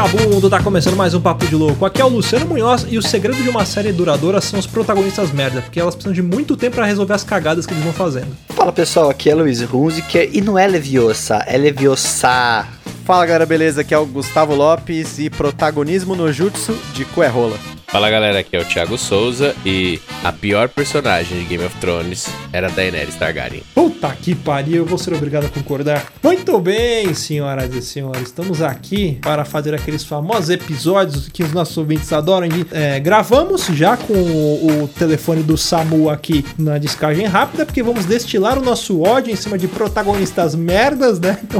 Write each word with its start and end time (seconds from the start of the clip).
vagabundo, 0.00 0.48
tá 0.48 0.62
começando 0.62 0.96
mais 0.96 1.12
um 1.12 1.20
Papo 1.20 1.46
de 1.46 1.54
Louco. 1.54 1.84
Aqui 1.84 2.00
é 2.00 2.04
o 2.04 2.08
Luciano 2.08 2.46
Munhoz 2.46 2.86
e 2.88 2.96
o 2.96 3.02
segredo 3.02 3.42
de 3.42 3.50
uma 3.50 3.66
série 3.66 3.92
duradoura 3.92 4.40
são 4.40 4.58
os 4.58 4.66
protagonistas 4.66 5.30
merda, 5.30 5.60
porque 5.60 5.78
elas 5.78 5.94
precisam 5.94 6.14
de 6.14 6.22
muito 6.22 6.56
tempo 6.56 6.76
pra 6.76 6.86
resolver 6.86 7.12
as 7.12 7.22
cagadas 7.22 7.66
que 7.66 7.74
eles 7.74 7.84
vão 7.84 7.92
fazendo. 7.92 8.34
Fala 8.48 8.72
pessoal, 8.72 9.10
aqui 9.10 9.28
é 9.28 9.34
Luiz 9.34 9.60
Hunziker 9.60 10.30
e 10.32 10.40
não 10.40 10.58
é 10.58 10.66
Leviosa, 10.66 11.44
é 11.46 11.58
Leviosa. 11.58 12.66
Fala 13.04 13.26
galera, 13.26 13.44
beleza? 13.44 13.82
Aqui 13.82 13.92
é 13.92 13.98
o 13.98 14.06
Gustavo 14.06 14.54
Lopes 14.54 15.18
e 15.18 15.28
protagonismo 15.28 16.16
no 16.16 16.32
Jutsu 16.32 16.74
de 16.94 17.04
Coerrola. 17.04 17.58
Fala 17.90 18.08
galera, 18.08 18.38
aqui 18.38 18.56
é 18.56 18.60
o 18.60 18.64
Thiago 18.64 18.96
Souza 18.96 19.52
e 19.66 20.00
a 20.22 20.30
pior 20.30 20.68
personagem 20.68 21.40
de 21.40 21.44
Game 21.44 21.64
of 21.64 21.76
Thrones 21.78 22.28
era 22.52 22.70
Daenerys 22.70 23.16
Targaryen. 23.16 23.64
Puta 23.74 24.08
que 24.14 24.32
pariu, 24.32 24.76
eu 24.76 24.86
vou 24.86 24.96
ser 24.96 25.12
obrigado 25.12 25.46
a 25.46 25.48
concordar. 25.48 26.06
Muito 26.22 26.56
bem, 26.60 27.12
senhoras 27.14 27.74
e 27.74 27.82
senhores, 27.82 28.28
estamos 28.28 28.62
aqui 28.62 29.18
para 29.20 29.44
fazer 29.44 29.74
aqueles 29.74 30.04
famosos 30.04 30.50
episódios 30.50 31.28
que 31.28 31.42
os 31.42 31.52
nossos 31.52 31.76
ouvintes 31.76 32.12
adoram. 32.12 32.46
É, 32.70 33.00
gravamos 33.00 33.66
já 33.66 33.96
com 33.96 34.14
o, 34.14 34.84
o 34.84 34.88
telefone 34.88 35.42
do 35.42 35.58
Samu 35.58 36.08
aqui 36.08 36.44
na 36.56 36.78
descagem 36.78 37.26
rápida, 37.26 37.66
porque 37.66 37.82
vamos 37.82 38.04
destilar 38.04 38.56
o 38.56 38.62
nosso 38.62 39.00
ódio 39.00 39.32
em 39.32 39.36
cima 39.36 39.58
de 39.58 39.66
protagonistas 39.66 40.54
merdas, 40.54 41.18
né? 41.18 41.40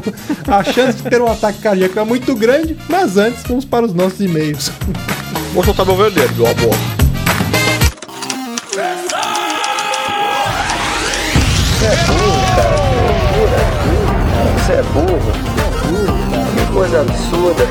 Então 0.41 0.55
a 0.55 0.63
chance 0.63 1.03
de 1.03 1.11
ter 1.11 1.21
um 1.21 1.31
ataque 1.31 1.59
cardíaco 1.59 1.99
é 1.99 2.05
muito 2.05 2.37
grande, 2.37 2.77
mas 2.89 3.17
antes 3.17 3.43
vamos 3.43 3.65
para 3.65 3.85
os 3.85 3.93
nossos 3.93 4.21
e-mails. 4.21 4.71
Vou 5.53 5.65
soltar 5.65 5.85
meu 5.85 5.97
veneno, 5.97 6.33
meu 6.37 6.47
amor. 6.47 6.77
Você 11.77 11.87
é 11.87 11.97
burro, 12.07 12.41
cara. 12.55 12.77
Você 14.55 14.73
é 14.73 14.73
burro. 14.73 14.73
Você 14.73 14.73
é 14.73 14.83
burro, 14.83 15.19
cara. 15.57 15.71
Que 16.55 16.73
coisa 16.73 17.01
absurda. 17.01 17.65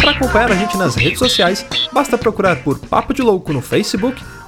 Para 0.00 0.10
acompanhar 0.10 0.50
a 0.50 0.56
gente 0.56 0.76
nas 0.76 0.96
redes 0.96 1.20
sociais, 1.20 1.64
basta 1.92 2.18
procurar 2.18 2.56
por 2.56 2.80
Papo 2.80 3.14
de 3.14 3.22
Louco 3.22 3.52
no 3.52 3.62
Facebook, 3.62 4.20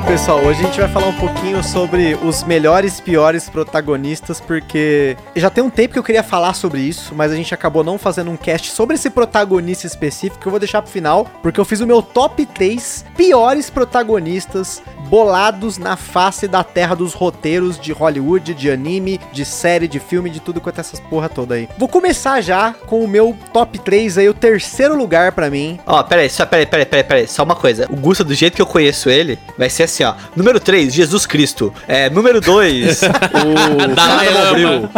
Bom, 0.00 0.06
pessoal, 0.06 0.38
hoje 0.38 0.60
a 0.60 0.66
gente 0.66 0.80
vai 0.80 0.88
falar 0.88 1.08
um 1.08 1.18
pouquinho 1.18 1.62
sobre 1.62 2.14
os 2.14 2.42
melhores 2.42 2.98
e 2.98 3.02
piores 3.02 3.50
protagonistas, 3.50 4.40
porque 4.40 5.14
já 5.36 5.50
tem 5.50 5.62
um 5.62 5.68
tempo 5.68 5.92
que 5.92 5.98
eu 5.98 6.02
queria 6.02 6.22
falar 6.22 6.54
sobre 6.54 6.80
isso, 6.80 7.14
mas 7.14 7.30
a 7.30 7.36
gente 7.36 7.52
acabou 7.52 7.84
não 7.84 7.98
fazendo 7.98 8.30
um 8.30 8.36
cast 8.36 8.70
sobre 8.70 8.94
esse 8.94 9.10
protagonista 9.10 9.86
específico, 9.86 10.40
que 10.40 10.46
eu 10.46 10.50
vou 10.50 10.58
deixar 10.58 10.80
pro 10.80 10.90
final, 10.90 11.26
porque 11.42 11.60
eu 11.60 11.66
fiz 11.66 11.80
o 11.80 11.86
meu 11.86 12.00
top 12.00 12.46
3 12.46 13.04
piores 13.14 13.68
protagonistas 13.68 14.82
bolados 15.10 15.76
na 15.76 15.96
face 15.96 16.48
da 16.48 16.64
terra 16.64 16.94
dos 16.94 17.12
roteiros 17.12 17.78
de 17.78 17.92
Hollywood, 17.92 18.54
de 18.54 18.70
anime, 18.70 19.20
de 19.32 19.44
série, 19.44 19.86
de 19.86 20.00
filme, 20.00 20.30
de 20.30 20.40
tudo 20.40 20.62
quanto 20.62 20.78
é 20.78 20.80
essas 20.80 21.00
porra 21.00 21.28
toda 21.28 21.56
aí. 21.56 21.68
Vou 21.76 21.88
começar 21.88 22.40
já 22.40 22.72
com 22.72 23.04
o 23.04 23.08
meu 23.08 23.36
top 23.52 23.78
3 23.78 24.16
aí, 24.16 24.28
o 24.28 24.34
terceiro 24.34 24.96
lugar 24.96 25.32
pra 25.32 25.50
mim. 25.50 25.78
Ó, 25.84 26.02
peraí, 26.02 26.30
só, 26.30 26.46
peraí, 26.46 26.64
peraí, 26.64 26.86
peraí, 26.86 27.04
peraí, 27.04 27.26
só 27.26 27.42
uma 27.42 27.56
coisa. 27.56 27.86
O 27.90 27.96
Gusta, 27.96 28.24
do 28.24 28.32
jeito 28.32 28.54
que 28.54 28.62
eu 28.62 28.66
conheço 28.66 29.10
ele, 29.10 29.38
vai 29.58 29.68
ser 29.68 29.89
assim, 29.92 30.04
ó. 30.04 30.14
Número 30.36 30.58
3, 30.60 30.92
Jesus 30.92 31.26
Cristo. 31.26 31.72
É, 31.86 32.08
número 32.10 32.40
2, 32.40 33.00
o 33.04 33.94
Dalai 33.94 34.28
Lama. 34.32 34.90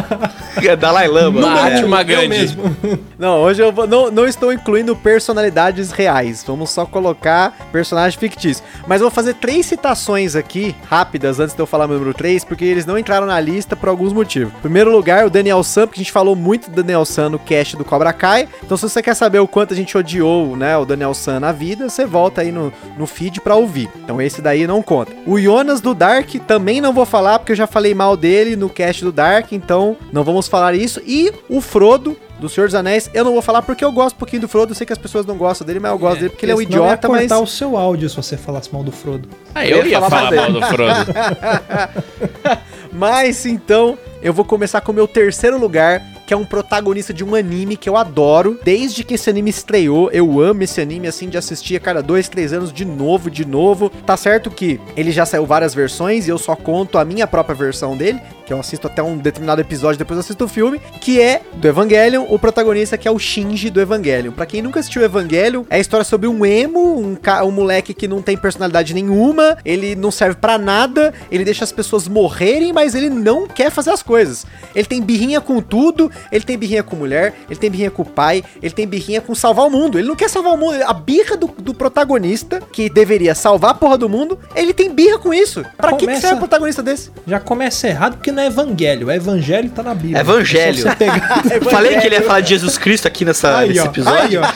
É, 0.63 0.77
Dalai 0.77 1.09
Lama. 1.09 1.41
Mahatma 1.41 2.01
É. 2.01 2.05
Gandhi. 2.05 2.59
Não, 3.19 3.41
hoje 3.41 3.63
eu 3.63 3.71
vou- 3.71 3.87
não, 3.87 4.11
não 4.11 4.27
estou 4.27 4.53
incluindo 4.53 4.97
personalidades 4.97 5.93
reais. 5.93 6.43
Vamos 6.45 6.71
só 6.71 6.85
colocar 6.85 7.55
personagens 7.71 8.19
fictícios. 8.19 8.63
Mas 8.87 9.01
eu 9.01 9.05
vou 9.09 9.15
fazer 9.15 9.35
três 9.35 9.65
citações 9.67 10.35
aqui, 10.35 10.75
rápidas, 10.91 11.39
antes 11.39 11.55
de 11.55 11.61
eu 11.63 11.67
falar 11.67 11.87
meu 11.87 11.99
número 11.99 12.13
3, 12.17 12.45
porque 12.45 12.65
eles 12.65 12.85
não 12.85 12.99
entraram 12.99 13.25
na 13.27 13.39
lista 13.39 13.77
por 13.77 13.89
alguns 13.89 14.13
motivos. 14.13 14.53
Em 14.59 14.61
primeiro 14.63 14.91
lugar, 14.91 15.25
o 15.25 15.31
Daniel 15.31 15.63
San, 15.63 15.87
porque 15.87 16.01
a 16.01 16.03
gente 16.03 16.11
falou 16.13 16.35
muito 16.35 16.69
do 16.69 16.83
Daniel 16.83 17.05
San 17.05 17.29
no 17.31 17.39
cast 17.39 17.77
do 17.77 17.85
Cobra 17.85 18.13
Kai. 18.13 18.49
Então, 18.65 18.77
se 18.77 18.83
você 18.89 19.01
quer 19.01 19.15
saber 19.15 19.39
o 19.39 19.47
quanto 19.47 19.73
a 19.73 19.77
gente 19.77 19.97
odiou, 19.97 20.57
né, 20.57 20.77
o 20.77 20.85
Daniel 20.85 21.15
San 21.15 21.39
na 21.39 21.53
vida, 21.53 21.89
você 21.89 22.05
volta 22.05 22.41
aí 22.41 22.51
no, 22.51 22.73
no 22.99 23.07
feed 23.07 23.41
pra 23.41 23.55
ouvir. 23.55 23.89
Então, 24.03 24.21
esse 24.21 24.43
daí 24.43 24.67
não 24.67 24.72
conta. 24.81 25.13
O 25.27 25.39
Jonas 25.39 25.81
do 25.81 25.95
Dark 25.95 26.31
também 26.47 26.81
não 26.81 26.93
vou 26.93 27.05
falar, 27.05 27.41
porque 27.41 27.53
eu 27.53 27.57
já 27.57 27.67
falei 27.67 27.95
mal 27.95 28.17
dele 28.17 28.55
no 28.55 28.71
cast 28.71 29.05
do 29.05 29.11
Dark, 29.11 29.53
então 29.53 29.97
não 30.13 30.23
vamos 30.23 30.47
falar 30.47 30.75
isso. 30.75 31.03
E 31.05 31.33
o 31.49 31.61
Frodo, 31.61 32.17
do 32.39 32.49
Senhor 32.49 32.67
dos 32.67 32.75
Anéis, 32.75 33.11
eu 33.13 33.25
não 33.25 33.33
vou 33.33 33.43
falar 33.43 33.63
porque 33.63 33.85
eu 33.85 33.91
gosto 33.93 34.15
um 34.15 34.19
pouquinho 34.19 34.43
do 34.43 34.49
Frodo. 34.49 34.73
Eu 34.73 34.77
sei 34.77 34.87
que 34.87 34.93
as 34.93 34.99
pessoas 34.99 35.27
não 35.27 35.37
gostam 35.37 35.67
dele, 35.67 35.81
mas 35.81 35.91
eu 35.91 35.99
gosto 35.99 36.19
dele 36.21 36.31
porque 36.31 36.45
ele 36.45 36.53
é 36.53 36.55
um 36.55 36.59
Senão 36.59 36.71
ia 36.71 36.85
idiota, 36.85 37.09
mas. 37.09 37.21
cortar 37.23 37.41
o 37.41 37.47
seu 37.47 37.77
áudio 37.77 38.09
se 38.09 38.17
você 38.17 38.37
falasse 38.37 38.73
mal 38.73 38.85
do 38.85 38.93
Frodo. 38.93 39.29
Ah, 39.55 39.67
eu 39.67 39.85
ia 39.85 40.01
falar 40.01 40.31
mal 40.31 40.53
do 40.53 40.63
Frodo. 40.63 41.13
Mas 42.93 43.47
então, 43.47 43.99
eu 44.23 44.35
vou 44.35 44.45
começar 44.45 44.81
com 44.83 44.93
o 44.93 44.95
meu 44.95 45.09
terceiro 45.09 45.59
lugar, 45.59 46.03
que 46.33 46.35
é 46.35 46.39
um 46.39 46.47
protagonista 46.47 47.13
de 47.13 47.23
um 47.23 47.35
anime 47.35 47.77
que 47.77 47.87
eu 47.87 47.95
adoro. 47.95 48.59
Desde 48.65 49.05
que 49.05 49.13
esse 49.13 49.29
anime 49.29 49.51
estreou, 49.51 50.11
eu 50.13 50.41
amo 50.41 50.63
esse 50.63 50.81
anime, 50.81 51.07
assim, 51.07 51.29
de 51.29 51.37
assistir 51.37 51.77
a 51.77 51.81
cada 51.81 52.03
dois, 52.03 52.27
três 52.27 52.55
anos 52.55 52.73
de 52.73 52.87
novo, 52.87 53.31
de 53.31 53.45
novo. 53.45 53.91
Tá 53.91 54.17
certo 54.17 54.51
que 54.51 54.81
ele 54.97 55.13
já 55.13 55.27
saiu 55.27 55.45
várias 55.45 55.75
versões 55.75 56.27
e 56.27 56.31
eu 56.31 56.39
só 56.39 56.57
conto 56.57 56.97
a 56.97 57.05
minha 57.05 57.27
própria 57.27 57.55
versão 57.55 57.99
dele, 57.99 58.19
que 58.53 58.55
eu 58.55 58.61
assisto 58.61 58.87
até 58.87 59.03
um 59.03 59.17
determinado 59.17 59.61
episódio, 59.63 59.99
depois 59.99 60.17
eu 60.19 60.21
assisto 60.21 60.45
o 60.45 60.49
filme, 60.49 60.79
que 61.01 61.19
é 61.21 61.41
do 61.55 61.67
Evangelion, 61.67 62.27
o 62.29 62.39
protagonista 62.39 62.99
que 62.99 63.09
é 63.09 63.11
o 63.11 63.19
Shinji 63.19 63.71
do 63.71 63.81
Evangelion. 63.81 64.31
Pra 64.33 64.45
quem 64.45 64.61
nunca 64.61 64.79
assistiu 64.81 65.03
Evangelion, 65.03 65.65
é 65.71 65.77
a 65.77 65.79
história 65.79 66.05
sobre 66.05 66.29
um 66.29 66.45
emo, 66.45 66.99
um, 67.01 67.17
um 67.47 67.51
moleque 67.51 67.95
que 67.95 68.07
não 68.07 68.21
tem 68.21 68.37
personalidade 68.37 68.93
nenhuma, 68.93 69.57
ele 69.65 69.97
não 69.97 70.11
serve 70.11 70.37
pra 70.37 70.59
nada, 70.59 71.15
ele 71.31 71.45
deixa 71.45 71.65
as 71.65 71.73
pessoas 71.73 72.07
morrerem, 72.07 72.73
mas 72.73 72.95
ele 72.95 73.09
não 73.09 73.47
quer 73.49 73.71
fazer 73.71 73.91
as 73.91 74.03
coisas. 74.03 74.45
Ele 74.75 74.87
tem 74.87 75.01
birrinha 75.01 75.41
com 75.41 75.61
tudo, 75.63 76.11
ele 76.31 76.45
tem 76.45 76.59
birrinha 76.59 76.83
com 76.83 76.95
mulher, 76.97 77.33
ele 77.49 77.59
tem 77.59 77.71
birrinha 77.71 77.91
com 77.91 78.03
o 78.03 78.07
pai, 78.07 78.45
ele 78.63 78.75
tem 78.75 78.87
birrinha 78.87 79.21
com 79.23 79.35
salvar 79.35 79.67
o 79.67 79.71
mundo. 79.71 79.99
Ele 79.99 80.09
não 80.09 80.17
quer 80.17 80.29
salvar 80.29 80.53
o 80.53 80.57
mundo. 80.59 80.77
A 80.85 80.93
birra 80.93 81.37
do, 81.37 81.47
do 81.47 81.73
protagonista, 81.73 82.61
que 82.73 82.91
deveria 82.91 83.35
salvar 83.35 83.71
a 83.71 83.75
porra 83.75 83.97
do 83.97 84.09
mundo, 84.09 84.39
ele 84.55 84.75
tem 84.75 84.93
birra 84.93 85.19
com 85.19 85.33
isso. 85.33 85.65
Pra 85.77 85.93
que, 85.93 85.99
que 85.99 86.05
Começa- 86.05 86.21
serve 86.21 86.37
um 86.37 86.39
protagonista 86.41 86.83
desse? 86.83 87.11
Já 87.27 87.41
começa 87.41 87.89
errado 87.89 88.17
porque 88.17 88.31
não 88.33 88.42
é 88.42 88.42
evangelho. 88.47 89.11
É 89.11 89.17
evangelho 89.17 89.71
tá 89.71 89.83
na 89.83 89.95
Bíblia. 89.95 90.21
Evangelho. 90.21 90.89
É 90.89 90.95
pegar... 90.95 91.43
Falei 91.71 91.99
que 91.99 92.07
ele 92.07 92.17
ia 92.17 92.23
falar 92.23 92.41
de 92.41 92.51
Jesus 92.51 92.79
Cristo 92.79 93.07
aqui 93.07 93.25
nessa, 93.25 93.59
Aí, 93.59 93.69
nesse 93.69 93.81
ó. 93.81 93.85
episódio. 93.87 94.43
Aí, 94.43 94.51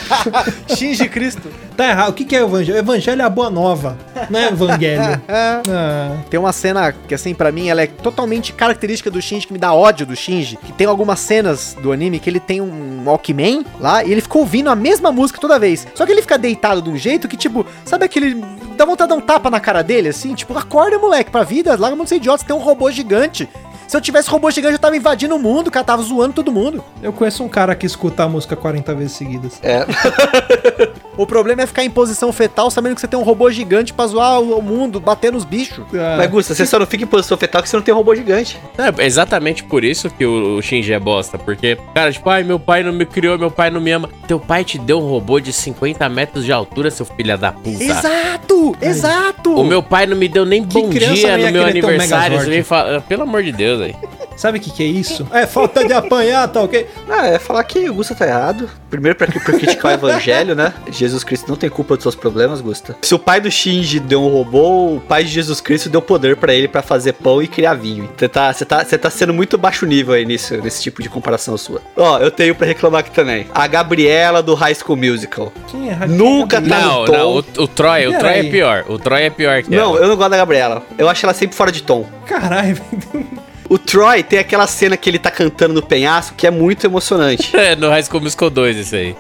ó. 0.68 0.74
Shinji 0.74 1.08
Cristo. 1.08 1.48
Tá 1.76 1.88
errado. 1.88 2.10
O 2.10 2.12
que, 2.12 2.24
que 2.24 2.34
é 2.34 2.40
evangelho? 2.40 2.76
O 2.76 2.80
evangelho 2.80 3.22
é 3.22 3.24
a 3.24 3.30
boa 3.30 3.50
nova. 3.50 3.98
Não 4.30 4.40
é 4.40 4.48
evangelho. 4.48 5.20
Ah, 5.28 6.16
Tem 6.30 6.38
uma 6.38 6.52
cena 6.52 6.92
que, 6.92 7.14
assim, 7.14 7.34
pra 7.34 7.50
mim, 7.52 7.68
ela 7.68 7.82
é 7.82 7.86
totalmente 7.86 8.52
característica 8.52 9.10
do 9.10 9.20
Shinji, 9.20 9.46
que 9.46 9.52
me 9.52 9.58
dá 9.58 9.72
ódio 9.74 10.06
do 10.06 10.16
Shinji. 10.16 10.56
Que 10.56 10.72
tem 10.72 10.86
algumas 10.86 11.18
cenas 11.20 11.76
do 11.80 11.92
anime 11.92 12.18
que 12.18 12.30
ele 12.30 12.40
tem 12.40 12.60
um 12.60 13.04
Walkman 13.04 13.64
lá 13.80 14.04
e 14.04 14.12
ele 14.12 14.20
fica 14.20 14.38
ouvindo 14.38 14.70
a 14.70 14.76
mesma 14.76 15.12
música 15.12 15.40
toda 15.40 15.58
vez. 15.58 15.86
Só 15.94 16.06
que 16.06 16.12
ele 16.12 16.22
fica 16.22 16.38
deitado 16.38 16.80
de 16.82 16.90
um 16.90 16.96
jeito 16.96 17.28
que, 17.28 17.36
tipo, 17.36 17.66
sabe 17.84 18.04
aquele 18.04 18.42
dá 18.76 18.84
vontade 18.84 19.10
de 19.10 19.16
dar 19.16 19.22
um 19.22 19.26
tapa 19.26 19.50
na 19.50 19.58
cara 19.58 19.82
dele, 19.82 20.08
assim, 20.08 20.34
tipo, 20.34 20.56
acorda, 20.56 20.98
moleque, 20.98 21.30
pra 21.30 21.42
vida, 21.42 21.74
larga 21.78 21.96
de 22.02 22.08
ser 22.08 22.16
idiota, 22.16 22.38
você 22.38 22.46
tem 22.46 22.54
um 22.54 22.60
robô 22.60 22.90
gigante. 22.90 23.48
Se 23.86 23.96
eu 23.96 24.00
tivesse 24.00 24.28
robô 24.28 24.50
gigante, 24.50 24.74
eu 24.74 24.78
tava 24.78 24.96
invadindo 24.96 25.34
o 25.36 25.38
mundo, 25.38 25.70
cara, 25.70 25.84
tava 25.84 26.02
zoando 26.02 26.34
todo 26.34 26.50
mundo. 26.50 26.82
Eu 27.02 27.12
conheço 27.12 27.44
um 27.44 27.48
cara 27.48 27.74
que 27.74 27.86
escuta 27.86 28.24
a 28.24 28.28
música 28.28 28.56
40 28.56 28.94
vezes 28.94 29.12
seguidas. 29.12 29.60
É. 29.62 29.86
O 31.16 31.26
problema 31.26 31.62
é 31.62 31.66
ficar 31.66 31.82
em 31.82 31.90
posição 31.90 32.30
fetal 32.32 32.70
sabendo 32.70 32.94
que 32.94 33.00
você 33.00 33.08
tem 33.08 33.18
um 33.18 33.22
robô 33.22 33.50
gigante 33.50 33.92
pra 33.92 34.06
zoar 34.06 34.40
o 34.40 34.60
mundo, 34.60 35.00
bater 35.00 35.32
nos 35.32 35.44
bichos. 35.44 35.84
Ah, 35.94 36.16
Mas, 36.18 36.30
Gusta, 36.30 36.54
você 36.54 36.66
só 36.66 36.78
não 36.78 36.86
fica 36.86 37.04
em 37.04 37.06
posição 37.06 37.38
fetal 37.38 37.62
que 37.62 37.68
você 37.68 37.76
não 37.76 37.82
tem 37.82 37.94
um 37.94 37.96
robô 37.96 38.14
gigante. 38.14 38.60
É 38.76 39.04
exatamente 39.04 39.64
por 39.64 39.82
isso 39.82 40.10
que 40.10 40.26
o, 40.26 40.58
o 40.58 40.62
Shinji 40.62 40.92
é 40.92 40.98
bosta. 40.98 41.38
Porque, 41.38 41.78
cara, 41.94 42.12
tipo, 42.12 42.28
ai, 42.28 42.42
meu 42.42 42.60
pai 42.60 42.82
não 42.82 42.92
me 42.92 43.06
criou, 43.06 43.38
meu 43.38 43.50
pai 43.50 43.70
não 43.70 43.80
me 43.80 43.90
ama. 43.92 44.10
Teu 44.28 44.38
pai 44.38 44.62
te 44.64 44.78
deu 44.78 45.00
um 45.00 45.08
robô 45.08 45.40
de 45.40 45.52
50 45.52 46.06
metros 46.08 46.44
de 46.44 46.52
altura, 46.52 46.90
seu 46.90 47.06
filho 47.06 47.38
da 47.38 47.50
puta. 47.50 47.82
Exato! 47.82 48.76
Exato! 48.80 49.54
O 49.54 49.64
meu 49.64 49.82
pai 49.82 50.06
não 50.06 50.16
me 50.16 50.28
deu 50.28 50.44
nem 50.44 50.62
bom 50.62 50.90
criança 50.90 51.14
dia 51.14 51.38
no 51.38 51.52
meu 51.52 51.62
um 51.62 51.66
aniversário. 51.66 52.64
Falar, 52.64 53.00
pelo 53.02 53.22
amor 53.22 53.42
de 53.42 53.52
Deus, 53.52 53.75
aí. 53.84 53.94
Sabe 54.37 54.58
o 54.58 54.61
que, 54.61 54.70
que 54.70 54.82
é 54.82 54.87
isso? 54.87 55.26
É 55.32 55.46
falta 55.46 55.82
de 55.84 55.93
apanhar, 55.94 56.46
tá 56.49 56.61
ok? 56.62 56.87
Ah, 57.08 57.26
é 57.26 57.38
falar 57.38 57.64
que 57.64 57.88
o 57.88 57.94
Gusta 57.94 58.14
tá 58.14 58.26
errado. 58.26 58.69
Primeiro 58.90 59.17
pra, 59.17 59.26
pra 59.26 59.40
criticar 59.40 59.93
o 59.93 59.94
evangelho, 59.94 60.55
né? 60.55 60.75
Jesus 60.90 61.25
Cristo 61.25 61.49
não 61.49 61.56
tem 61.56 61.70
culpa 61.70 61.94
dos 61.96 62.02
seus 62.02 62.14
problemas, 62.14 62.61
Gusta. 62.61 62.96
Se 63.00 63.14
o 63.14 63.19
pai 63.19 63.40
do 63.40 63.50
Shinji 63.50 63.99
deu 63.99 64.23
um 64.23 64.28
robô, 64.28 64.96
o 64.96 65.00
pai 65.00 65.25
de 65.25 65.31
Jesus 65.31 65.61
Cristo 65.62 65.88
deu 65.88 66.02
poder 66.02 66.37
pra 66.37 66.52
ele 66.55 66.69
pra 66.69 66.82
fazer 66.82 67.14
pão 67.14 67.43
e 67.43 67.49
criar 67.49 67.75
vinho. 67.75 68.11
Você 68.17 68.28
tá, 68.28 68.52
você 68.52 68.64
tá, 68.67 68.84
você 68.84 68.99
tá 68.99 69.08
sendo 69.08 69.32
muito 69.32 69.56
baixo 69.56 69.87
nível 69.87 70.12
aí 70.14 70.26
nisso, 70.26 70.55
nesse 70.58 70.82
tipo 70.82 71.02
de 71.02 71.08
comparação 71.08 71.56
sua. 71.56 71.81
Ó, 71.96 72.19
eu 72.19 72.31
tenho 72.31 72.55
pra 72.55 72.67
reclamar 72.67 73.00
aqui 73.00 73.11
também. 73.11 73.46
A 73.55 73.67
Gabriela 73.67 74.43
do 74.43 74.55
High 74.55 74.75
School 74.75 74.96
Musical. 74.99 75.50
Quem 75.69 75.88
é 75.90 76.06
Nunca 76.06 76.61
tá 76.61 76.67
Não, 76.81 76.99
no 77.00 77.05
tom. 77.06 77.12
não, 77.12 77.31
o, 77.37 77.38
o 77.38 77.69
Troy, 77.69 78.06
o 78.06 78.19
Troy 78.19 78.32
é 78.38 78.43
pior. 78.44 78.84
O 78.88 78.99
Troy 78.99 79.23
é 79.23 79.31
pior 79.31 79.62
que 79.62 79.70
Não, 79.70 79.94
ela. 79.94 80.00
eu 80.05 80.08
não 80.08 80.17
gosto 80.17 80.31
da 80.31 80.37
Gabriela. 80.37 80.82
Eu 80.99 81.08
acho 81.08 81.25
ela 81.25 81.32
sempre 81.34 81.56
fora 81.56 81.73
de 81.73 81.82
tom. 81.82 82.05
Caralho, 82.26 82.76
O 83.68 83.78
Troy 83.78 84.22
tem 84.22 84.38
aquela 84.38 84.66
cena 84.66 84.96
que 84.96 85.10
ele 85.10 85.18
tá 85.18 85.30
cantando 85.30 85.74
no 85.74 85.82
penhasco 85.82 86.34
que 86.36 86.46
é 86.46 86.50
muito 86.50 86.86
emocionante. 86.86 87.56
É, 87.56 87.74
no 87.74 87.88
High 87.88 88.02
School 88.04 88.20
Musical 88.22 88.48
2 88.50 88.76
isso 88.76 88.94
aí. 88.94 89.16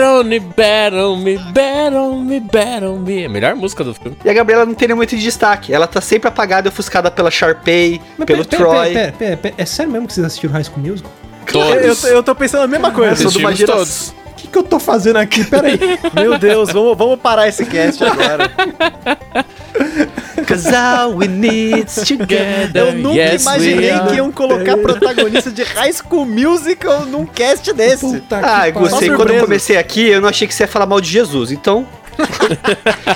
On 0.00 0.24
me, 0.24 0.38
on 0.38 1.16
me, 1.16 1.38
on 1.38 2.20
me, 2.20 2.42
on 2.84 2.98
me. 2.98 3.22
É 3.22 3.26
a 3.26 3.28
melhor 3.28 3.54
música 3.54 3.82
do 3.82 3.94
filme. 3.94 4.16
E 4.24 4.28
a 4.28 4.32
Gabriela 4.32 4.66
não 4.66 4.74
tem 4.74 4.88
nem 4.88 4.96
muito 4.96 5.16
de 5.16 5.22
destaque. 5.22 5.72
Ela 5.72 5.86
tá 5.86 6.00
sempre 6.00 6.28
apagada 6.28 6.68
e 6.68 6.70
ofuscada 6.70 7.10
pela 7.10 7.30
Sharpay, 7.30 8.00
Mas 8.18 8.26
pelo 8.26 8.44
pera, 8.44 8.62
Troy. 8.62 8.92
Pera, 8.92 8.92
pera, 8.92 9.12
pera, 9.12 9.36
pera, 9.38 9.54
É 9.56 9.64
sério 9.64 9.90
mesmo 9.90 10.06
que 10.06 10.12
vocês 10.14 10.26
assistiram 10.26 10.52
High 10.52 10.64
School 10.64 10.80
Musical? 10.86 11.12
Todos. 11.50 12.04
Eu, 12.04 12.10
eu, 12.16 12.22
tô- 12.22 12.32
eu 12.32 12.36
pensando 12.36 12.64
a 12.64 12.66
mesma 12.66 12.90
coisa. 12.90 13.16
sou 13.16 13.30
de 13.30 13.38
uma 13.38 13.54
geração- 13.54 13.78
todos. 13.78 14.08
O 14.32 14.34
que, 14.40 14.46
que 14.48 14.58
eu 14.58 14.62
tô 14.62 14.78
fazendo 14.78 15.16
aqui? 15.16 15.42
Pera 15.44 15.66
aí. 15.66 15.78
Meu 16.14 16.38
Deus, 16.38 16.70
vamos, 16.72 16.96
vamos 16.96 17.18
parar 17.20 17.48
esse 17.48 17.64
cast 17.64 18.04
agora. 18.04 18.50
Cause 20.46 20.68
all 20.74 21.14
we 21.16 21.26
need 21.28 21.86
together. 22.06 22.70
Eu 22.74 22.92
nunca 22.94 23.16
Yes, 23.16 23.44
we 23.46 23.52
imaginei 23.52 23.98
que 24.08 24.14
iam 24.16 24.30
colocar 24.32 24.76
protagonista 24.76 25.50
de 25.50 25.62
High 25.62 25.92
School 25.92 26.26
Musical 26.26 27.06
num 27.06 27.26
cast 27.26 27.72
desse. 27.72 28.00
Puta 28.06 28.36
Ah, 28.38 28.66
que 28.66 28.72
pariu. 28.72 28.88
gostei. 28.88 29.10
Quando 29.10 29.30
eu 29.32 29.40
comecei 29.44 29.76
aqui, 29.76 30.06
eu 30.08 30.20
não 30.20 30.28
achei 30.28 30.46
que 30.46 30.54
você 30.54 30.64
ia 30.64 30.68
falar 30.68 30.86
mal 30.86 31.00
de 31.00 31.08
Jesus. 31.10 31.50
Então. 31.52 31.86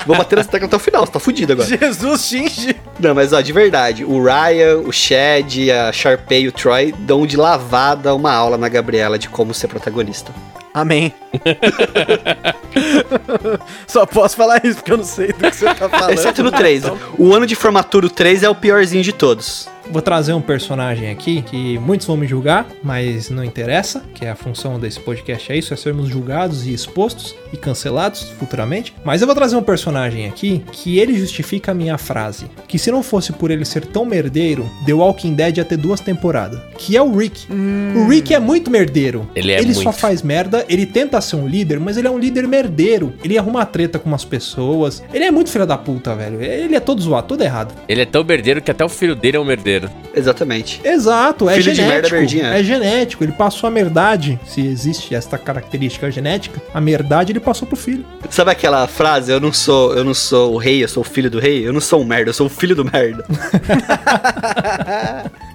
Vou 0.05 0.17
bater 0.17 0.37
nessa 0.37 0.49
tecla 0.49 0.67
até 0.67 0.75
o 0.75 0.79
final, 0.79 1.05
você 1.05 1.11
tá 1.11 1.19
fudido 1.19 1.53
agora. 1.53 1.67
Jesus 1.67 2.25
Shinji. 2.25 2.75
Não, 2.99 3.13
mas 3.13 3.33
ó, 3.33 3.41
de 3.41 3.51
verdade, 3.51 4.05
o 4.05 4.23
Ryan, 4.23 4.77
o 4.85 4.91
Chad, 4.91 5.69
a 5.69 5.91
Sharpay 5.91 6.43
e 6.43 6.47
o 6.47 6.51
Troy 6.51 6.93
dão 6.99 7.25
de 7.25 7.37
lavada 7.37 8.15
uma 8.15 8.31
aula 8.31 8.57
na 8.57 8.69
Gabriela 8.69 9.19
de 9.19 9.29
como 9.29 9.53
ser 9.53 9.67
protagonista. 9.67 10.31
Amém. 10.73 11.13
Só 13.85 14.05
posso 14.07 14.35
falar 14.35 14.65
isso 14.65 14.77
porque 14.77 14.91
eu 14.91 14.97
não 14.97 15.03
sei 15.03 15.27
do 15.27 15.35
que 15.35 15.55
você 15.55 15.65
tá 15.65 15.87
falando. 15.87 16.13
Exceto 16.13 16.41
no 16.41 16.51
3. 16.51 16.85
O 17.17 17.33
ano 17.33 17.45
de 17.45 17.55
formatura 17.55 18.09
3 18.09 18.41
é 18.41 18.49
o 18.49 18.55
piorzinho 18.55 19.03
de 19.03 19.13
todos. 19.13 19.69
Vou 19.91 20.01
trazer 20.01 20.33
um 20.33 20.41
personagem 20.41 21.11
aqui 21.11 21.41
que 21.41 21.77
muitos 21.77 22.07
vão 22.07 22.17
me 22.17 22.25
julgar, 22.25 22.65
mas 22.81 23.29
não 23.29 23.43
interessa, 23.43 24.03
que 24.15 24.25
é 24.25 24.29
a 24.31 24.35
função 24.35 24.79
desse 24.79 24.99
podcast 24.99 25.51
é 25.51 25.57
isso, 25.57 25.73
é 25.73 25.77
sermos 25.77 26.07
julgados 26.09 26.65
e 26.65 26.73
expostos 26.73 27.35
e 27.51 27.57
cancelados 27.57 28.29
futuramente. 28.39 28.93
Mas 29.03 29.21
eu 29.21 29.27
vou 29.27 29.35
trazer 29.35 29.55
um 29.55 29.61
personagem 29.61 30.25
aqui 30.27 30.63
que 30.71 30.97
ele 30.97 31.13
justifica 31.17 31.71
a 31.71 31.75
minha 31.75 31.97
frase, 31.97 32.45
que 32.67 32.79
se 32.79 32.91
não 32.91 33.03
fosse 33.03 33.33
por 33.33 33.51
ele 33.51 33.65
ser 33.65 33.85
tão 33.85 34.05
merdeiro, 34.05 34.67
The 34.85 34.93
Walking 34.93 35.33
Dead 35.35 35.57
ia 35.57 35.65
ter 35.65 35.77
duas 35.77 35.99
temporadas, 35.99 36.59
que 36.77 36.97
é 36.97 37.01
o 37.01 37.15
Rick. 37.15 37.45
O 37.51 38.07
Rick 38.07 38.33
é 38.33 38.39
muito 38.39 38.71
merdeiro. 38.71 39.27
Ele 39.35 39.51
é 39.51 39.59
Ele 39.59 39.73
só 39.73 39.83
muito. 39.85 39.99
faz 39.99 40.21
merda, 40.23 40.65
ele 40.69 40.85
tenta 40.85 41.19
ser 41.21 41.35
um 41.35 41.47
líder, 41.47 41.79
mas 41.79 41.97
ele 41.97 42.07
é 42.07 42.11
um 42.11 42.17
líder 42.17 42.47
merdeiro. 42.47 43.13
Ele 43.23 43.37
arruma 43.37 43.65
treta 43.65 43.99
com 43.99 44.07
umas 44.09 44.25
pessoas. 44.25 45.03
Ele 45.13 45.25
é 45.25 45.31
muito 45.31 45.49
filho 45.51 45.67
da 45.67 45.77
puta, 45.77 46.15
velho. 46.15 46.41
Ele 46.41 46.75
é 46.75 46.79
todo 46.79 47.01
zoado, 47.01 47.27
todo 47.27 47.41
errado. 47.43 47.73
Ele 47.87 48.01
é 48.01 48.05
tão 48.05 48.23
merdeiro 48.23 48.61
que 48.61 48.71
até 48.71 48.83
o 48.83 48.89
filho 48.89 49.15
dele 49.15 49.37
é 49.37 49.39
um 49.39 49.45
merdeiro. 49.45 49.72
Exatamente. 50.15 50.81
Exato, 50.83 51.49
é 51.49 51.55
Filho 51.55 51.73
de 51.73 51.81
merda, 51.81 52.07
genético. 52.07 52.15
merdinha. 52.15 52.47
é 52.47 52.63
genético, 52.63 53.23
ele 53.23 53.31
passou 53.31 53.67
a 53.67 53.71
merdade. 53.71 54.39
Se 54.45 54.65
existe 54.65 55.15
esta 55.15 55.37
característica 55.37 56.09
genética, 56.11 56.61
a 56.73 56.79
merdade 56.81 57.31
ele 57.31 57.39
passou 57.39 57.67
pro 57.67 57.75
filho. 57.77 58.05
Sabe 58.29 58.51
aquela 58.51 58.87
frase, 58.87 59.31
eu 59.31 59.39
não 59.39 59.51
sou, 59.51 59.93
eu 59.95 60.03
não 60.03 60.13
sou 60.13 60.53
o 60.53 60.57
rei, 60.57 60.83
eu 60.83 60.87
sou 60.87 61.01
o 61.01 61.05
filho 61.05 61.29
do 61.29 61.39
rei? 61.39 61.67
Eu 61.67 61.73
não 61.73 61.81
sou 61.81 62.01
um 62.01 62.05
merda, 62.05 62.29
eu 62.29 62.33
sou 62.33 62.47
o 62.47 62.49
filho 62.49 62.75
do 62.75 62.85
merda. 62.85 63.25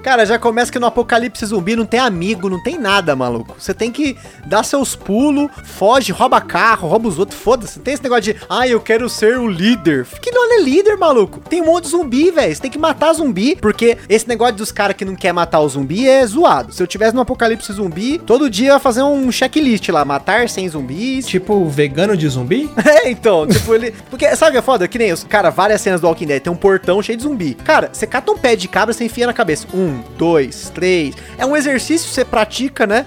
Cara, 0.03 0.25
já 0.25 0.39
começa 0.39 0.71
que 0.71 0.79
no 0.79 0.87
apocalipse 0.87 1.45
zumbi 1.45 1.77
não 1.77 1.85
tem 1.85 2.01
amigo, 2.01 2.49
não 2.49 2.63
tem 2.63 2.79
nada, 2.79 3.15
maluco. 3.17 3.57
Você 3.59 3.75
tem 3.75 3.91
que 3.91 4.17
dar 4.47 4.63
seus 4.63 4.95
pulos, 4.95 5.51
foge, 5.65 6.13
rouba 6.13 6.41
carro, 6.41 6.89
rouba 6.89 7.09
os 7.09 7.19
outros, 7.19 7.39
foda-se. 7.39 7.79
Não 7.79 7.85
tem 7.85 7.95
esse 7.95 8.03
negócio 8.03 8.23
de, 8.23 8.37
ah, 8.49 8.67
eu 8.67 8.81
quero 8.81 9.09
ser 9.09 9.39
o 9.39 9.49
líder. 9.49 10.07
Que 10.23 10.31
não 10.31 10.59
é 10.59 10.63
líder, 10.63 10.97
maluco. 10.97 11.41
Tem 11.41 11.61
um 11.61 11.67
monte 11.67 11.85
de 11.85 11.91
zumbi, 11.91 12.31
velho. 12.31 12.55
Você 12.55 12.63
tem 12.63 12.71
que 12.71 12.79
matar 12.79 13.13
zumbi, 13.13 13.57
porque 13.57 13.99
esse 14.09 14.27
negócio 14.29 14.55
dos 14.57 14.73
caras 14.73 14.97
que 14.97 15.05
não 15.05 15.15
quer 15.15 15.33
matar 15.33 15.61
o 15.61 15.69
zumbi 15.69 16.09
é 16.09 16.25
zoado. 16.27 16.73
Se 16.73 16.83
eu 16.83 16.87
tivesse 16.87 17.15
no 17.15 17.21
apocalipse 17.21 17.73
zumbi, 17.73 18.19
todo 18.19 18.49
dia 18.51 18.69
eu 18.71 18.75
ia 18.75 18.79
fazer 18.79 19.03
um 19.03 19.31
checklist 19.31 19.89
lá, 19.91 20.05
matar 20.05 20.49
100 20.49 20.69
zumbis. 20.71 21.27
Tipo, 21.39 21.67
vegano 21.69 22.17
de 22.17 22.27
zumbi? 22.29 22.69
É, 22.85 23.11
então, 23.11 23.47
tipo, 23.47 23.75
ele. 23.75 23.93
Porque, 24.11 24.35
sabe 24.35 24.51
o 24.51 24.53
que 24.53 24.59
é 24.59 24.63
foda? 24.63 24.89
Que 24.89 24.99
nem 24.99 25.13
os. 25.13 25.25
Cara, 25.25 25.51
várias 25.51 25.81
cenas 25.81 26.01
do 26.01 26.07
Walking 26.07 26.27
Dead 26.27 26.43
tem 26.43 26.53
um 26.53 26.57
portão 26.57 27.01
cheio 27.03 27.17
de 27.17 27.23
zumbi. 27.25 27.55
Cara, 27.55 27.91
você 27.93 28.07
cata 28.07 28.33
um 28.33 28.39
pé 28.39 28.57
de 28.57 28.67
cabra, 28.67 28.93
você 28.95 29.05
enfia 29.05 29.27
na 29.27 29.33
cabeça. 29.33 29.67
Um, 29.75 30.01
dois, 30.17 30.71
três. 30.75 31.15
É 31.37 31.45
um 31.45 31.57
exercício 31.57 32.09
que 32.09 32.15
você 32.15 32.25
pratica, 32.25 32.87
né? 32.87 33.07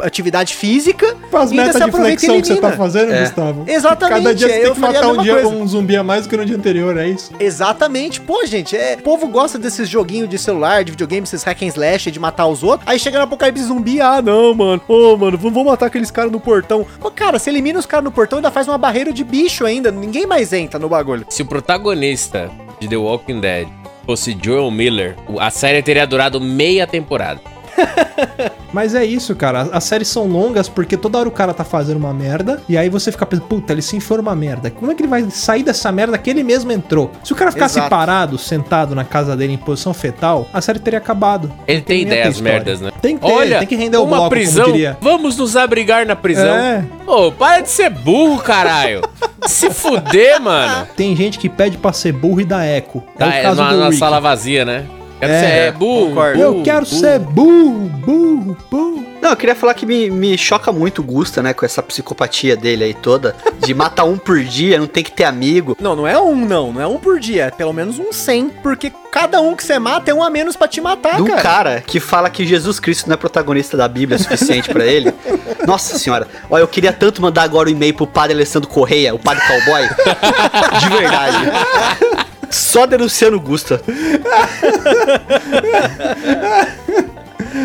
Atividade 0.00 0.54
física. 0.54 1.06
E 1.06 1.54
metas 1.56 1.72
você 1.76 1.84
de 1.84 1.88
e 1.88 1.92
flexão 1.92 2.40
que 2.40 2.48
você 2.48 2.56
tá 2.56 2.72
fazendo, 2.72 3.12
É. 3.12 3.22
Gustavo. 3.22 3.64
Exatamente, 3.66 4.22
Cada 4.22 4.34
dia 4.34 4.48
você 4.48 4.58
eu 4.58 4.62
tem 4.64 4.74
que 4.74 4.80
matar 4.80 5.08
um 5.08 5.22
dia 5.22 5.32
coisa. 5.34 5.48
um 5.48 5.66
zumbi 5.66 5.96
a 5.96 6.02
mais 6.02 6.24
do 6.24 6.28
que 6.28 6.36
no 6.36 6.44
dia 6.44 6.56
anterior, 6.56 6.96
é 6.96 7.08
isso? 7.08 7.32
Exatamente. 7.40 8.20
Pô, 8.20 8.44
gente, 8.46 8.76
é. 8.76 8.96
O 8.98 9.02
povo 9.02 9.26
gosta 9.28 9.58
desses 9.58 9.88
joguinhos 9.88 10.28
de 10.28 10.38
celular, 10.42 10.84
de 10.84 10.90
videogame, 10.92 11.24
esses 11.24 11.42
hack 11.42 11.62
and 11.62 11.66
slash, 11.66 12.10
de 12.10 12.20
matar 12.20 12.46
os 12.46 12.62
outros. 12.62 12.88
Aí 12.88 12.98
chega 12.98 13.18
no 13.18 13.24
apocalipse 13.24 13.64
zumbi, 13.64 14.00
ah, 14.00 14.20
não, 14.20 14.54
mano. 14.54 14.80
Ô, 14.88 15.16
mano, 15.16 15.38
vamos 15.38 15.64
matar 15.64 15.86
aqueles 15.86 16.10
caras 16.10 16.32
no 16.32 16.40
portão. 16.40 16.86
Cara, 17.14 17.38
você 17.38 17.50
elimina 17.50 17.78
os 17.78 17.86
caras 17.86 18.04
no 18.04 18.12
portão 18.12 18.38
ainda 18.38 18.50
faz 18.50 18.66
uma 18.66 18.78
barreira 18.78 19.12
de 19.12 19.22
bicho 19.22 19.64
ainda. 19.64 19.90
Ninguém 19.90 20.26
mais 20.26 20.52
entra 20.52 20.78
no 20.78 20.88
bagulho. 20.88 21.26
Se 21.28 21.42
o 21.42 21.46
protagonista 21.46 22.50
de 22.80 22.88
The 22.88 22.96
Walking 22.96 23.40
Dead 23.40 23.68
fosse 24.04 24.36
Joel 24.40 24.70
Miller, 24.70 25.16
a 25.38 25.50
série 25.50 25.82
teria 25.82 26.06
durado 26.06 26.40
meia 26.40 26.86
temporada. 26.86 27.40
Mas 28.72 28.94
é 28.94 29.04
isso, 29.04 29.34
cara. 29.36 29.68
As 29.72 29.84
séries 29.84 30.08
são 30.08 30.26
longas 30.26 30.68
porque 30.68 30.96
toda 30.96 31.18
hora 31.18 31.28
o 31.28 31.32
cara 31.32 31.52
tá 31.52 31.64
fazendo 31.64 31.98
uma 31.98 32.14
merda. 32.14 32.62
E 32.68 32.76
aí 32.76 32.88
você 32.88 33.12
fica 33.12 33.26
pensando, 33.26 33.46
puta, 33.46 33.72
ele 33.72 33.82
se 33.82 33.96
enfiou 33.96 34.18
numa 34.18 34.34
merda. 34.34 34.70
Como 34.70 34.90
é 34.90 34.94
que 34.94 35.02
ele 35.02 35.08
vai 35.08 35.28
sair 35.30 35.62
dessa 35.62 35.92
merda 35.92 36.16
que 36.16 36.30
ele 36.30 36.42
mesmo 36.42 36.72
entrou? 36.72 37.10
Se 37.22 37.32
o 37.32 37.36
cara 37.36 37.52
ficasse 37.52 37.78
Exato. 37.78 37.90
parado, 37.90 38.38
sentado 38.38 38.94
na 38.94 39.04
casa 39.04 39.36
dele 39.36 39.52
em 39.52 39.58
posição 39.58 39.92
fetal, 39.92 40.48
a 40.52 40.60
série 40.60 40.78
teria 40.78 40.98
acabado. 40.98 41.52
Ele 41.66 41.82
tem 41.82 42.02
ideias 42.02 42.40
merdas, 42.40 42.80
né? 42.80 42.90
Tem 43.02 43.16
que 43.18 43.26
ter, 43.26 43.32
Olha, 43.32 43.58
tem 43.58 43.68
que 43.68 43.76
render 43.76 43.98
o 43.98 44.04
uma 44.04 44.16
bloco, 44.16 44.30
prisão. 44.30 44.72
Vamos 45.00 45.36
nos 45.36 45.56
abrigar 45.56 46.06
na 46.06 46.16
prisão. 46.16 46.56
É. 46.56 46.84
Ô, 47.06 47.30
para 47.30 47.60
de 47.60 47.68
ser 47.68 47.90
burro, 47.90 48.40
caralho. 48.40 49.02
Se 49.46 49.70
fuder, 49.70 50.40
mano. 50.40 50.86
Tem 50.96 51.14
gente 51.16 51.38
que 51.38 51.48
pede 51.48 51.76
pra 51.76 51.92
ser 51.92 52.12
burro 52.12 52.40
e 52.40 52.44
dá 52.44 52.64
eco. 52.64 53.02
Tá, 53.18 53.34
é 53.34 53.38
é 53.38 53.40
o 53.40 53.42
caso 53.42 53.62
na, 53.62 53.72
do 53.72 53.78
na 53.78 53.92
sala 53.92 54.20
vazia, 54.20 54.64
né? 54.64 54.86
Quero 55.22 55.32
É, 55.34 55.38
ser 55.40 55.46
é, 55.46 55.70
burro. 55.70 56.20
Eu 56.24 56.52
burro, 56.52 56.64
quero 56.64 56.84
burro. 56.84 56.98
ser 57.00 57.18
burro, 57.20 57.78
burro, 58.04 58.56
burro. 58.68 59.06
Não, 59.22 59.30
eu 59.30 59.36
queria 59.36 59.54
falar 59.54 59.72
que 59.74 59.86
me, 59.86 60.10
me 60.10 60.36
choca 60.36 60.72
muito 60.72 60.98
o 61.00 61.04
Gusta, 61.04 61.40
né, 61.40 61.54
com 61.54 61.64
essa 61.64 61.80
psicopatia 61.80 62.56
dele 62.56 62.82
aí 62.82 62.92
toda, 62.92 63.36
de 63.64 63.72
matar 63.72 64.02
um 64.02 64.18
por 64.18 64.42
dia, 64.42 64.80
não 64.80 64.88
tem 64.88 65.04
que 65.04 65.12
ter 65.12 65.22
amigo. 65.22 65.76
Não, 65.80 65.94
não 65.94 66.08
é 66.08 66.18
um, 66.18 66.34
não. 66.44 66.72
Não 66.72 66.80
é 66.82 66.86
um 66.88 66.98
por 66.98 67.20
dia. 67.20 67.44
É 67.44 67.50
pelo 67.52 67.72
menos 67.72 68.00
um 68.00 68.12
100. 68.12 68.48
Porque 68.64 68.92
cada 69.12 69.40
um 69.40 69.54
que 69.54 69.62
você 69.62 69.78
mata 69.78 70.10
é 70.10 70.14
um 70.14 70.24
a 70.24 70.28
menos 70.28 70.56
pra 70.56 70.66
te 70.66 70.80
matar, 70.80 71.14
De 71.14 71.22
um 71.22 71.26
cara. 71.26 71.40
cara 71.40 71.80
que 71.86 72.00
fala 72.00 72.28
que 72.28 72.44
Jesus 72.44 72.80
Cristo 72.80 73.06
não 73.06 73.14
é 73.14 73.16
protagonista 73.16 73.76
da 73.76 73.86
Bíblia 73.86 74.18
o 74.18 74.20
suficiente 74.20 74.70
pra 74.70 74.84
ele. 74.84 75.14
Nossa 75.68 75.96
senhora, 76.00 76.26
olha, 76.50 76.62
eu 76.62 76.68
queria 76.68 76.92
tanto 76.92 77.22
mandar 77.22 77.44
agora 77.44 77.68
o 77.68 77.70
e-mail 77.70 77.94
pro 77.94 78.08
padre 78.08 78.34
Alessandro 78.34 78.68
Correia, 78.68 79.14
o 79.14 79.20
padre 79.20 79.44
cowboy. 79.46 79.88
De 80.80 80.88
verdade. 80.88 82.31
Só 82.52 82.86
denunciando 82.86 83.36
o 83.36 83.40
Gusta. 83.40 83.82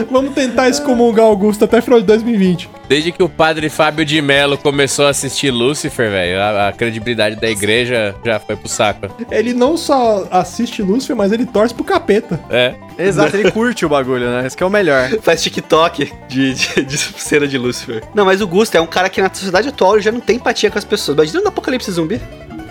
Vamos 0.10 0.34
tentar 0.34 0.70
excomungar 0.70 1.26
Augusto 1.26 1.66
até 1.66 1.82
final 1.82 2.00
de 2.00 2.06
2020. 2.06 2.70
Desde 2.88 3.12
que 3.12 3.22
o 3.22 3.28
padre 3.28 3.70
Fábio 3.70 4.06
de 4.06 4.22
Mello 4.22 4.58
começou 4.58 5.06
a 5.08 5.10
assistir 5.10 5.52
Lúcifer, 5.52 6.10
velho, 6.10 6.40
a, 6.40 6.70
a 6.70 6.72
credibilidade 6.72 7.36
da 7.36 7.50
igreja 7.50 8.16
já 8.24 8.40
foi 8.40 8.56
pro 8.56 8.70
saco. 8.70 9.08
Ele 9.30 9.54
não 9.54 9.76
só 9.76 10.28
assiste 10.32 10.82
Lúcifer, 10.82 11.16
mas 11.16 11.32
ele 11.32 11.46
torce 11.46 11.74
pro 11.74 11.84
capeta. 11.84 12.40
É. 12.50 12.76
Exato, 12.98 13.36
ele 13.36 13.52
curte 13.52 13.86
o 13.86 13.90
bagulho, 13.90 14.30
né? 14.30 14.46
Esse 14.46 14.56
que 14.56 14.64
é 14.64 14.66
o 14.66 14.70
melhor. 14.70 15.10
Faz 15.22 15.42
TikTok 15.42 16.12
de, 16.28 16.54
de, 16.54 16.84
de 16.84 16.98
cena 16.98 17.48
de 17.48 17.58
Lucifer. 17.58 18.04
Não, 18.14 18.26
mas 18.26 18.42
o 18.42 18.48
Gusto 18.48 18.76
é 18.76 18.82
um 18.82 18.88
cara 18.88 19.10
que 19.10 19.22
na 19.22 19.30
sociedade 19.34 19.70
atual 19.70 20.00
já 20.00 20.12
não 20.12 20.20
tem 20.20 20.38
empatia 20.38 20.72
com 20.72 20.78
as 20.78 20.86
pessoas. 20.86 21.18
Imagina 21.18 21.42
no 21.42 21.50
apocalipse 21.50 21.92
zumbi. 21.92 22.22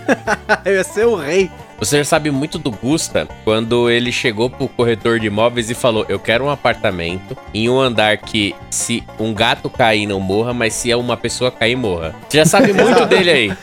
Eu 0.65 0.73
ia 0.73 0.83
ser 0.83 1.05
o 1.05 1.15
rei. 1.15 1.49
Você 1.79 1.97
já 1.99 2.03
sabe 2.03 2.31
muito 2.31 2.57
do 2.57 2.71
Gusta 2.71 3.27
quando 3.43 3.89
ele 3.89 4.11
chegou 4.11 4.49
pro 4.49 4.67
corretor 4.67 5.19
de 5.19 5.27
imóveis 5.27 5.69
e 5.69 5.75
falou: 5.75 6.05
Eu 6.09 6.17
quero 6.19 6.43
um 6.45 6.49
apartamento 6.49 7.37
em 7.53 7.69
um 7.69 7.79
andar 7.79 8.17
que, 8.17 8.55
se 8.69 9.03
um 9.19 9.33
gato 9.33 9.69
cair, 9.69 10.07
não 10.07 10.19
morra, 10.19 10.53
mas 10.53 10.73
se 10.73 10.93
uma 10.95 11.15
pessoa 11.15 11.51
cair, 11.51 11.75
morra. 11.75 12.15
Você 12.27 12.37
já 12.39 12.45
sabe 12.45 12.73
muito 12.73 13.05
dele 13.05 13.29
aí, 13.29 13.53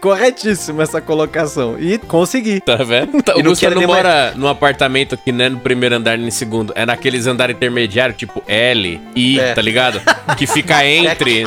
Corretíssimo 0.00 0.80
essa 0.82 1.00
colocação. 1.00 1.76
E 1.78 1.98
consegui. 1.98 2.60
tá 2.60 2.76
vendo? 2.76 3.20
Tá, 3.22 3.32
E 3.36 3.40
O 3.40 3.42
não 3.42 3.50
Gusta 3.50 3.66
quero 3.66 3.74
não 3.80 3.86
nem 3.86 3.90
mais- 3.90 4.04
mora 4.04 4.32
num 4.36 4.46
apartamento 4.48 5.16
que 5.16 5.32
não 5.32 5.44
é 5.44 5.48
no 5.48 5.58
primeiro 5.58 5.96
andar 5.96 6.16
nem 6.16 6.26
no 6.26 6.32
segundo, 6.32 6.72
é 6.76 6.86
naqueles 6.86 7.26
andares 7.26 7.56
intermediários, 7.56 8.16
tipo 8.16 8.42
L, 8.46 9.00
I, 9.16 9.40
É. 9.40 9.52
tá 9.54 9.60
ligado? 9.62 10.00
Que 10.36 10.46
fica 10.46 10.84
entre. 10.86 11.44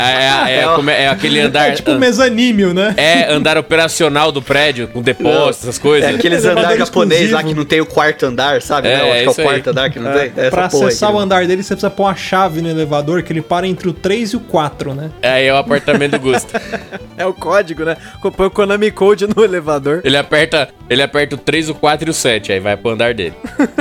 É, 0.00 0.52
é- 0.52 0.60
é 0.60 0.64
como 0.74 0.90
é- 0.90 1.02
é 1.04 1.08
aquele 1.08 1.40
andar. 1.40 1.68
É 1.68 1.72
tipo 1.72 1.94
mesanímio, 1.94 2.72
né? 2.74 2.94
É 2.96 3.30
andar 3.32 3.56
operacional 3.58 4.32
do 4.32 4.40
prédio, 4.42 4.88
com 4.88 5.02
depósito, 5.02 5.64
essas 5.64 5.78
coisas. 5.78 6.10
É 6.10 6.14
aqueles 6.14 6.44
andares 6.44 6.78
japonês 6.78 7.30
lá 7.30 7.42
que 7.42 7.54
não 7.54 7.64
tem 7.64 7.80
o 7.80 7.86
quarto 7.86 8.26
andar, 8.26 8.62
sabe? 8.62 8.88
É, 8.88 8.96
né? 8.96 9.00
Eu 9.02 9.06
é 9.06 9.10
acho 9.24 9.34
que 9.34 9.40
é 9.40 9.44
o 9.44 9.46
quarto 9.46 9.70
andar 9.70 9.90
que 9.90 9.98
não 9.98 10.12
tem. 10.12 10.32
É 10.36 10.50
pra 10.50 10.64
essa 10.64 10.70
porra 10.70 10.84
aí 10.84 10.88
acessar 10.88 11.10
o 11.10 11.12
não- 11.14 11.20
andar 11.20 11.46
dele, 11.46 11.62
você 11.62 11.74
precisa 11.74 11.90
pôr 11.90 12.04
uma 12.04 12.14
chave 12.16 12.60
no 12.62 12.68
elevador 12.68 13.22
que 13.22 13.32
ele 13.32 13.42
para 13.42 13.66
entre 13.66 13.88
o 13.88 13.92
3 13.92 14.30
e 14.32 14.36
o 14.36 14.40
4, 14.40 14.94
né? 14.94 15.10
Aí 15.22 15.46
é 15.46 15.52
o 15.52 15.56
apartamento 15.56 16.12
do 16.12 16.20
Gusta. 16.20 16.60
É 17.20 17.26
o 17.26 17.34
código, 17.34 17.84
né? 17.84 17.98
Põe 18.34 18.46
o 18.46 18.50
Konami 18.50 18.90
Code 18.90 19.26
no 19.36 19.44
elevador. 19.44 20.00
Ele 20.02 20.16
aperta, 20.16 20.70
ele 20.88 21.02
aperta 21.02 21.34
o 21.34 21.38
3, 21.38 21.68
o 21.68 21.74
4 21.74 22.08
e 22.08 22.10
o 22.10 22.14
7, 22.14 22.50
aí 22.50 22.60
vai 22.60 22.78
pro 22.78 22.92
andar 22.92 23.12
dele. 23.12 23.34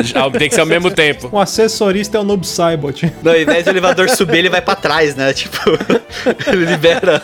Já 0.04 0.30
Tem 0.30 0.50
que 0.50 0.56
ser 0.56 0.60
ao 0.60 0.68
mesmo 0.68 0.92
tempo. 0.92 1.30
O 1.32 1.40
assessorista 1.40 2.18
é 2.18 2.20
o 2.20 2.24
Noob 2.26 2.46
Saibot. 2.46 3.10
Não, 3.24 3.32
ao 3.32 3.40
invés 3.40 3.64
do 3.64 3.70
elevador 3.70 4.10
subir, 4.10 4.40
ele 4.40 4.50
vai 4.50 4.62
pra 4.62 4.76
trás, 4.76 5.16
né? 5.16 5.32
Tipo, 5.40 5.58
ele 6.48 6.66
libera, 6.66 7.22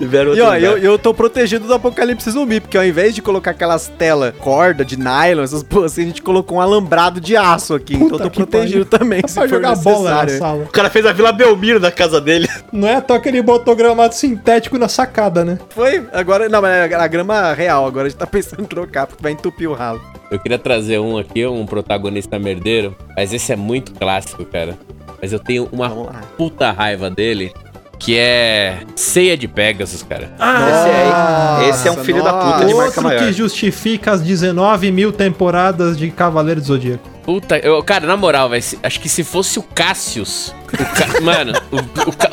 libera 0.00 0.30
E 0.30 0.40
ó, 0.40 0.54
eu, 0.56 0.78
eu 0.78 0.98
tô 0.98 1.12
protegido 1.12 1.66
do 1.66 1.74
apocalipse 1.74 2.30
zumbi, 2.30 2.60
porque 2.60 2.76
ao 2.76 2.84
invés 2.84 3.14
de 3.14 3.22
colocar 3.22 3.50
aquelas 3.50 3.88
telas 3.88 4.34
corda 4.38 4.84
de 4.84 4.96
nylon, 4.96 5.42
essas 5.42 5.62
porra 5.62 5.86
assim, 5.86 6.02
a 6.02 6.06
gente 6.06 6.22
colocou 6.22 6.58
um 6.58 6.60
alambrado 6.60 7.20
de 7.20 7.36
aço 7.36 7.74
aqui. 7.74 7.94
então 7.94 8.10
eu 8.12 8.18
tô 8.18 8.30
que 8.30 8.36
protegido 8.36 8.86
pariu. 8.86 8.98
também, 8.98 9.22
se 9.26 9.34
pra 9.34 9.42
for 9.42 9.48
jogar 9.48 9.76
bola 9.76 10.10
na 10.10 10.22
necessário. 10.24 10.38
sala. 10.38 10.64
O 10.64 10.72
cara 10.72 10.90
fez 10.90 11.04
a 11.06 11.12
Vila 11.12 11.32
Belmiro 11.32 11.80
na 11.80 11.90
casa 11.90 12.20
dele. 12.20 12.48
Não 12.72 12.86
é 12.88 12.96
à 12.96 13.00
toa 13.00 13.18
que 13.20 13.28
ele 13.28 13.42
botou 13.42 13.74
gramado 13.74 14.14
sintético 14.14 14.78
na 14.78 14.88
sacada, 14.88 15.44
né? 15.44 15.58
Foi? 15.70 16.06
Agora, 16.12 16.48
não, 16.48 16.62
mas 16.62 16.90
é 16.90 16.94
a 16.94 17.06
grama 17.06 17.52
real, 17.52 17.86
agora 17.86 18.06
a 18.06 18.08
gente 18.08 18.18
tá 18.18 18.26
pensando 18.26 18.62
em 18.62 18.66
trocar, 18.66 19.06
porque 19.06 19.22
vai 19.22 19.32
entupir 19.32 19.68
o 19.68 19.74
ralo. 19.74 20.00
Eu 20.30 20.38
queria 20.38 20.58
trazer 20.58 21.00
um 21.00 21.18
aqui, 21.18 21.44
um 21.44 21.66
protagonista 21.66 22.38
merdeiro, 22.38 22.96
mas 23.16 23.32
esse 23.34 23.52
é 23.52 23.56
muito 23.56 23.92
clássico, 23.92 24.44
cara. 24.44 24.78
Mas 25.20 25.32
eu 25.32 25.38
tenho 25.40 25.68
uma 25.72 25.90
puta 26.38 26.70
raiva 26.70 27.10
dele, 27.10 27.52
que 28.00 28.18
é 28.18 28.78
Ceia 28.96 29.36
de 29.36 29.46
Pegasus, 29.46 30.02
cara. 30.02 30.32
esse, 30.34 31.62
aí, 31.62 31.68
esse 31.70 31.86
é 31.86 31.92
um 31.92 31.98
filho 32.02 32.24
da 32.24 32.32
puta 32.32 32.64
de 32.64 32.72
marca 32.74 32.86
Outro 32.86 33.02
maior. 33.02 33.18
que 33.26 33.32
justifica 33.32 34.12
as 34.12 34.22
19 34.22 34.90
mil 34.90 35.12
temporadas 35.12 35.96
de 35.98 36.10
Cavaleiro 36.10 36.60
do 36.60 36.66
Zodíaco. 36.66 37.08
Puta, 37.22 37.58
eu, 37.58 37.80
cara, 37.84 38.06
na 38.06 38.16
moral, 38.16 38.50
se- 38.62 38.78
acho 38.82 38.98
que 38.98 39.08
se 39.08 39.22
fosse 39.22 39.58
o 39.58 39.62
Cassius. 39.62 40.54
o 40.72 40.76
Ca- 40.76 41.20
mano, 41.22 41.52
o, 41.70 41.76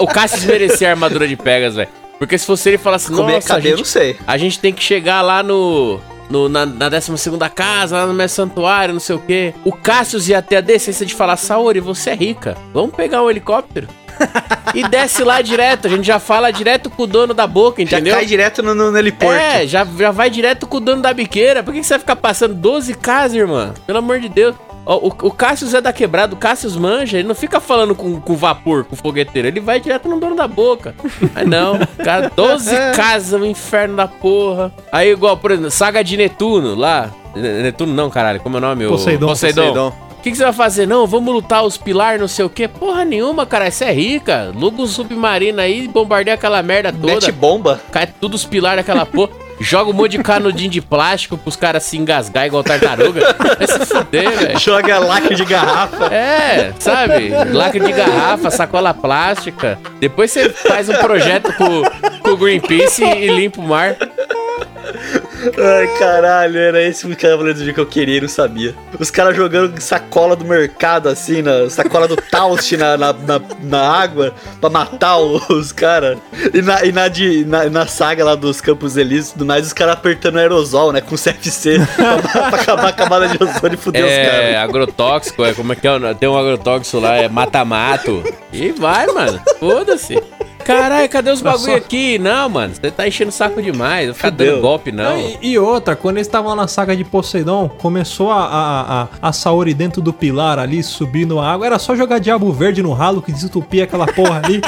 o, 0.01 0.05
o 0.05 0.07
Cassius 0.07 0.45
merecia 0.45 0.88
a 0.88 0.91
armadura 0.91 1.27
de 1.27 1.36
Pegasus, 1.36 1.75
velho. 1.75 1.89
Porque 2.17 2.38
se 2.38 2.45
fosse 2.47 2.69
ele 2.69 2.77
falasse, 2.77 3.12
Como 3.12 3.29
é 3.29 3.33
nossa, 3.36 3.53
a 3.53 3.55
cadeia, 3.57 3.74
eu 3.74 3.77
não 3.77 3.83
gente, 3.83 3.89
sei. 3.89 4.15
a 4.25 4.38
gente 4.38 4.57
tem 4.59 4.74
que 4.74 4.81
chegar 4.83 5.21
lá 5.21 5.43
no. 5.43 6.00
no 6.29 6.47
na, 6.50 6.65
na 6.65 6.89
12 6.89 7.12
casa, 7.53 7.97
lá 7.97 8.07
no 8.07 8.13
meu 8.13 8.27
santuário, 8.27 8.93
não 8.93 9.00
sei 9.00 9.15
o 9.17 9.19
quê. 9.19 9.53
O 9.63 9.71
Cassius 9.71 10.27
ia 10.27 10.41
ter 10.41 10.55
a 10.55 10.62
decência 10.62 11.05
de 11.05 11.13
falar: 11.13 11.36
Saori, 11.38 11.79
você 11.79 12.09
é 12.12 12.15
rica. 12.15 12.57
Vamos 12.74 12.95
pegar 12.95 13.21
um 13.21 13.29
helicóptero? 13.29 13.88
E 14.74 14.88
desce 14.88 15.24
lá 15.24 15.41
direto. 15.41 15.88
A 15.88 15.89
gente 15.89 16.05
já 16.05 16.19
fala 16.19 16.51
direto 16.51 16.89
com 16.89 17.03
o 17.03 17.07
dono 17.07 17.33
da 17.33 17.47
boca, 17.47 17.83
Já 17.86 17.97
entendeu? 17.97 18.15
cai 18.15 18.25
direto 18.25 18.62
no, 18.63 18.74
no, 18.75 18.91
no 18.91 18.97
heliporto. 18.97 19.33
É, 19.33 19.65
já, 19.67 19.86
já 19.97 20.12
vai 20.12 20.29
direto 20.29 20.67
com 20.67 20.77
o 20.77 20.79
dono 20.79 21.01
da 21.01 21.13
biqueira. 21.13 21.63
Por 21.63 21.74
que, 21.74 21.79
que 21.81 21.86
você 21.88 21.93
vai 21.93 22.00
ficar 22.00 22.15
passando 22.15 22.53
12 22.53 22.93
casas, 22.95 23.36
irmã? 23.38 23.74
Pelo 23.86 24.00
amor 24.00 24.19
de 24.19 24.29
Deus. 24.29 24.55
O, 24.86 25.07
o 25.07 25.31
Cassius 25.31 25.74
é 25.74 25.81
da 25.81 25.91
quebrada, 25.91 26.33
o 26.33 26.38
Cassius 26.38 26.77
manja, 26.77 27.17
ele 27.19 27.27
não 27.27 27.36
fica 27.36 27.59
falando 27.59 27.93
com, 27.93 28.21
com 28.21 28.36
vapor, 28.38 28.86
com 28.86 28.95
fogueteiro, 28.95 29.45
ele 29.45 29.59
vai 29.59 29.81
direto 29.81 30.07
no 30.07 30.17
dono 30.17 30.33
da 30.33 30.47
boca. 30.47 30.95
Aí 31.36 31.45
não, 31.45 31.77
cara, 32.01 32.31
12 32.33 32.74
casas, 32.95 33.33
um 33.38 33.43
inferno 33.43 33.97
da 33.97 34.07
porra. 34.07 34.71
Aí, 34.89 35.12
igual, 35.12 35.36
por 35.36 35.51
exemplo, 35.51 35.71
saga 35.71 36.01
de 36.01 36.15
Netuno 36.15 36.74
lá. 36.74 37.12
Ne- 37.36 37.63
Netuno 37.63 37.93
não, 37.93 38.09
caralho, 38.09 38.39
como 38.39 38.55
é 38.55 38.59
o 38.59 38.62
nome? 38.62 38.86
O- 38.86 38.91
Poseidon. 38.91 39.27
Poseidon. 39.27 39.62
Poseidon. 39.74 39.93
O 40.27 40.29
que, 40.29 40.31
que 40.31 40.39
você 40.39 40.43
vai 40.43 40.53
fazer? 40.53 40.86
Não, 40.86 41.07
vamos 41.07 41.34
lutar 41.34 41.63
os 41.63 41.77
pilares, 41.77 42.19
não 42.19 42.27
sei 42.27 42.43
o 42.43 42.50
quê. 42.50 42.67
Porra 42.67 43.05
nenhuma, 43.05 43.46
cara. 43.46 43.72
Você 43.72 43.86
é 43.86 43.93
rica. 43.93 44.51
Luga 44.53 44.81
um 44.81 44.86
submarino 44.86 45.62
aí 45.62 45.86
e 45.86 45.88
bombardeia 45.88 46.36
aquela 46.36 46.62
merda 46.62 46.91
toda. 46.91 47.13
Mete 47.13 47.31
bomba. 47.31 47.79
Cai 47.93 48.07
tudo 48.19 48.34
os 48.34 48.43
pilares 48.43 48.86
daquela 48.86 49.05
porra. 49.05 49.31
Joga 49.62 49.89
um 49.89 49.93
monte 49.93 50.12
de 50.17 50.24
canudinho 50.24 50.69
de 50.69 50.81
plástico 50.81 51.38
pros 51.38 51.55
caras 51.55 51.84
se 51.84 51.98
engasgar 51.98 52.46
igual 52.46 52.62
tartaruga. 52.62 53.36
Vai 53.57 53.67
se 53.67 53.86
fuder, 53.86 54.29
velho. 54.29 54.60
Joga 54.60 55.00
lacre 55.00 55.34
de 55.34 55.46
garrafa. 55.46 56.13
É, 56.13 56.74
sabe? 56.77 57.29
Lacre 57.53 57.79
de 57.79 57.93
garrafa, 57.93 58.51
sacola 58.51 58.93
plástica. 58.93 59.79
Depois 59.98 60.29
você 60.29 60.50
faz 60.50 60.89
um 60.89 60.93
projeto 60.96 61.53
com, 61.53 61.84
com 62.22 62.31
o 62.31 62.38
Greenpeace 62.38 63.01
e, 63.01 63.25
e 63.25 63.27
limpa 63.29 63.62
o 63.62 63.63
mar. 63.63 63.96
Ai, 65.58 65.88
caralho, 66.00 66.58
era 66.58 66.82
esse 66.82 67.06
o 67.06 67.10
do 67.10 67.53
Dia 67.53 67.74
que 67.74 67.79
eu 67.79 67.86
queria 67.86 68.17
e 68.17 68.22
não 68.22 68.27
sabia. 68.27 68.74
Os 69.00 69.12
caras 69.12 69.36
jogando 69.36 69.79
sacola 69.79 70.36
do 70.36 70.44
mercado, 70.46 71.10
assim, 71.10 71.41
na 71.41 71.70
sacola 71.70 72.08
do 72.08 72.15
Taust 72.15 72.75
na, 72.77 72.98
na, 72.98 73.13
na, 73.13 73.41
na 73.63 73.82
água 73.82 74.34
pra 74.60 74.70
matar 74.70 75.17
os 75.17 75.72
caras. 75.72 76.17
E, 76.53 76.62
na, 76.62 76.84
e 76.86 76.91
na, 76.91 77.08
de, 77.08 77.46
na, 77.46 77.70
na 77.70 77.86
saga 77.88 78.24
lá 78.25 78.36
dos 78.36 78.60
Campos 78.62 78.98
Elíseos, 78.98 79.34
do 79.34 79.46
mais 79.46 79.67
os 79.67 79.74
caras 79.74 79.94
apertando 79.96 80.38
aerosol, 80.38 80.91
né, 80.91 81.01
com 81.01 81.15
CFC 81.15 81.79
pra, 81.96 82.17
pra 82.50 82.60
acabar 82.62 82.88
a 82.89 82.94
camada 82.94 83.27
de 83.27 83.41
ozônio 83.44 83.74
e 83.75 83.77
fuder 83.77 84.03
os 84.06 84.12
É, 84.12 84.25
caras. 84.25 84.56
agrotóxico, 84.70 85.46
é 85.46 85.53
como 85.53 85.74
é 85.74 85.75
que 85.75 85.88
é? 85.88 86.13
Tem 86.15 86.27
um 86.29 86.38
agrotóxico 86.38 87.00
lá, 87.00 87.15
é 87.15 87.27
mata-mato. 87.29 88.24
E 88.51 88.72
vai, 88.72 89.06
mano. 89.08 89.39
Foda-se. 89.60 90.22
Caralho, 90.67 91.07
cadê 91.07 91.31
os 91.31 91.41
bagulho 91.41 91.75
aqui? 91.75 92.19
Não, 92.19 92.50
mano, 92.50 92.75
você 92.75 92.91
tá 92.91 93.07
enchendo 93.07 93.29
o 93.29 93.33
saco 93.33 93.62
demais. 93.62 94.07
Não 94.07 94.13
ficar 94.13 94.31
dando 94.31 94.59
golpe, 94.59 94.91
não. 94.91 95.17
E, 95.17 95.38
e 95.41 95.57
outra, 95.57 95.95
quando 95.95 96.17
eles 96.17 96.27
estavam 96.27 96.53
na 96.55 96.67
saga 96.67 96.93
de 96.93 97.05
Poseidon, 97.05 97.69
começou 97.69 98.29
a, 98.29 98.45
a, 98.45 99.03
a, 99.03 99.07
a 99.21 99.31
Saori 99.31 99.74
dentro 99.74 100.01
do 100.01 100.12
pilar 100.12 100.59
ali, 100.59 100.83
subindo 100.83 101.39
a 101.39 101.50
água. 101.50 101.65
Era 101.65 101.79
só 101.79 101.95
jogar 101.95 102.19
diabo 102.19 102.51
verde 102.51 102.83
no 102.83 102.91
ralo 102.91 103.21
que 103.21 103.31
desentupia 103.31 103.86
aquela 103.86 104.07
porra 104.07 104.41
ali. 104.43 104.62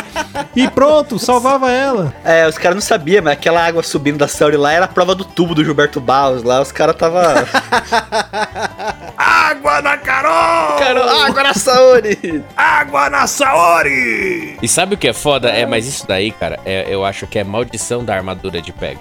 e 0.55 0.69
pronto, 0.69 1.19
salvava 1.19 1.69
ela. 1.69 2.13
É, 2.23 2.47
os 2.47 2.57
caras 2.57 2.75
não 2.75 2.81
sabiam, 2.81 3.21
mas 3.21 3.33
aquela 3.33 3.65
água 3.65 3.83
subindo 3.83 4.17
da 4.17 4.27
Sauri 4.27 4.55
lá 4.55 4.71
era 4.71 4.85
a 4.85 4.87
prova 4.87 5.13
do 5.13 5.25
tubo 5.25 5.53
do 5.53 5.65
Gilberto 5.65 5.99
Barros 5.99 6.43
lá. 6.43 6.61
Os 6.61 6.71
caras 6.71 6.95
tava. 6.95 7.45
Água 9.21 9.81
na 9.81 9.97
Carol! 9.97 10.77
Cara, 10.79 11.25
água 11.25 11.43
na 11.43 11.53
Sauri! 11.53 12.41
Água 12.55 13.09
na 13.09 13.27
Saori! 13.27 14.57
E 14.61 14.67
sabe 14.67 14.95
o 14.95 14.97
que 14.97 15.09
é 15.09 15.13
foda? 15.13 15.49
É, 15.49 15.65
mas 15.65 15.85
isso 15.85 16.07
daí, 16.07 16.31
cara, 16.31 16.57
é- 16.65 16.85
eu 16.89 17.03
acho 17.03 17.27
que 17.27 17.37
é 17.37 17.43
maldição 17.43 18.05
da 18.05 18.15
armadura 18.15 18.61
de 18.61 18.71
Pega. 18.71 18.99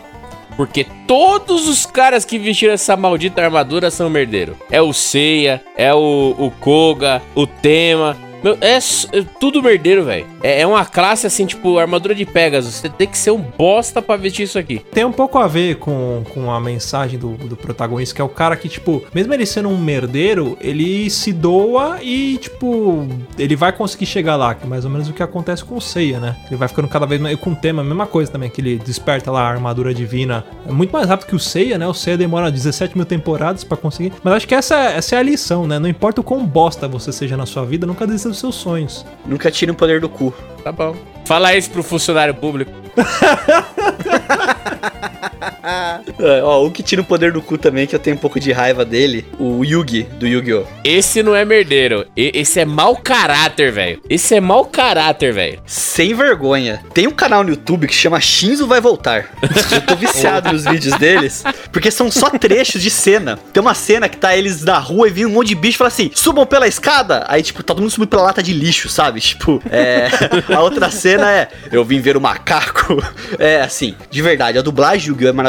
Porque 0.56 0.84
todos 1.06 1.68
os 1.68 1.86
caras 1.86 2.24
que 2.24 2.36
vestiram 2.36 2.74
essa 2.74 2.96
maldita 2.96 3.40
armadura 3.40 3.92
são 3.92 4.10
merdeiro. 4.10 4.56
É 4.72 4.82
o 4.82 4.92
Seiya, 4.92 5.62
é 5.76 5.94
o, 5.94 6.34
o 6.36 6.50
Koga, 6.58 7.22
o 7.36 7.46
Tema. 7.46 8.16
Meu, 8.42 8.56
é, 8.60 8.76
é 8.76 9.24
tudo 9.40 9.62
merdeiro, 9.62 10.04
velho. 10.04 10.26
É, 10.42 10.60
é 10.60 10.66
uma 10.66 10.84
classe 10.84 11.26
assim, 11.26 11.46
tipo, 11.46 11.78
armadura 11.78 12.14
de 12.14 12.24
Pegasus. 12.24 12.74
Você 12.74 12.88
tem 12.88 13.08
que 13.08 13.18
ser 13.18 13.30
um 13.30 13.40
bosta 13.40 14.00
pra 14.00 14.16
vestir 14.16 14.44
isso 14.44 14.58
aqui. 14.58 14.84
Tem 14.92 15.04
um 15.04 15.12
pouco 15.12 15.38
a 15.38 15.46
ver 15.46 15.76
com, 15.76 16.22
com 16.32 16.50
a 16.50 16.60
mensagem 16.60 17.18
do, 17.18 17.30
do 17.32 17.56
protagonista, 17.56 18.14
que 18.14 18.20
é 18.20 18.24
o 18.24 18.28
cara 18.28 18.56
que, 18.56 18.68
tipo, 18.68 19.02
mesmo 19.12 19.34
ele 19.34 19.44
sendo 19.44 19.68
um 19.68 19.78
merdeiro, 19.78 20.56
ele 20.60 21.10
se 21.10 21.32
doa 21.32 21.98
e, 22.02 22.38
tipo, 22.38 23.06
ele 23.38 23.56
vai 23.56 23.72
conseguir 23.72 24.06
chegar 24.06 24.36
lá, 24.36 24.54
que 24.54 24.64
é 24.64 24.68
mais 24.68 24.84
ou 24.84 24.90
menos 24.90 25.08
o 25.08 25.12
que 25.12 25.22
acontece 25.22 25.64
com 25.64 25.76
o 25.76 25.80
Seiya, 25.80 26.20
né? 26.20 26.36
Ele 26.46 26.56
vai 26.56 26.68
ficando 26.68 26.88
cada 26.88 27.06
vez 27.06 27.20
mais. 27.20 27.34
e 27.34 27.40
Com 27.40 27.50
o 27.50 27.56
tema, 27.56 27.82
a 27.82 27.84
mesma 27.84 28.06
coisa 28.06 28.30
também, 28.30 28.50
que 28.50 28.60
ele 28.60 28.78
desperta 28.78 29.30
lá 29.30 29.42
a 29.42 29.48
armadura 29.48 29.92
divina. 29.92 30.44
É 30.66 30.72
muito 30.72 30.92
mais 30.92 31.08
rápido 31.08 31.28
que 31.28 31.36
o 31.36 31.38
Seiya, 31.40 31.78
né? 31.78 31.86
O 31.86 31.94
Seiya 31.94 32.16
demora 32.16 32.50
17 32.50 32.96
mil 32.96 33.06
temporadas 33.06 33.64
pra 33.64 33.76
conseguir. 33.76 34.12
Mas 34.22 34.34
acho 34.34 34.48
que 34.48 34.54
essa, 34.54 34.76
essa 34.76 35.16
é 35.16 35.18
a 35.18 35.22
lição, 35.22 35.66
né? 35.66 35.78
Não 35.78 35.88
importa 35.88 36.20
o 36.20 36.24
quão 36.24 36.46
bosta 36.46 36.86
você 36.86 37.12
seja 37.12 37.36
na 37.36 37.46
sua 37.46 37.64
vida, 37.64 37.86
nunca 37.86 38.06
desista 38.06 38.27
dos 38.28 38.38
seus 38.38 38.54
sonhos. 38.54 39.04
Nunca 39.26 39.50
tire 39.50 39.70
o 39.70 39.74
poder 39.74 40.00
do 40.00 40.08
cu. 40.08 40.32
Tá 40.62 40.72
bom. 40.72 40.96
Fala 41.24 41.54
isso 41.54 41.70
pro 41.70 41.82
funcionário 41.82 42.34
público. 42.34 42.72
É, 45.62 46.42
ó, 46.42 46.64
um 46.64 46.70
que 46.70 46.82
tira 46.82 47.02
o 47.02 47.04
poder 47.04 47.32
do 47.32 47.42
cu 47.42 47.58
também, 47.58 47.86
que 47.86 47.94
eu 47.94 47.98
tenho 47.98 48.16
um 48.16 48.18
pouco 48.18 48.38
de 48.40 48.52
raiva 48.52 48.84
dele, 48.84 49.26
o 49.38 49.64
Yugi, 49.64 50.02
do 50.18 50.26
Yu-Gi-Oh! 50.26 50.64
Esse 50.84 51.22
não 51.22 51.34
é 51.34 51.44
merdeiro. 51.44 52.06
E- 52.16 52.32
esse 52.34 52.60
é 52.60 52.64
mau 52.64 52.96
caráter, 52.96 53.72
velho. 53.72 54.00
Esse 54.08 54.34
é 54.36 54.40
mau 54.40 54.64
caráter, 54.64 55.32
velho. 55.32 55.60
Sem 55.66 56.14
vergonha. 56.14 56.82
Tem 56.94 57.06
um 57.06 57.12
canal 57.12 57.42
no 57.42 57.50
YouTube 57.50 57.86
que 57.86 57.94
chama 57.94 58.20
Shinzo 58.20 58.66
Vai 58.66 58.80
Voltar. 58.80 59.26
Eu 59.72 59.80
tô 59.82 59.96
viciado 59.96 60.50
nos 60.52 60.64
vídeos 60.64 60.96
deles, 60.98 61.42
porque 61.72 61.90
são 61.90 62.10
só 62.10 62.30
trechos 62.30 62.82
de 62.82 62.90
cena. 62.90 63.38
Tem 63.52 63.60
uma 63.60 63.74
cena 63.74 64.08
que 64.08 64.16
tá 64.16 64.36
eles 64.36 64.62
na 64.64 64.78
rua 64.78 65.08
e 65.08 65.10
vem 65.10 65.26
um 65.26 65.30
monte 65.30 65.48
de 65.48 65.54
bicho 65.54 65.76
e 65.76 65.78
fala 65.78 65.88
assim: 65.88 66.10
subam 66.14 66.46
pela 66.46 66.66
escada. 66.68 67.24
Aí, 67.28 67.42
tipo, 67.42 67.62
tá 67.62 67.68
todo 67.74 67.80
mundo 67.80 67.90
subindo 67.90 68.08
pela 68.08 68.22
lata 68.22 68.42
de 68.42 68.52
lixo, 68.52 68.88
sabe? 68.88 69.20
Tipo, 69.20 69.62
é. 69.70 70.08
A 70.54 70.60
outra 70.60 70.90
cena 70.90 71.30
é: 71.30 71.48
eu 71.70 71.84
vim 71.84 72.00
ver 72.00 72.16
o 72.16 72.20
macaco. 72.20 72.98
É 73.38 73.60
assim, 73.60 73.94
de 74.10 74.20
verdade, 74.22 74.58
a 74.58 74.62
dublagem 74.62 75.00
de 75.04 75.08
Yu-Gi-Oh! 75.10 75.28
é 75.28 75.32
maravilhosa. 75.32 75.47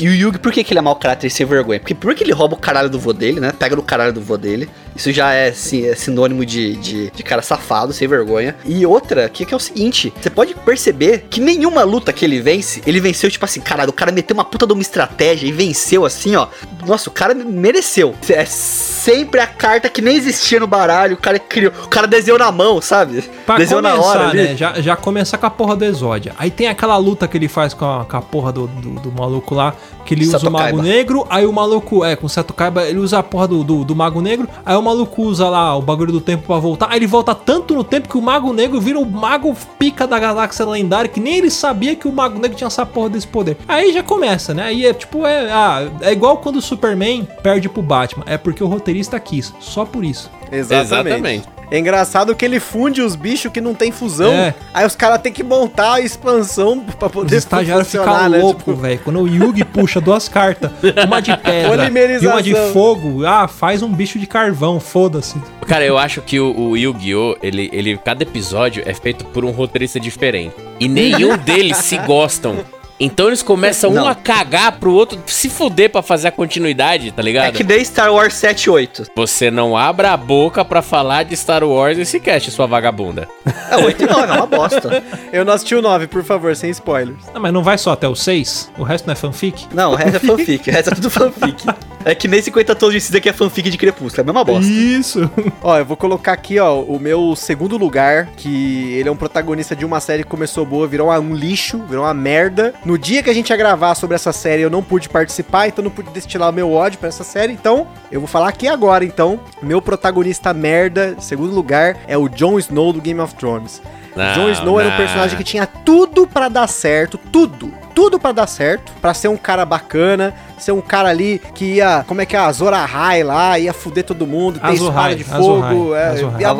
E 0.00 0.08
o 0.08 0.14
Yugi, 0.14 0.38
por 0.38 0.52
que, 0.52 0.62
que 0.64 0.72
ele 0.72 0.78
é 0.78 0.82
mau 0.82 0.96
caráter 0.96 1.26
e 1.26 1.30
sem 1.30 1.46
vergonha? 1.46 1.80
Porque 1.80 1.94
primeiro 1.94 2.18
que 2.18 2.24
ele 2.24 2.32
rouba 2.32 2.54
o 2.54 2.58
caralho 2.58 2.90
do 2.90 2.98
vô 2.98 3.12
dele, 3.12 3.40
né? 3.40 3.52
Pega 3.58 3.76
no 3.76 3.82
caralho 3.82 4.12
do 4.12 4.20
vô 4.20 4.36
dele. 4.36 4.68
Isso 4.94 5.10
já 5.12 5.32
é, 5.32 5.48
assim, 5.48 5.86
é 5.86 5.94
sinônimo 5.94 6.44
de, 6.44 6.76
de, 6.76 7.10
de 7.10 7.22
cara 7.22 7.42
safado, 7.42 7.92
sem 7.92 8.06
vergonha. 8.06 8.54
E 8.64 8.84
outra, 8.84 9.28
que, 9.28 9.44
que 9.44 9.54
é 9.54 9.56
o 9.56 9.60
seguinte: 9.60 10.12
você 10.20 10.30
pode 10.30 10.54
perceber 10.54 11.26
que 11.30 11.40
nenhuma 11.40 11.82
luta 11.82 12.12
que 12.12 12.24
ele 12.24 12.40
vence, 12.40 12.82
ele 12.86 13.00
venceu, 13.00 13.30
tipo 13.30 13.44
assim, 13.44 13.60
caralho, 13.60 13.90
o 13.90 13.92
cara 13.92 14.12
meteu 14.12 14.34
uma 14.34 14.44
puta 14.44 14.66
de 14.66 14.72
uma 14.72 14.82
estratégia 14.82 15.46
e 15.46 15.52
venceu 15.52 16.04
assim, 16.04 16.36
ó. 16.36 16.46
Nossa, 16.86 17.08
o 17.08 17.12
cara 17.12 17.34
mereceu. 17.34 18.14
É 18.28 18.44
sempre 18.44 19.40
a 19.40 19.46
carta 19.46 19.88
que 19.88 20.02
nem 20.02 20.16
existia 20.16 20.60
no 20.60 20.66
baralho, 20.66 21.14
o 21.14 21.18
cara 21.18 21.38
criou. 21.38 21.72
O 21.84 21.88
cara 21.88 22.06
desenhou 22.06 22.38
na 22.38 22.52
mão, 22.52 22.80
sabe? 22.80 23.22
Pra 23.46 23.56
desenhou 23.56 23.82
começar, 23.82 23.98
na 23.98 24.04
hora 24.04 24.34
né? 24.34 24.56
Já, 24.56 24.80
já 24.80 24.96
começar 24.96 25.38
com 25.38 25.46
a 25.46 25.50
porra 25.50 25.74
do 25.74 25.84
Exódia. 25.84 26.34
Aí 26.38 26.50
tem 26.50 26.68
aquela 26.68 26.96
luta 26.96 27.26
que 27.26 27.36
ele 27.36 27.48
faz 27.48 27.74
com 27.74 27.84
a, 27.84 28.04
com 28.04 28.16
a 28.16 28.22
porra 28.22 28.52
do, 28.52 28.66
do, 28.66 29.00
do 29.00 29.12
maluco 29.22 29.54
lá, 29.54 29.74
que 30.04 30.14
ele 30.14 30.24
usa 30.26 30.38
o 30.38 30.50
Mago 30.50 30.64
Kaiba. 30.64 30.82
Negro, 30.82 31.26
aí 31.30 31.46
o 31.46 31.52
maluco, 31.52 32.04
é, 32.04 32.16
com 32.16 32.26
o 32.26 32.28
Seto 32.28 32.52
Kaiba, 32.52 32.84
ele 32.84 32.98
usa 32.98 33.18
a 33.18 33.22
porra 33.22 33.48
do, 33.48 33.62
do, 33.62 33.84
do 33.84 33.96
Mago 33.96 34.20
Negro, 34.20 34.48
aí 34.64 34.76
o 34.76 34.82
maluco 34.82 35.22
usa 35.22 35.48
lá 35.48 35.76
o 35.76 35.82
bagulho 35.82 36.12
do 36.12 36.20
tempo 36.20 36.46
pra 36.46 36.58
voltar, 36.58 36.88
aí 36.90 36.98
ele 36.98 37.06
volta 37.06 37.34
tanto 37.34 37.74
no 37.74 37.84
tempo 37.84 38.08
que 38.08 38.18
o 38.18 38.22
Mago 38.22 38.52
Negro 38.52 38.80
vira 38.80 38.98
o 38.98 39.06
Mago 39.06 39.56
Pica 39.78 40.06
da 40.06 40.18
Galáxia 40.18 40.66
Lendária, 40.66 41.08
que 41.08 41.20
nem 41.20 41.38
ele 41.38 41.50
sabia 41.50 41.94
que 41.94 42.08
o 42.08 42.12
Mago 42.12 42.38
Negro 42.38 42.56
tinha 42.56 42.66
essa 42.66 42.84
porra 42.84 43.10
desse 43.10 43.26
poder. 43.26 43.56
Aí 43.66 43.92
já 43.92 44.02
começa, 44.02 44.52
né? 44.52 44.64
Aí 44.64 44.86
é 44.86 44.92
tipo, 44.92 45.26
é, 45.26 45.50
ah, 45.50 45.88
é 46.00 46.12
igual 46.12 46.36
quando 46.38 46.56
o 46.56 46.62
Superman 46.62 47.26
perde 47.42 47.68
pro 47.68 47.82
Batman, 47.82 48.24
é 48.26 48.36
porque 48.36 48.62
o 48.62 48.66
roteirista 48.66 49.18
quis, 49.20 49.52
só 49.60 49.84
por 49.84 50.04
isso. 50.04 50.30
Exatamente. 50.50 50.84
Exatamente. 50.84 51.61
É 51.72 51.78
engraçado 51.78 52.36
que 52.36 52.44
ele 52.44 52.60
funde 52.60 53.00
os 53.00 53.16
bichos 53.16 53.50
que 53.50 53.58
não 53.58 53.74
tem 53.74 53.90
fusão. 53.90 54.30
É. 54.30 54.54
Aí 54.74 54.86
os 54.86 54.94
caras 54.94 55.22
têm 55.22 55.32
que 55.32 55.42
montar 55.42 55.94
a 55.94 56.00
expansão 56.02 56.80
pra 56.80 57.06
Os 57.06 57.12
poder 57.12 57.36
estagiários 57.36 57.86
funcionar, 57.86 58.16
ficam 58.16 58.28
né? 58.28 58.38
loucos, 58.38 58.62
Tipo, 58.62 58.74
velho. 58.76 59.00
Quando 59.02 59.20
o 59.22 59.26
Yugi 59.26 59.64
puxa 59.72 59.98
duas 59.98 60.28
cartas, 60.28 60.70
uma 61.06 61.22
de 61.22 61.34
pedra 61.34 61.90
e 62.20 62.26
uma 62.26 62.42
de 62.42 62.54
fogo, 62.74 63.24
ah, 63.24 63.48
faz 63.48 63.82
um 63.82 63.90
bicho 63.90 64.18
de 64.18 64.26
carvão, 64.26 64.78
foda-se. 64.78 65.40
Cara, 65.66 65.82
eu 65.82 65.96
acho 65.96 66.20
que 66.20 66.38
o, 66.38 66.54
o 66.54 66.76
Yu-Gi-Oh! 66.76 67.36
Ele, 67.42 67.70
ele, 67.72 67.96
cada 67.96 68.22
episódio 68.22 68.82
é 68.84 68.92
feito 68.92 69.24
por 69.24 69.42
um 69.42 69.50
roteirista 69.50 69.98
diferente. 69.98 70.54
E 70.78 70.86
nenhum 70.86 71.38
deles 71.40 71.78
se 71.78 71.96
gostam. 71.96 72.58
Então 73.04 73.26
eles 73.26 73.42
começam 73.42 73.90
um 73.90 73.94
Não. 73.94 74.06
a 74.06 74.14
cagar 74.14 74.78
pro 74.78 74.92
outro 74.92 75.18
se 75.26 75.48
fuder 75.50 75.90
pra 75.90 76.02
fazer 76.02 76.28
a 76.28 76.30
continuidade, 76.30 77.10
tá 77.10 77.20
É 77.20 77.24
ligado? 77.24 77.52
que 77.52 77.64
nem 77.64 77.84
Star 77.84 78.12
Wars 78.14 78.32
7 78.34 78.64
e 78.64 78.70
8. 78.70 79.06
Você 79.16 79.50
não 79.50 79.76
abra 79.76 80.12
a 80.12 80.16
boca 80.16 80.64
pra 80.64 80.80
falar 80.82 81.24
de 81.24 81.36
Star 81.36 81.64
Wars 81.64 81.98
nesse 81.98 82.20
cast, 82.20 82.48
sua 82.52 82.66
vagabunda. 82.68 83.26
É 83.70 83.76
8 83.76 84.04
e 84.04 84.06
9, 84.06 84.22
é 84.32 84.36
uma 84.36 84.46
bosta. 84.46 85.02
Eu 85.32 85.44
não 85.44 85.52
assisti 85.52 85.74
o 85.74 85.82
9, 85.82 86.06
por 86.06 86.22
favor, 86.22 86.54
sem 86.54 86.70
spoilers. 86.70 87.24
Ah, 87.34 87.40
mas 87.40 87.52
não 87.52 87.62
vai 87.64 87.76
só 87.76 87.90
até 87.90 88.06
o 88.06 88.14
6? 88.14 88.70
O 88.78 88.84
resto 88.84 89.06
não 89.06 89.12
é 89.12 89.16
fanfic? 89.16 89.66
Não, 89.74 89.92
o 89.92 89.94
resto 89.96 90.16
é 90.16 90.20
fanfic, 90.20 90.70
o 90.70 90.72
resto 90.72 90.90
é 90.92 90.94
tudo 90.94 91.10
fanfic. 91.10 91.64
É 92.04 92.14
que 92.14 92.28
nem 92.28 92.40
50 92.42 92.74
tons 92.74 92.92
de 92.92 93.00
cinza 93.00 93.20
que 93.20 93.28
é 93.28 93.32
fanfic 93.32 93.70
de 93.70 93.78
Crepúsculo, 93.78 94.20
é 94.20 94.22
a 94.22 94.24
mesma 94.24 94.44
bosta. 94.44 94.70
Isso. 94.70 95.30
Ó, 95.62 95.78
eu 95.78 95.84
vou 95.84 95.96
colocar 95.96 96.32
aqui, 96.32 96.58
ó, 96.58 96.80
o 96.80 96.98
meu 96.98 97.34
segundo 97.36 97.76
lugar, 97.76 98.28
que 98.36 98.94
ele 98.94 99.08
é 99.08 99.12
um 99.12 99.16
protagonista 99.16 99.76
de 99.76 99.84
uma 99.84 100.00
série 100.00 100.22
que 100.22 100.28
começou 100.28 100.64
boa, 100.64 100.86
virou 100.86 101.10
um 101.10 101.34
lixo, 101.34 101.82
virou 101.88 102.04
uma 102.04 102.14
merda. 102.14 102.74
No 102.84 102.98
dia 102.98 103.22
que 103.22 103.30
a 103.30 103.34
gente 103.34 103.50
ia 103.50 103.56
gravar 103.56 103.94
sobre 103.94 104.14
essa 104.14 104.32
série, 104.32 104.62
eu 104.62 104.70
não 104.70 104.82
pude 104.82 105.08
participar, 105.08 105.68
então 105.68 105.84
não 105.84 105.90
pude 105.90 106.10
destilar 106.10 106.50
o 106.50 106.52
meu 106.52 106.72
ódio 106.72 106.98
pra 106.98 107.08
essa 107.08 107.24
série, 107.24 107.52
então 107.52 107.86
eu 108.10 108.20
vou 108.20 108.26
falar 108.26 108.48
aqui 108.48 108.68
agora, 108.68 109.04
então. 109.04 109.40
Meu 109.62 109.80
protagonista 109.80 110.52
merda, 110.52 111.16
segundo 111.20 111.54
lugar, 111.54 111.96
é 112.06 112.16
o 112.16 112.28
Jon 112.28 112.58
Snow 112.58 112.92
do 112.92 113.00
Game 113.00 113.20
of 113.20 113.34
Thrones. 113.34 113.80
Não, 114.14 114.34
Jon 114.34 114.50
Snow 114.50 114.80
era 114.80 114.88
um 114.88 114.90
não. 114.92 114.98
personagem 114.98 115.36
que 115.36 115.44
tinha 115.44 115.66
tudo 115.66 116.26
pra 116.26 116.48
dar 116.48 116.66
certo, 116.66 117.18
tudo, 117.18 117.72
tudo 117.94 118.18
pra 118.18 118.32
dar 118.32 118.46
certo, 118.46 118.92
pra 119.00 119.14
ser 119.14 119.28
um 119.28 119.36
cara 119.36 119.64
bacana, 119.64 120.34
ser 120.58 120.72
um 120.72 120.80
cara 120.80 121.08
ali 121.08 121.40
que 121.54 121.76
ia, 121.76 122.04
como 122.06 122.20
é 122.20 122.26
que 122.26 122.36
é, 122.36 122.38
Azor 122.38 122.72
Ahai 122.72 123.22
lá, 123.22 123.58
ia 123.58 123.72
fuder 123.72 124.04
todo 124.04 124.26
mundo, 124.26 124.60
ter 124.60 124.74
espada 124.74 125.14
de 125.14 125.24
fogo, 125.24 125.94
Ahai, 125.94 126.02
é, 126.02 126.08
Azor 126.08 126.28
Ahai. 126.30 126.40
ia 126.40 126.54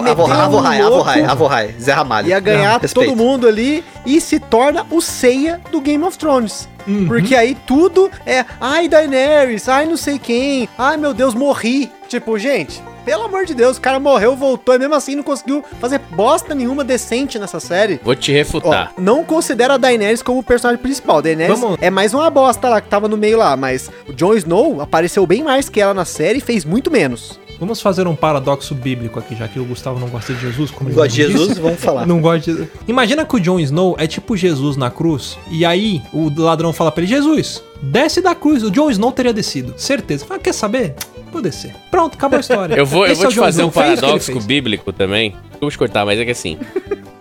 Zé 1.78 1.92
Ramalho. 1.92 2.28
Ia 2.28 2.40
ganhar 2.40 2.80
Respeito. 2.80 3.06
todo 3.08 3.16
mundo 3.16 3.46
ali 3.46 3.84
e 4.04 4.20
se 4.20 4.38
torna 4.38 4.86
o 4.90 5.00
Seiya 5.00 5.60
do 5.70 5.80
Game 5.80 6.02
of 6.04 6.16
Thrones. 6.18 6.68
Uhum. 6.86 7.06
Porque 7.06 7.34
aí 7.36 7.54
tudo 7.66 8.10
é, 8.26 8.44
ai 8.60 8.88
Daenerys, 8.88 9.68
ai 9.68 9.86
não 9.86 9.96
sei 9.96 10.18
quem, 10.18 10.68
ai 10.76 10.96
meu 10.96 11.14
Deus, 11.14 11.34
morri. 11.34 11.90
Tipo, 12.08 12.38
gente, 12.38 12.82
pelo 13.04 13.24
amor 13.24 13.44
de 13.44 13.54
Deus, 13.54 13.76
o 13.76 13.80
cara 13.80 13.98
morreu, 14.00 14.34
voltou 14.36 14.74
e 14.74 14.78
mesmo 14.78 14.94
assim 14.94 15.14
não 15.16 15.22
conseguiu 15.22 15.64
fazer 15.80 15.98
bosta 16.10 16.54
nenhuma 16.54 16.84
decente 16.84 17.38
nessa 17.38 17.60
série. 17.60 18.00
Vou 18.04 18.14
te 18.14 18.30
Ó, 18.30 18.34
refutar. 18.34 18.92
não 18.98 19.24
considera 19.24 19.74
a 19.74 19.76
Daenerys 19.76 20.22
como 20.22 20.40
o 20.40 20.42
personagem 20.42 20.82
principal. 20.82 21.18
A 21.18 21.20
Daenerys 21.20 21.58
Vamos- 21.60 21.78
é 21.80 21.90
mais 21.90 22.14
uma 22.14 22.28
bosta 22.30 22.68
lá 22.68 22.80
que 22.80 22.88
tava 22.88 23.08
no 23.08 23.16
meio 23.16 23.38
lá, 23.38 23.56
mas 23.56 23.90
o 24.08 24.12
Jon 24.12 24.34
Snow 24.34 24.80
apareceu 24.80 25.26
bem 25.26 25.42
mais 25.42 25.68
que 25.68 25.80
ela 25.80 25.94
na 25.94 26.04
série 26.04 26.38
e 26.38 26.40
fez 26.42 26.64
muito 26.64 26.90
menos. 26.90 27.40
Vamos 27.60 27.80
fazer 27.80 28.08
um 28.08 28.16
paradoxo 28.16 28.74
bíblico 28.74 29.20
aqui, 29.20 29.36
já 29.36 29.46
que 29.46 29.60
o 29.60 29.64
Gustavo 29.64 30.00
não 30.00 30.08
gosta 30.08 30.34
de 30.34 30.40
Jesus, 30.40 30.68
como 30.72 30.88
ele 30.88 30.96
Gosta 30.96 31.10
de 31.10 31.14
Jesus? 31.22 31.48
disse. 31.50 31.60
Vamos 31.60 31.78
falar. 31.80 32.04
Não 32.08 32.20
gosta 32.20 32.52
de... 32.52 32.68
Imagina 32.88 33.24
que 33.24 33.36
o 33.36 33.38
Jon 33.40 33.60
Snow 33.60 33.94
é 34.00 34.06
tipo 34.08 34.36
Jesus 34.36 34.76
na 34.76 34.90
cruz, 34.90 35.38
e 35.48 35.64
aí 35.64 36.02
o 36.12 36.28
ladrão 36.36 36.72
fala 36.72 36.90
pra 36.90 37.04
ele, 37.04 37.12
Jesus, 37.14 37.62
desce 37.80 38.20
da 38.20 38.34
cruz. 38.34 38.64
O 38.64 38.70
Jon 38.70 38.90
Snow 38.90 39.12
teria 39.12 39.32
descido, 39.32 39.74
certeza. 39.76 40.24
Fala, 40.26 40.40
quer 40.40 40.52
saber? 40.52 40.96
Vou 41.32 41.42
descer. 41.42 41.74
Pronto, 41.90 42.14
acabou 42.14 42.36
a 42.36 42.40
história. 42.40 42.74
Eu 42.78 42.84
vou, 42.86 43.06
eu 43.06 43.12
Esse 43.12 43.22
vou 43.22 43.30
é 43.30 43.32
te 43.32 43.34
Jon 43.36 43.42
fazer 43.42 43.62
Snow. 43.62 43.68
um 43.68 43.72
Foi 43.72 43.82
isso 43.84 43.90
que 43.92 43.98
ele 43.98 44.00
paradoxo 44.06 44.32
fez. 44.32 44.46
bíblico 44.46 44.92
também. 44.92 45.34
Te 45.60 45.78
cortar, 45.78 46.04
mas 46.04 46.18
é 46.20 46.24
que 46.24 46.30
assim. 46.32 46.58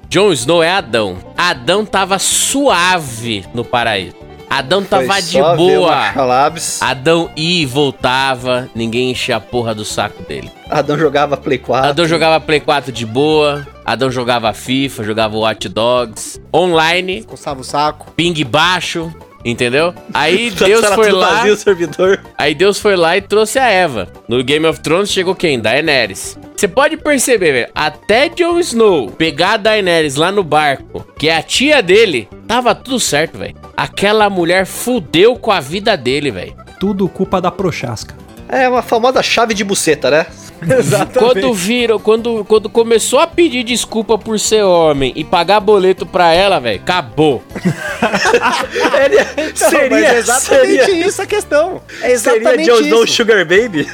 Jon 0.10 0.32
Snow 0.34 0.62
é 0.62 0.70
Adão. 0.70 1.18
Adão 1.38 1.86
tava 1.86 2.20
suave 2.20 3.46
no 3.54 3.64
paraíso. 3.64 4.16
Adão 4.50 4.84
tava 4.84 5.06
Foi 5.14 5.22
de 5.22 5.28
só 5.40 5.56
ver 5.56 5.62
o 5.62 5.80
boa. 5.80 6.14
Adão 6.82 7.30
ia 7.38 7.62
e 7.62 7.66
voltava, 7.66 8.70
ninguém 8.76 9.10
enchia 9.12 9.38
a 9.38 9.40
porra 9.40 9.74
do 9.74 9.86
saco 9.86 10.24
dele. 10.24 10.52
Adão 10.70 10.98
jogava 10.98 11.38
Play 11.38 11.58
4. 11.58 11.90
Adão 11.92 12.06
jogava 12.06 12.38
Play 12.42 12.60
4 12.60 12.92
de 12.92 13.06
boa, 13.06 13.66
Adão 13.86 14.12
jogava 14.12 14.52
FIFA, 14.52 15.04
jogava 15.06 15.38
Watch 15.38 15.70
Dogs, 15.70 16.42
online, 16.54 17.24
Coçava 17.24 17.62
o 17.62 17.64
saco. 17.64 18.12
ping 18.14 18.44
baixo, 18.44 19.10
entendeu? 19.44 19.94
Aí 20.14 20.52
Tá- 20.56 20.66
Deus 20.66 20.84
era 20.84 20.96
foi 20.96 21.12
lá, 21.12 21.36
Vazio, 21.36 21.56
servidor. 21.58 22.22
aí 22.38 22.54
Deus 22.56 22.80
foi 22.80 22.96
lá 22.96 23.18
e 23.18 23.22
trouxe 23.22 23.58
a 23.60 23.68
Eva. 23.70 24.08
No 24.28 24.44
Game 24.44 24.66
of 24.66 24.80
Thrones 24.82 25.12
chegou 25.12 25.36
quem? 25.36 25.60
Daenerys. 25.60 26.38
Você 26.56 26.68
pode 26.68 26.96
perceber, 26.98 27.52
velho, 27.54 27.70
até 27.74 28.30
Jon 28.30 28.60
Snow 28.60 29.10
pegar 29.12 29.54
a 29.54 29.58
Daenerys 29.58 30.16
lá 30.16 30.32
no 30.32 30.44
barco, 30.44 31.06
que 31.18 31.28
é 31.28 31.36
a 31.38 31.42
tia 31.42 31.82
dele, 31.82 32.28
tava 32.48 32.76
tudo 32.76 33.00
certo, 33.00 33.38
velho. 33.40 33.56
Aquela 33.76 34.30
mulher 34.30 34.66
fudeu 34.68 35.36
com 35.36 35.52
a 35.52 35.60
vida 35.60 35.98
dele, 35.98 36.30
velho. 36.30 36.56
Tudo 36.80 37.10
culpa 37.10 37.42
da 37.42 37.50
prochasca. 37.50 38.14
É 38.48 38.68
uma 38.70 38.82
famosa 38.84 39.24
chave 39.24 39.54
de 39.56 39.64
buceta, 39.64 40.12
né? 40.12 40.26
Quando 41.18 41.54
viram, 41.54 42.00
quando, 42.00 42.46
quando 42.46 42.70
começou 42.70 43.20
a 43.20 43.28
pedir 43.28 43.64
desculpa 43.64 44.18
por 44.18 44.40
ser 44.40 44.64
homem 44.64 45.12
e 45.16 45.24
pagar 45.24 45.60
boleto 45.60 46.06
pra 46.06 46.34
ela, 46.34 46.60
velho, 46.60 46.80
acabou. 46.80 47.44
Seria, 48.92 49.28
Não, 49.38 49.56
seria, 49.56 49.98
é 49.98 50.18
exatamente 50.18 50.86
seria, 50.86 51.08
isso 51.08 51.22
a 51.22 51.26
questão. 51.26 51.82
É 52.02 52.16
seria 52.18 52.38
exatamente 52.38 52.70
Snow 52.70 53.04
isso. 53.04 53.14
Sugar 53.14 53.46
Baby? 53.46 53.88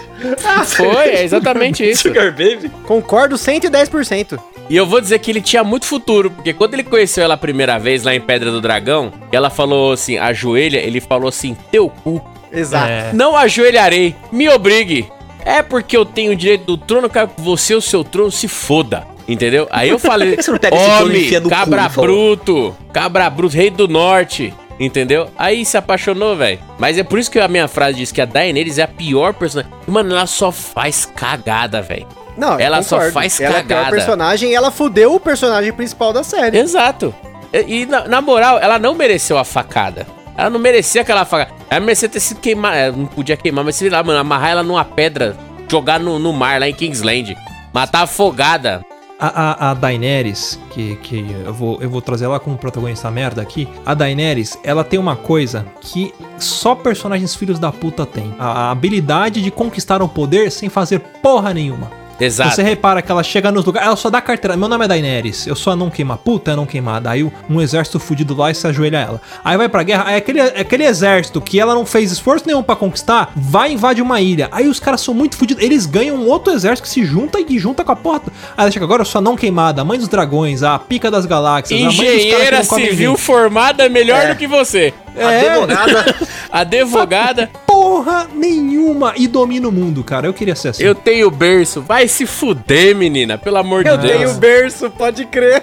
Foi, 0.65 1.10
é 1.10 1.23
exatamente 1.23 1.84
isso. 1.89 2.03
Sugar 2.03 2.32
Baby? 2.32 2.69
Concordo 2.86 3.36
110%. 3.36 4.39
E 4.69 4.75
eu 4.75 4.86
vou 4.86 4.99
dizer 4.99 5.19
que 5.19 5.32
ele 5.32 5.41
tinha 5.41 5.63
muito 5.63 5.86
futuro, 5.86 6.30
porque 6.30 6.53
quando 6.53 6.73
ele 6.73 6.84
conheceu 6.84 7.23
ela 7.23 7.36
a 7.36 7.38
primeira 7.38 7.77
vez 7.80 8.03
lá 8.03 8.13
em 8.13 8.19
Pedra 8.19 8.51
do 8.51 8.60
Dragão, 8.60 9.13
ela 9.32 9.49
falou 9.49 9.93
assim, 9.93 10.17
ajoelha, 10.17 10.77
ele 10.77 10.99
falou 10.99 11.30
assim, 11.30 11.56
teu 11.71 11.89
cu. 11.89 12.21
Exato. 12.51 12.89
É. 12.89 13.12
Não 13.13 13.36
ajoelharei, 13.36 14.15
me 14.32 14.49
obrigue. 14.49 15.08
É 15.48 15.64
porque 15.64 15.96
eu 15.96 16.04
tenho 16.04 16.34
o 16.34 16.36
direito 16.36 16.66
do 16.66 16.78
trono, 16.78 17.06
eu 17.06 17.10
quero 17.10 17.30
que 17.30 17.40
você, 17.40 17.74
o 17.74 17.82
seu 17.82 18.04
trono, 18.04 18.30
se 18.30 18.50
foda. 18.50 19.08
Entendeu? 19.26 19.66
Aí 19.72 19.88
eu 19.88 19.98
falei, 19.98 20.36
que 20.38 20.44
você 20.44 20.52
não 20.52 20.58
pega 20.58 20.76
esse 20.76 20.86
trono 20.86 21.16
e 21.16 21.28
homem, 21.28 21.42
cu, 21.42 21.50
cabra 21.50 21.90
favor?" 21.90 22.02
bruto, 22.02 22.78
cabra 22.92 23.30
bruto, 23.30 23.56
rei 23.56 23.70
do 23.70 23.88
norte. 23.88 24.54
Entendeu? 24.78 25.30
Aí 25.38 25.64
se 25.64 25.78
apaixonou, 25.78 26.36
velho. 26.36 26.60
Mas 26.78 26.98
é 26.98 27.04
por 27.04 27.18
isso 27.18 27.32
que 27.32 27.40
a 27.40 27.48
minha 27.48 27.68
frase 27.70 27.98
diz 27.98 28.12
que 28.12 28.22
a 28.22 28.26
Daenerys 28.26 28.78
é 28.78 28.84
a 28.84 28.88
pior 28.88 29.34
personagem. 29.34 29.72
Mano, 29.88 30.14
ela 30.14 30.28
só 30.28 30.52
faz 30.52 31.06
cagada, 31.06 31.82
velho. 31.82 32.06
Não, 32.38 32.60
Ela 32.60 32.84
só 32.84 33.10
faz 33.10 33.40
ela 33.40 33.56
é 33.56 33.60
a 33.62 33.64
pior 33.64 33.68
cagada. 33.70 33.96
personagem 33.96 34.52
e 34.52 34.54
ela 34.54 34.70
fudeu 34.70 35.16
o 35.16 35.20
personagem 35.20 35.72
principal 35.74 36.12
da 36.14 36.24
série. 36.24 36.58
Exato. 36.60 37.16
E, 37.52 37.82
e 37.82 37.86
na, 37.88 38.08
na 38.08 38.22
moral, 38.22 38.60
ela 38.60 38.78
não 38.78 38.94
mereceu 38.94 39.38
a 39.38 39.44
facada. 39.44 40.06
Ela 40.38 40.52
não 40.52 40.60
merecia 40.60 41.02
aquela 41.02 41.26
faca. 41.26 41.52
Ela 41.69 41.80
merecia 41.80 42.08
ter 42.08 42.19
sido 42.19 42.39
queimada. 42.39 42.91
Não 42.91 43.08
podia 43.08 43.36
queimar, 43.36 43.65
mas 43.65 43.76
sei 43.76 43.89
lá, 43.89 44.04
mano, 44.04 44.19
amarrar 44.19 44.52
ela 44.52 44.63
numa 44.63 44.86
pedra, 44.86 45.36
jogar 45.67 46.00
no, 46.00 46.19
no 46.19 46.32
mar 46.32 46.60
lá 46.60 46.69
em 46.69 46.73
Kingsland. 46.73 47.36
Matar 47.73 48.04
afogada. 48.04 48.86
A, 49.19 49.28
a, 49.28 49.71
a 49.71 49.73
Daenerys, 49.73 50.60
que, 50.69 50.95
que 50.97 51.26
eu, 51.43 51.52
vou, 51.52 51.82
eu 51.82 51.89
vou 51.89 52.04
trazer 52.04 52.26
ela 52.26 52.39
como 52.39 52.56
protagonista 52.56 53.10
merda 53.10 53.41
aqui. 53.41 53.67
A 53.84 53.95
Daenerys, 53.95 54.60
ela 54.63 54.84
tem 54.84 55.00
uma 55.00 55.15
coisa 55.15 55.65
que 55.82 56.13
só 56.38 56.76
personagens 56.76 57.36
filhos 57.36 57.58
da 57.58 57.71
puta 57.71 58.06
tem: 58.06 58.32
a, 58.38 58.45
a 58.45 58.71
habilidade 58.71 59.41
de 59.41 59.50
conquistar 59.50 60.04
o 60.04 60.08
poder 60.08 60.52
sem 60.52 60.69
fazer 60.69 61.00
porra 61.00 61.52
nenhuma. 61.52 61.89
Exato. 62.19 62.56
Você 62.56 62.63
repara 62.63 63.01
que 63.01 63.12
ela 63.12 63.23
chega 63.23 63.51
nos 63.51 63.65
lugares, 63.65 63.88
ela 63.88 63.95
só 63.95 64.10
dá 64.10 64.21
carteira. 64.21 64.58
Meu 64.58 64.67
nome 64.67 64.86
é 64.86 64.88
Daenerys, 64.88 65.47
eu 65.47 65.56
sou 65.56 65.73
a 65.73 65.75
não 65.75 65.89
queima 65.89 66.17
puta, 66.17 66.51
é 66.51 66.56
não 66.56 66.65
queimada. 66.65 67.10
Aí 67.10 67.23
um 67.49 67.62
exército 67.62 67.99
fudido 67.99 68.36
lá 68.36 68.51
e 68.51 68.56
se 68.56 68.65
ajoelha 68.67 68.99
a 68.99 69.01
ela. 69.01 69.21
Aí 69.43 69.58
vai 69.58 69.69
pra 69.69 69.84
guerra, 69.84 70.06
aí 70.08 70.15
aquele, 70.15 70.41
aquele 70.41 70.84
exército 70.84 71.39
que 71.39 71.60
ela 71.60 71.73
não 71.73 71.86
fez 71.86 72.12
esforço 72.12 72.45
nenhum 72.45 72.63
pra 72.63 72.75
conquistar, 72.75 73.32
vai 73.36 73.71
invadir 73.71 74.03
uma 74.03 74.19
ilha. 74.19 74.49
Aí 74.51 74.67
os 74.67 74.80
caras 74.80 75.01
são 75.01 75.13
muito 75.13 75.38
fudidos, 75.38 75.63
eles 75.63 75.86
ganham 75.86 76.15
um 76.15 76.27
outro 76.27 76.53
exército 76.53 76.88
que 76.88 76.93
se 76.93 77.06
junta 77.06 77.39
e 77.39 77.60
junta 77.60 77.84
com 77.84 77.91
a 77.91 77.95
porta. 77.95 78.32
Aí 78.58 78.63
ela 78.63 78.71
chega 78.71 78.86
agora, 78.86 79.01
eu 79.01 79.06
sou 79.06 79.19
a 79.19 79.21
não 79.21 79.36
queimada, 79.36 79.82
a 79.82 79.86
mãe 79.86 79.99
dos 79.99 80.08
dragões, 80.08 80.63
a 80.63 80.77
pica 80.80 81.12
das 81.12 81.25
galáxias, 81.25 81.80
a 81.80 81.84
mãe 81.84 81.93
dos 81.93 81.97
caras 81.97 82.17
Engenheira 82.17 82.63
civil 82.63 83.17
formada 83.17 83.88
melhor 83.89 84.27
do 84.27 84.36
que 84.36 84.47
você. 84.47 84.93
É, 85.15 85.49
Advogada. 85.49 86.15
Advogada, 86.51 87.49
porra 87.82 88.28
nenhuma 88.34 89.13
e 89.16 89.28
domina 89.28 89.68
o 89.68 89.72
mundo, 89.72 90.04
cara. 90.04 90.26
Eu 90.28 90.34
queria 90.34 90.56
ser 90.56 90.70
assim. 90.70 90.84
eu 90.84 90.96
tenho 90.96 91.30
berço. 91.30 91.82
Vai 91.82 92.08
se 92.08 92.26
fuder, 92.26 92.96
menina, 92.96 93.38
pelo 93.38 93.58
amor 93.58 93.84
de 93.84 93.90
Eu 93.90 93.98
Deus. 93.98 94.13
tenho 94.18 94.34
berço, 94.34 94.90
pode 94.90 95.26
crer. 95.26 95.62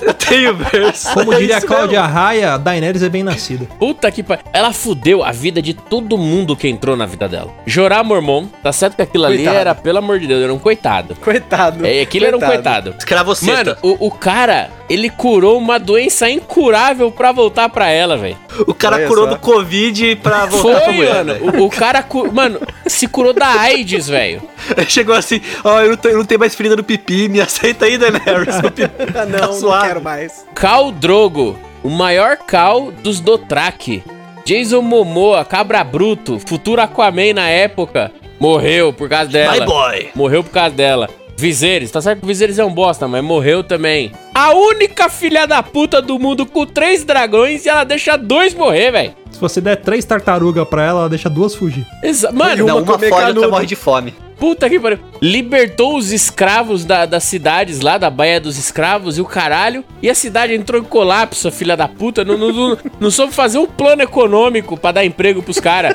Eu 0.00 0.14
tenho 0.14 0.54
verso. 0.54 1.12
Como 1.12 1.32
É 1.32 1.38
diria 1.38 1.56
a 1.56 1.58
isso 1.58 1.66
Cláudia 1.66 2.02
Raia, 2.06 2.52
a 2.54 2.56
Daenerys 2.58 3.02
é 3.02 3.08
bem 3.08 3.24
nascida. 3.24 3.66
Puta 3.78 4.08
que 4.12 4.22
pariu. 4.22 4.44
Ela 4.52 4.72
fudeu 4.72 5.24
a 5.24 5.32
vida 5.32 5.60
de 5.60 5.74
todo 5.74 6.16
mundo 6.16 6.54
que 6.54 6.68
entrou 6.68 6.96
na 6.96 7.06
vida 7.06 7.28
dela. 7.28 7.50
Jorah 7.66 8.04
Mormon, 8.04 8.46
tá 8.62 8.70
certo 8.72 8.94
que 8.96 9.02
aquilo 9.02 9.24
ali 9.26 9.38
Coitado. 9.38 9.56
era, 9.56 9.74
pelo 9.74 9.98
amor 9.98 10.20
de 10.20 10.26
Deus, 10.28 10.42
era 10.42 10.54
um 10.54 10.58
coitado. 10.60 11.16
Coitado. 11.16 11.84
É, 11.84 12.00
aquilo 12.02 12.26
era 12.26 12.36
um 12.36 12.40
coitado. 12.40 12.94
Escravoceta. 12.96 13.78
Mano, 13.82 13.96
o, 14.00 14.06
o 14.06 14.10
cara, 14.12 14.70
ele 14.88 15.10
curou 15.10 15.58
uma 15.58 15.78
doença 15.78 16.30
incurável 16.30 17.10
pra 17.10 17.32
voltar 17.32 17.68
pra 17.68 17.88
ela, 17.88 18.16
velho. 18.16 18.36
o 18.66 18.72
cara 18.74 18.96
Olha 18.96 19.08
curou 19.08 19.24
só. 19.24 19.30
do 19.34 19.38
Covid 19.40 20.16
pra 20.22 20.46
voltar 20.46 20.70
pra 20.76 20.84
Foi, 20.84 20.92
mulher. 20.94 21.24
mano. 21.24 21.47
O, 21.56 21.64
o 21.64 21.70
cara, 21.70 22.02
cu- 22.02 22.32
mano, 22.32 22.60
se 22.86 23.06
curou 23.06 23.32
da 23.32 23.46
AIDS, 23.60 24.08
velho. 24.08 24.42
Ele 24.76 24.88
Chegou 24.90 25.14
assim, 25.14 25.40
ó, 25.64 25.80
eu, 25.80 25.90
não 25.90 25.96
tô- 25.96 26.08
eu 26.08 26.18
não 26.18 26.24
tenho 26.24 26.40
mais 26.40 26.54
ferida 26.54 26.76
no 26.76 26.82
pipi, 26.84 27.28
me 27.28 27.40
aceita 27.40 27.84
aí, 27.86 27.96
Daenerys. 27.98 28.60
Meu 28.60 28.70
pipi 28.70 29.06
tá 29.12 29.24
não, 29.26 29.60
não 29.60 29.80
quero 29.80 30.02
mais. 30.02 30.44
Cal 30.54 30.90
Drogo, 30.92 31.58
o 31.82 31.88
maior 31.90 32.36
Cal 32.36 32.90
dos 32.90 33.20
Dothraki. 33.20 34.02
Jason 34.44 34.80
Momoa, 34.80 35.44
Cabra 35.44 35.84
Bruto, 35.84 36.38
futuro 36.38 36.80
Aquaman 36.80 37.34
na 37.34 37.48
época, 37.50 38.10
morreu 38.40 38.92
por 38.94 39.08
causa 39.08 39.30
dela. 39.30 39.52
My 39.60 39.66
boy. 39.66 40.08
Morreu 40.14 40.42
por 40.42 40.50
causa 40.52 40.74
dela. 40.74 41.08
Viserys, 41.38 41.92
tá 41.92 42.02
certo 42.02 42.18
que 42.18 42.24
o 42.24 42.26
Viserys 42.26 42.58
é 42.58 42.64
um 42.64 42.74
bosta, 42.74 43.06
mas 43.06 43.22
morreu 43.22 43.62
também. 43.62 44.10
A 44.34 44.52
única 44.54 45.08
filha 45.08 45.46
da 45.46 45.62
puta 45.62 46.02
do 46.02 46.18
mundo 46.18 46.44
com 46.44 46.66
três 46.66 47.04
dragões 47.04 47.64
e 47.64 47.68
ela 47.68 47.84
deixa 47.84 48.16
dois 48.18 48.54
morrer, 48.54 48.90
velho. 48.90 49.14
Se 49.30 49.38
você 49.40 49.60
der 49.60 49.76
três 49.76 50.04
tartarugas 50.04 50.66
pra 50.66 50.84
ela, 50.84 51.00
ela 51.02 51.08
deixa 51.08 51.30
duas 51.30 51.54
fugir. 51.54 51.86
Exa 52.02 52.32
Mano, 52.32 52.66
Não, 52.66 52.78
uma 52.78 52.82
uma 52.82 52.92
comer 52.92 53.08
foge, 53.08 53.26
outra 53.28 53.48
morre 53.48 53.66
de 53.66 53.76
fome. 53.76 54.12
Puta 54.38 54.68
que 54.70 54.78
pariu. 54.78 54.98
Libertou 55.20 55.96
os 55.96 56.12
escravos 56.12 56.84
da- 56.84 57.06
das 57.06 57.24
cidades 57.24 57.80
lá, 57.80 57.98
da 57.98 58.08
Baía 58.10 58.40
dos 58.40 58.56
Escravos 58.58 59.18
e 59.18 59.20
o 59.20 59.24
caralho. 59.24 59.84
E 60.02 60.08
a 60.08 60.14
cidade 60.14 60.54
entrou 60.54 60.80
em 60.80 60.84
colapso, 60.84 61.48
a 61.48 61.50
filha 61.50 61.76
da 61.76 61.88
puta. 61.88 62.24
Não, 62.24 62.38
não, 62.38 62.52
não, 62.52 62.78
não 63.00 63.10
soube 63.10 63.32
fazer 63.32 63.58
um 63.58 63.66
plano 63.66 64.02
econômico 64.02 64.76
pra 64.76 64.92
dar 64.92 65.04
emprego 65.04 65.42
pros 65.42 65.58
caras. 65.60 65.94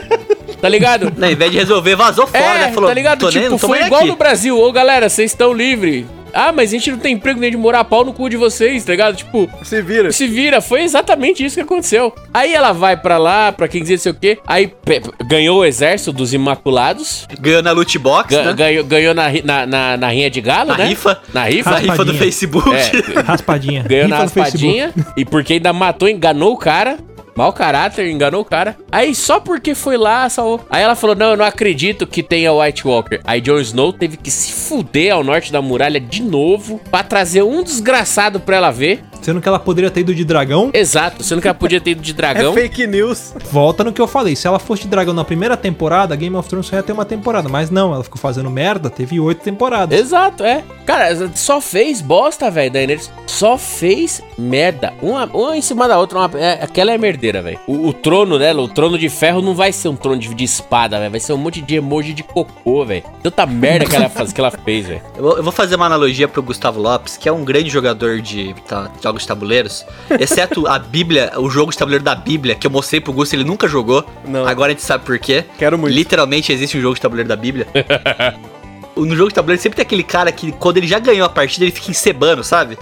Tá 0.61 0.69
ligado? 0.69 1.11
Não, 1.17 1.27
ao 1.27 1.33
invés 1.33 1.51
de 1.51 1.57
resolver, 1.57 1.95
vazou 1.95 2.25
fora, 2.25 2.39
É, 2.43 2.57
né? 2.67 2.71
Falou, 2.71 2.87
tá 2.89 2.93
ligado? 2.93 3.23
nem- 3.23 3.31
Tipo, 3.43 3.49
tô 3.59 3.67
foi 3.67 3.77
nem 3.79 3.87
igual 3.87 4.01
aqui. 4.01 4.09
no 4.09 4.15
Brasil. 4.15 4.57
Ô, 4.57 4.71
galera, 4.71 5.09
vocês 5.09 5.31
estão 5.31 5.51
livres. 5.53 6.05
Ah, 6.33 6.51
mas 6.51 6.69
a 6.69 6.71
gente 6.73 6.89
não 6.91 6.97
tem 6.97 7.13
emprego 7.13 7.39
nem 7.39 7.51
de 7.51 7.57
morar 7.57 7.83
pau 7.83 8.03
no 8.03 8.11
cu 8.11 8.27
de 8.29 8.35
vocês, 8.37 8.83
tá 8.83 8.91
ligado? 8.91 9.15
Tipo, 9.15 9.49
Se 9.63 9.81
vira. 9.81 10.11
se 10.11 10.27
vira, 10.27 10.59
foi 10.61 10.81
exatamente 10.81 11.45
isso 11.45 11.55
que 11.55 11.61
aconteceu. 11.61 12.13
Aí 12.33 12.53
ela 12.53 12.71
vai 12.71 12.97
pra 12.97 13.17
lá, 13.17 13.51
pra 13.51 13.67
quem 13.67 13.81
dizer 13.81 13.97
sei 13.99 14.11
o 14.11 14.15
quê. 14.15 14.39
Aí 14.47 14.67
pe- 14.67 15.01
ganhou 15.27 15.59
o 15.59 15.65
exército 15.65 16.11
dos 16.11 16.33
Imaculados. 16.33 17.27
Ganhou 17.39 17.61
na 17.61 17.71
loot 17.71 17.97
box, 17.99 18.33
ga- 18.35 18.43
né? 18.45 18.53
ganhou, 18.53 18.83
ganhou 18.83 19.13
na, 19.13 19.25
na, 19.43 19.65
na, 19.65 19.97
na 19.97 20.07
rinha 20.09 20.29
de 20.29 20.41
galo, 20.41 20.71
Na 20.71 20.77
né? 20.77 20.85
rifa. 20.87 21.19
Na 21.33 21.43
rifa. 21.45 21.69
Na 21.71 21.77
rifa 21.77 22.05
do. 22.05 22.13
Facebook. 22.13 22.69
É, 22.73 23.21
Raspadinha. 23.21 23.83
ganhou 23.83 24.07
na 24.07 24.21
Rifa 24.23 24.29
Facebook. 24.43 24.79
raspadinha. 24.79 24.93
E 25.17 25.25
porque 25.25 25.53
ainda 25.53 25.71
matou, 25.73 26.07
enganou 26.09 26.53
o 26.53 26.57
cara. 26.57 26.97
Mau 27.35 27.51
caráter, 27.51 28.09
enganou 28.09 28.41
o 28.41 28.45
cara. 28.45 28.77
Aí 28.91 29.15
só 29.15 29.39
porque 29.39 29.73
foi 29.73 29.97
lá, 29.97 30.29
salvou. 30.29 30.65
Aí 30.69 30.83
ela 30.83 30.95
falou: 30.95 31.15
Não, 31.15 31.31
eu 31.31 31.37
não 31.37 31.45
acredito 31.45 32.05
que 32.05 32.21
tenha 32.21 32.53
White 32.53 32.87
Walker. 32.87 33.19
Aí 33.23 33.41
Jon 33.41 33.59
Snow 33.59 33.91
teve 33.91 34.17
que 34.17 34.29
se 34.29 34.51
fuder 34.51 35.13
ao 35.13 35.23
norte 35.23 35.51
da 35.51 35.61
muralha 35.61 35.99
de 35.99 36.21
novo 36.21 36.79
pra 36.91 37.03
trazer 37.03 37.43
um 37.43 37.63
desgraçado 37.63 38.39
pra 38.39 38.57
ela 38.57 38.71
ver. 38.71 39.03
Sendo 39.23 39.41
que 39.41 39.47
ela 39.47 39.59
poderia 39.59 39.89
ter 39.89 40.01
ido 40.01 40.13
de 40.13 40.23
dragão. 40.23 40.69
Exato, 40.73 41.23
sendo 41.23 41.41
que 41.41 41.47
ela 41.47 41.55
podia 41.55 41.79
ter 41.81 41.91
ido 41.91 42.01
de 42.01 42.11
É 42.11 42.13
dragão. 42.13 42.53
fake 42.53 42.85
news. 42.85 43.33
Volta 43.51 43.83
no 43.83 43.91
que 43.93 44.01
eu 44.01 44.07
falei. 44.07 44.35
Se 44.35 44.45
ela 44.47 44.59
fosse 44.59 44.83
de 44.83 44.89
dragão 44.89 45.13
na 45.13 45.23
primeira 45.23 45.55
temporada, 45.57 46.15
Game 46.15 46.35
of 46.35 46.47
Thrones 46.47 46.67
só 46.67 46.75
ia 46.75 46.83
ter 46.83 46.91
uma 46.91 47.05
temporada. 47.05 47.47
Mas 47.49 47.69
não, 47.69 47.93
ela 47.93 48.03
ficou 48.03 48.19
fazendo 48.19 48.49
merda, 48.49 48.89
teve 48.89 49.19
oito 49.19 49.41
temporadas. 49.41 49.97
Exato, 49.99 50.43
é. 50.43 50.63
Cara, 50.85 51.31
só 51.35 51.61
fez 51.61 52.01
bosta, 52.01 52.51
velho, 52.51 52.71
Daenerys. 52.71 53.11
Só 53.25 53.57
fez 53.57 54.21
merda. 54.37 54.93
Uma, 55.01 55.25
uma 55.33 55.57
em 55.57 55.61
cima 55.61 55.87
da 55.87 55.97
outra. 55.97 56.19
uma- 56.19 56.39
é- 56.39 56.59
aquela 56.61 56.91
é 56.91 56.97
merdeira, 56.97 57.41
velho. 57.41 57.59
O, 57.67 57.87
o 57.87 57.93
trono 57.93 58.37
dela, 58.37 58.61
o 58.61 58.67
trono 58.67 58.97
de 58.97 59.07
ferro, 59.09 59.41
não 59.41 59.55
vai 59.55 59.71
ser 59.71 59.87
um 59.87 59.95
trono 59.95 60.17
de, 60.19 60.33
de 60.33 60.43
espada, 60.43 60.99
velho. 60.99 61.11
Vai 61.11 61.19
ser 61.19 61.33
um 61.33 61.37
monte 61.37 61.61
de 61.61 61.75
emoji 61.75 62.13
de 62.13 62.23
cocô, 62.23 62.85
velho. 62.85 63.03
Tanta 63.23 63.45
merda 63.45 63.85
que 63.85 63.95
ela, 63.95 64.09
faz, 64.09 64.33
que 64.33 64.41
ela 64.41 64.51
fez, 64.51 64.87
velho. 64.87 65.01
Eu 65.15 65.23
vou- 65.23 65.37
eu 65.37 65.43
vou 65.43 65.51
fazer 65.51 65.75
uma 65.75 65.85
analogia 65.85 66.27
pro 66.27 66.43
Gustavo 66.43 66.81
Lopes, 66.81 67.15
que 67.17 67.29
é 67.29 67.31
um 67.31 67.43
grande 67.45 67.69
jogador 67.69 68.19
de 68.21 68.53
tá, 68.67 68.89
jogos 69.13 69.21
de 69.21 69.27
tabuleiros. 69.27 69.85
Exceto 70.19 70.67
a 70.67 70.79
Bíblia, 70.79 71.31
o 71.37 71.49
jogo 71.49 71.71
de 71.71 71.77
tabuleiro 71.77 72.03
da 72.03 72.15
Bíblia, 72.15 72.55
que 72.55 72.65
eu 72.65 72.71
mostrei 72.71 72.99
pro 72.99 73.13
Gusto, 73.13 73.33
ele 73.33 73.43
nunca 73.43 73.67
jogou. 73.67 74.05
Não. 74.25 74.45
Agora 74.47 74.71
a 74.71 74.73
gente 74.73 74.83
sabe 74.83 75.05
por 75.05 75.17
quê. 75.19 75.45
Quero 75.57 75.77
muito. 75.77 75.93
Literalmente 75.93 76.51
existe 76.51 76.77
um 76.77 76.81
jogo 76.81 76.95
de 76.95 77.01
tabuleiro 77.01 77.29
da 77.29 77.35
Bíblia. 77.35 77.67
No 78.95 79.15
jogo 79.15 79.29
de 79.29 79.35
tabuleiro 79.35 79.61
sempre 79.61 79.75
tem 79.77 79.83
aquele 79.83 80.03
cara 80.03 80.31
que, 80.31 80.51
quando 80.51 80.77
ele 80.77 80.87
já 80.87 80.99
ganhou 80.99 81.25
a 81.25 81.29
partida, 81.29 81.65
ele 81.65 81.71
fica 81.71 81.89
encebando, 81.91 82.43
sabe? 82.43 82.77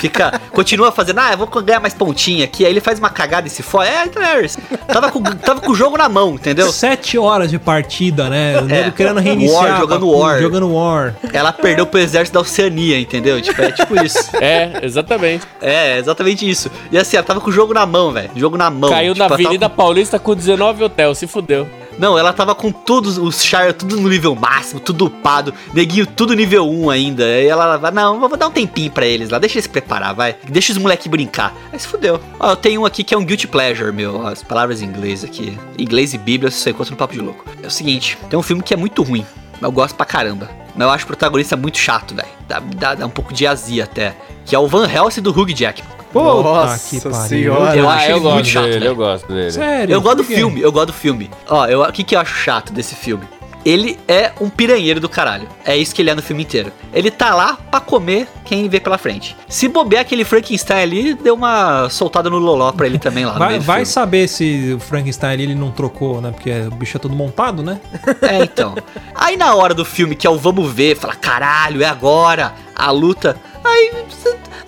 Fica. 0.00 0.40
continua 0.52 0.90
fazendo, 0.90 1.20
ah, 1.20 1.32
eu 1.32 1.38
vou 1.38 1.46
ganhar 1.46 1.80
mais 1.80 1.94
pontinha 1.94 2.44
aqui. 2.44 2.64
Aí 2.64 2.72
ele 2.72 2.80
faz 2.80 2.98
uma 2.98 3.10
cagada 3.10 3.46
e 3.46 3.50
se 3.50 3.62
for. 3.62 3.82
É, 3.84 4.06
Daenerys. 4.06 4.58
Tava 4.86 5.10
com, 5.10 5.22
tava 5.22 5.60
com 5.60 5.70
o 5.70 5.74
jogo 5.74 5.96
na 5.96 6.08
mão, 6.08 6.34
entendeu? 6.34 6.70
Sete 6.72 7.16
horas 7.16 7.50
de 7.50 7.58
partida, 7.58 8.28
né? 8.28 8.58
O 8.60 8.64
nego 8.64 8.92
querendo 8.92 9.20
reiniciar. 9.20 9.62
War, 9.62 9.80
jogando 9.80 10.06
papo, 10.06 10.18
War. 10.18 10.40
Jogando 10.40 10.72
War. 10.74 11.14
Ela 11.32 11.52
perdeu 11.52 11.86
pro 11.86 12.00
exército 12.00 12.34
da 12.34 12.40
Oceania, 12.40 12.98
entendeu? 12.98 13.40
Tipo, 13.40 13.62
é 13.62 13.70
tipo 13.72 14.04
isso. 14.04 14.18
É, 14.42 14.80
exatamente. 14.82 15.46
É, 15.60 15.98
exatamente 15.98 16.48
isso. 16.48 16.68
E 16.90 16.98
assim, 16.98 17.16
ela 17.16 17.24
tava 17.24 17.40
com 17.40 17.48
o 17.48 17.52
jogo 17.52 17.72
na 17.72 17.86
mão, 17.86 18.10
velho. 18.10 18.30
Jogo 18.34 18.56
na 18.56 18.68
mão. 18.70 18.90
Caiu 18.90 19.14
Tipo, 19.14 19.28
na 19.28 19.34
Avenida 19.34 19.68
Paulista 19.70 20.18
com 20.18 20.34
19 20.34 20.82
hotel, 20.84 21.14
se 21.14 21.26
fudeu. 21.26 21.68
Não, 21.98 22.18
ela 22.18 22.32
tava 22.32 22.54
com 22.54 22.72
todos 22.72 23.18
os 23.18 23.42
Shire, 23.44 23.72
tudo 23.72 24.00
no 24.00 24.08
nível 24.08 24.34
máximo, 24.34 24.80
tudo 24.80 25.06
upado. 25.06 25.52
Neguinho, 25.74 26.06
tudo 26.06 26.34
nível 26.34 26.68
1 26.68 26.90
ainda. 26.90 27.24
Aí 27.24 27.46
ela 27.46 27.76
vai, 27.76 27.90
não, 27.90 28.18
vou 28.18 28.36
dar 28.36 28.48
um 28.48 28.50
tempinho 28.50 28.90
pra 28.90 29.06
eles 29.06 29.30
lá. 29.30 29.38
Deixa 29.38 29.56
eles 29.56 29.64
se 29.64 29.70
preparar, 29.70 30.14
vai. 30.14 30.36
Deixa 30.48 30.72
os 30.72 30.78
moleque 30.78 31.08
brincar. 31.08 31.54
Aí 31.72 31.78
se 31.78 31.86
fudeu. 31.86 32.20
Ó, 32.40 32.50
eu 32.50 32.56
tenho 32.56 32.82
um 32.82 32.84
aqui 32.86 33.04
que 33.04 33.14
é 33.14 33.18
um 33.18 33.24
guilty 33.24 33.46
pleasure, 33.46 33.92
meu. 33.92 34.20
Ó, 34.20 34.26
As 34.26 34.42
palavras 34.42 34.82
em 34.82 34.86
inglês 34.86 35.22
aqui. 35.22 35.58
Inglês 35.78 36.14
e 36.14 36.18
Bíblia, 36.18 36.50
você 36.50 36.70
encontra 36.70 36.90
no 36.90 36.96
Papo 36.96 37.14
de 37.14 37.20
Louco. 37.20 37.44
É 37.62 37.66
o 37.66 37.70
seguinte, 37.70 38.18
tem 38.28 38.38
um 38.38 38.42
filme 38.42 38.62
que 38.62 38.74
é 38.74 38.76
muito 38.76 39.02
ruim. 39.02 39.26
Eu 39.60 39.70
gosto 39.70 39.94
pra 39.94 40.04
caramba. 40.06 40.50
Mas 40.74 40.86
eu 40.86 40.90
acho 40.92 41.04
o 41.04 41.06
protagonista 41.06 41.56
muito 41.56 41.78
chato, 41.78 42.14
velho. 42.14 42.28
Dá, 42.48 42.58
dá, 42.60 42.94
dá 42.94 43.06
um 43.06 43.10
pouco 43.10 43.32
de 43.32 43.46
azia 43.46 43.84
até. 43.84 44.16
Que 44.44 44.56
é 44.56 44.58
o 44.58 44.66
Van 44.66 44.88
Helsing 44.90 45.20
do 45.22 45.30
Hugh 45.30 45.54
Jackman. 45.54 46.01
Puta 46.12 46.24
Nossa 46.42 46.88
que 46.90 47.00
pariu. 47.00 47.28
senhora. 47.28 47.76
Eu 47.76 47.88
ah, 47.88 47.94
acho 47.94 48.04
eu 48.10 48.10
ele 48.16 48.20
gosto 48.20 48.34
muito 48.34 48.48
chato, 48.48 48.64
dele, 48.64 48.78
velho. 48.78 48.90
eu 48.90 48.96
gosto 48.96 49.32
dele. 49.32 49.50
Sério? 49.52 49.92
Eu 49.94 50.00
gosto 50.00 50.16
do 50.18 50.24
filme, 50.24 50.60
eu 50.60 50.72
gosto 50.72 50.86
do 50.88 50.92
filme. 50.92 51.30
Ó, 51.48 51.66
eu- 51.66 51.82
o 51.82 51.92
que, 51.92 52.04
que 52.04 52.14
eu 52.14 52.20
acho 52.20 52.34
chato 52.34 52.72
desse 52.72 52.94
filme? 52.94 53.24
Ele 53.64 53.96
é 54.08 54.32
um 54.40 54.48
piranheiro 54.50 54.98
do 54.98 55.08
caralho. 55.08 55.46
É 55.64 55.76
isso 55.76 55.94
que 55.94 56.02
ele 56.02 56.10
é 56.10 56.14
no 56.16 56.20
filme 56.22 56.42
inteiro. 56.42 56.72
Ele 56.92 57.12
tá 57.12 57.32
lá 57.32 57.56
pra 57.70 57.78
comer 57.78 58.26
quem 58.44 58.68
vê 58.68 58.80
pela 58.80 58.98
frente. 58.98 59.36
Se 59.48 59.68
bobear 59.68 60.02
aquele 60.02 60.24
Frankenstein 60.24 60.82
ali, 60.82 61.14
deu 61.14 61.34
uma 61.34 61.88
soltada 61.88 62.28
no 62.28 62.38
loló 62.38 62.72
pra 62.72 62.86
ele 62.86 62.98
também 62.98 63.24
lá 63.24 63.34
Vai, 63.34 63.60
vai 63.60 63.84
saber 63.84 64.26
se 64.28 64.74
o 64.76 64.80
Frankenstein 64.80 65.32
ali 65.34 65.42
ele 65.44 65.54
não 65.54 65.70
trocou, 65.70 66.20
né? 66.20 66.32
Porque 66.32 66.50
o 66.50 66.72
bicho 66.72 66.96
é 66.96 67.00
todo 67.00 67.14
montado, 67.14 67.62
né? 67.62 67.80
É, 68.22 68.42
então. 68.42 68.74
Aí 69.14 69.36
na 69.36 69.54
hora 69.54 69.74
do 69.74 69.84
filme, 69.84 70.16
que 70.16 70.26
é 70.26 70.30
o 70.30 70.36
vamos 70.36 70.68
ver, 70.72 70.96
fala, 70.96 71.14
caralho, 71.14 71.84
é 71.84 71.86
agora, 71.86 72.54
a 72.74 72.90
luta. 72.90 73.36
Aí, 73.64 73.92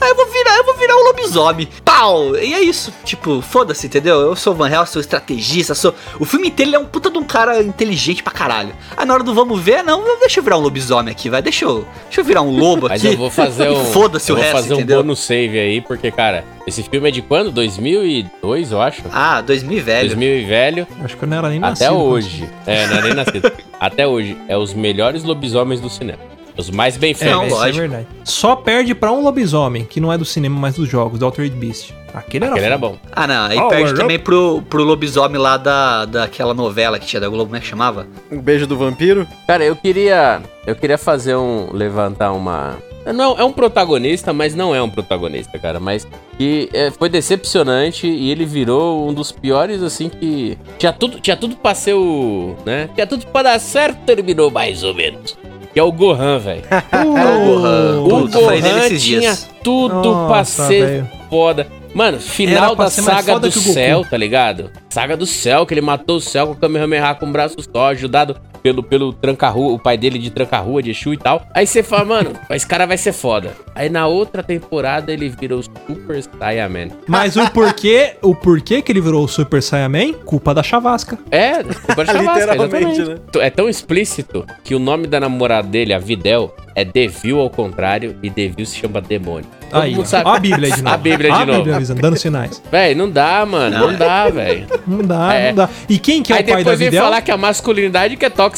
Ah, 0.01 0.09
eu 0.09 0.15
vou 0.17 0.27
virar, 0.27 0.57
eu 0.57 0.65
vou 0.65 0.75
virar 0.77 0.97
um 0.97 1.05
lobisomem. 1.05 1.69
Pau! 1.85 2.37
E 2.37 2.53
é 2.55 2.61
isso. 2.61 2.93
Tipo, 3.05 3.41
foda-se, 3.41 3.87
entendeu? 3.87 4.21
Eu 4.21 4.37
sou 4.37 4.53
o 4.53 4.57
Van 4.57 4.69
Helsing, 4.71 4.93
sou 4.93 5.01
estrategista, 5.01 5.75
sou. 5.75 5.95
O 6.19 6.25
filme 6.25 6.49
inteiro 6.49 6.71
ele 6.71 6.77
é 6.77 6.79
um 6.79 6.85
puta 6.87 7.11
de 7.11 7.19
um 7.19 7.25
cara 7.25 7.63
inteligente 7.63 8.23
pra 8.23 8.33
caralho. 8.33 8.75
Aí 8.97 9.07
na 9.07 9.15
hora 9.15 9.23
do 9.23 9.35
vamos 9.35 9.61
ver, 9.61 9.83
não, 9.83 10.03
deixa 10.21 10.41
eu 10.41 10.45
virar 10.45 10.57
um 10.59 10.61
lobisomem 10.61 11.13
aqui, 11.13 11.29
vai. 11.31 11.41
Deixa 11.43 11.65
eu, 11.65 11.87
deixa 12.05 12.21
eu 12.21 12.25
virar 12.25 12.43
um 12.43 12.57
lobo 12.57 12.89
Mas 12.89 13.05
aqui. 13.05 13.15
eu 13.15 13.19
vou 13.19 13.31
fazer 13.31 13.69
um. 13.71 13.85
Foda-se 13.87 14.31
eu 14.31 14.37
o 14.37 14.39
vou 14.39 14.45
resto, 14.45 14.57
fazer 14.63 14.75
um 14.75 14.77
entendeu? 14.79 14.99
bônus 15.03 15.21
save 15.21 15.59
aí, 15.59 15.81
porque, 15.81 16.11
cara, 16.11 16.45
esse 16.67 16.83
filme 16.83 17.09
é 17.09 17.13
de 17.13 17.23
quando? 17.23 17.51
2002, 17.53 18.73
eu 18.73 18.81
acho. 18.81 19.03
Ah, 19.13 19.41
2000 19.41 19.83
velho. 19.85 20.09
2000 20.09 20.39
e 20.39 20.45
velho. 20.45 20.87
Acho 21.05 21.17
que 21.17 21.25
eu 21.25 21.29
não 21.29 21.37
era 21.39 21.49
nem 21.49 21.59
Até 21.59 21.69
nascido 21.71 21.89
quando 21.91 22.03
hoje. 22.07 22.51
É, 22.67 22.87
não 22.87 22.97
é 22.99 23.03
nem 23.03 23.15
nascido. 23.15 23.53
Até 23.79 24.07
hoje. 24.07 24.37
É 24.49 24.57
os 24.57 24.73
melhores 24.75 25.23
lobisomens 25.25 25.81
do 25.81 25.91
cinema. 25.91 26.34
Os 26.57 26.71
mais 26.71 26.97
bem 26.97 27.11
É, 27.13 27.15
feitos. 27.15 27.37
Não, 27.37 27.47
isso 27.47 27.57
é 27.57 27.59
lógico. 27.59 27.79
verdade. 27.81 28.07
Só 28.25 28.55
perde 28.57 28.95
pra 28.95 29.11
um 29.13 29.23
lobisomem, 29.23 29.85
que 29.85 30.01
não 30.01 30.13
é 30.13 30.17
do 30.19 30.25
cinema, 30.25 30.59
mas 30.59 30.75
dos 30.77 30.89
jogos, 30.89 31.19
do 31.19 31.25
Altered 31.27 31.55
Beast. 31.57 31.93
Aquele 32.15 32.45
era 32.45 32.55
Aquele 32.55 32.67
era 32.67 32.79
bom. 32.79 32.97
Ah, 33.11 33.27
não. 33.27 33.47
Aí 33.47 33.59
Oh, 33.59 33.69
perde 33.69 33.93
também 33.95 34.19
pro, 34.21 34.63
pro 34.71 34.85
lobisomem 34.85 35.37
lá 35.41 35.57
da, 35.57 36.05
daquela 36.05 36.55
novela 36.55 36.97
que 36.99 37.07
tinha 37.07 37.19
da 37.21 37.29
Globo, 37.29 37.47
como 37.47 37.57
é 37.57 37.61
que 37.61 37.67
chamava? 37.67 38.07
Um 38.31 38.41
beijo 38.41 38.69
do 38.69 38.77
vampiro. 38.77 39.27
Cara, 39.49 39.65
eu 39.65 39.75
queria. 39.75 40.41
Eu 40.65 40.77
queria 40.77 40.97
fazer 40.97 41.35
um. 41.35 41.71
levantar 41.73 42.33
uma. 42.33 42.77
Não, 43.13 43.37
é 43.39 43.45
um 43.45 43.53
protagonista, 43.53 44.33
mas 44.33 44.55
não 44.55 44.73
é 44.75 44.81
um 44.81 44.89
protagonista, 44.89 45.59
cara. 45.59 45.79
Mas 45.81 46.07
que 46.39 46.71
é, 46.73 46.91
foi 46.93 47.09
decepcionante 47.11 48.07
e 48.07 48.31
ele 48.31 48.47
virou 48.47 49.07
um 49.09 49.13
dos 49.13 49.31
piores, 49.33 49.83
assim, 49.83 50.09
que. 50.09 50.57
Tinha 50.79 50.93
tudo, 50.93 51.19
tinha 51.21 51.37
tudo 51.37 51.57
pra 51.57 51.75
ser 51.75 51.95
o. 51.95 52.55
né? 52.65 52.89
Tinha 52.95 53.07
tudo 53.09 53.27
pra 53.27 53.43
dar 53.43 53.59
certo, 53.59 53.99
terminou 54.07 54.51
mais 54.53 54.83
ou 54.85 54.95
menos. 54.95 55.37
Que 55.75 55.81
é 55.81 55.83
o 55.83 55.93
Gohan, 55.93 56.39
velho. 56.39 56.63
É 56.91 57.05
o 57.05 57.45
Gohan. 57.45 58.01
O 58.01 58.29
dele 58.29 58.61
Gohan 58.63 58.79
esses 58.87 59.03
tinha 59.03 59.21
dias. 59.21 59.51
tudo 59.63 60.01
pra 60.27 60.39
Nossa, 60.39 60.67
ser 60.69 60.87
velho. 60.87 61.11
foda. 61.29 61.67
Mano, 61.93 62.19
final 62.19 62.75
pra 62.75 62.87
da 62.87 62.91
saga 62.91 63.39
do 63.39 63.53
céu, 63.53 64.05
tá 64.09 64.17
ligado? 64.17 64.71
Saga 64.89 65.17
do 65.17 65.27
céu, 65.27 65.67
que 65.67 65.75
ele 65.75 65.81
matou 65.81 66.17
o 66.17 66.21
céu 66.21 66.47
com 66.49 66.53
o 66.55 66.57
Kamehameha 66.57 67.15
com 67.15 67.27
o 67.27 67.31
braço 67.31 67.57
só, 67.73 67.89
ajudado 67.89 68.37
pelo, 68.65 68.83
pelo 68.83 69.13
tranca-rua, 69.13 69.75
o 69.75 69.79
pai 69.79 69.99
dele 69.99 70.19
de 70.19 70.31
tranca-rua, 70.31 70.83
de 70.83 70.91
Exu 70.91 71.13
e 71.13 71.19
tal. 71.19 71.47
Aí 71.53 71.67
você 71.67 71.83
fala, 71.83 72.03
mano, 72.07 72.31
esse 72.49 72.67
cara 72.67 72.87
vai 72.87 72.97
ser 72.97 73.13
foda. 73.13 73.53
Aí 73.75 73.91
na 73.91 74.07
outra 74.07 74.43
temporada 74.43 75.13
ele 75.13 75.29
vira 75.29 75.55
o 75.55 75.63
Super 75.63 76.23
Saiyaman. 76.23 76.89
Mas 77.07 77.37
o 77.37 77.51
porquê, 77.51 78.15
o 78.23 78.35
porquê 78.35 78.81
que 78.81 78.91
ele 78.91 79.03
virou 79.03 79.23
o 79.25 79.29
Super 79.29 79.63
Saiyaman? 79.63 80.15
Culpa 80.25 80.55
da 80.55 80.63
chavasca. 80.63 81.19
É, 81.31 81.63
culpa 81.63 82.07
de 82.07 82.13
Chavasca, 82.15 82.41
Literalmente, 82.55 83.01
exatamente. 83.03 83.39
É 83.41 83.51
tão 83.51 83.69
explícito 83.69 84.47
que 84.65 84.75
o 84.75 84.79
nome 84.79 85.07
da 85.07 85.21
namorada 85.21 85.69
dele, 85.69 85.93
a 85.93 85.99
Videl, 85.99 86.55
é 86.75 86.85
Devil 86.87 87.41
ao 87.41 87.51
contrário 87.51 88.17
e 88.23 88.31
Devil 88.31 88.65
se 88.65 88.77
chama 88.77 89.01
demônio. 89.03 89.47
Todo 89.71 89.83
Aí, 89.83 89.91
mundo 89.93 90.03
ó. 90.03 90.07
sabe. 90.07 90.29
Ó 90.29 90.35
a 90.35 90.39
Bíblia 90.41 90.69
aí 90.69 90.73
de 90.77 90.83
novo. 90.83 90.95
A 90.95 90.99
Bíblia 90.99 91.31
de 91.31 91.37
a 91.37 91.47
novo. 91.47 91.59
Bíblia 91.59 91.77
avisando, 91.77 92.01
dando 92.01 92.17
sinais. 92.17 92.63
Véi, 92.73 92.95
não 92.95 93.11
dá, 93.11 93.45
mano. 93.45 93.79
Não, 93.79 93.91
Não. 93.93 93.99
dá, 93.99 94.29
velho. 94.31 94.67
Não 94.87 94.99
dá, 95.03 95.35
É. 95.35 95.49
não 95.49 95.55
dá. 95.57 95.69
E 95.89 95.99
quem 95.99 96.23
que 96.23 96.33
é 96.33 96.37
Aí 96.37 96.43
o 96.43 96.47
pai 96.47 96.53
da 96.55 96.59
depois 96.59 96.79
vem 96.79 96.89
Videl? 96.91 97.05
falar 97.05 97.21
que 97.21 97.31
a 97.31 97.37
masculinidade 97.37 98.17
que 98.17 98.25
é 98.25 98.31
tóxica. 98.31 98.54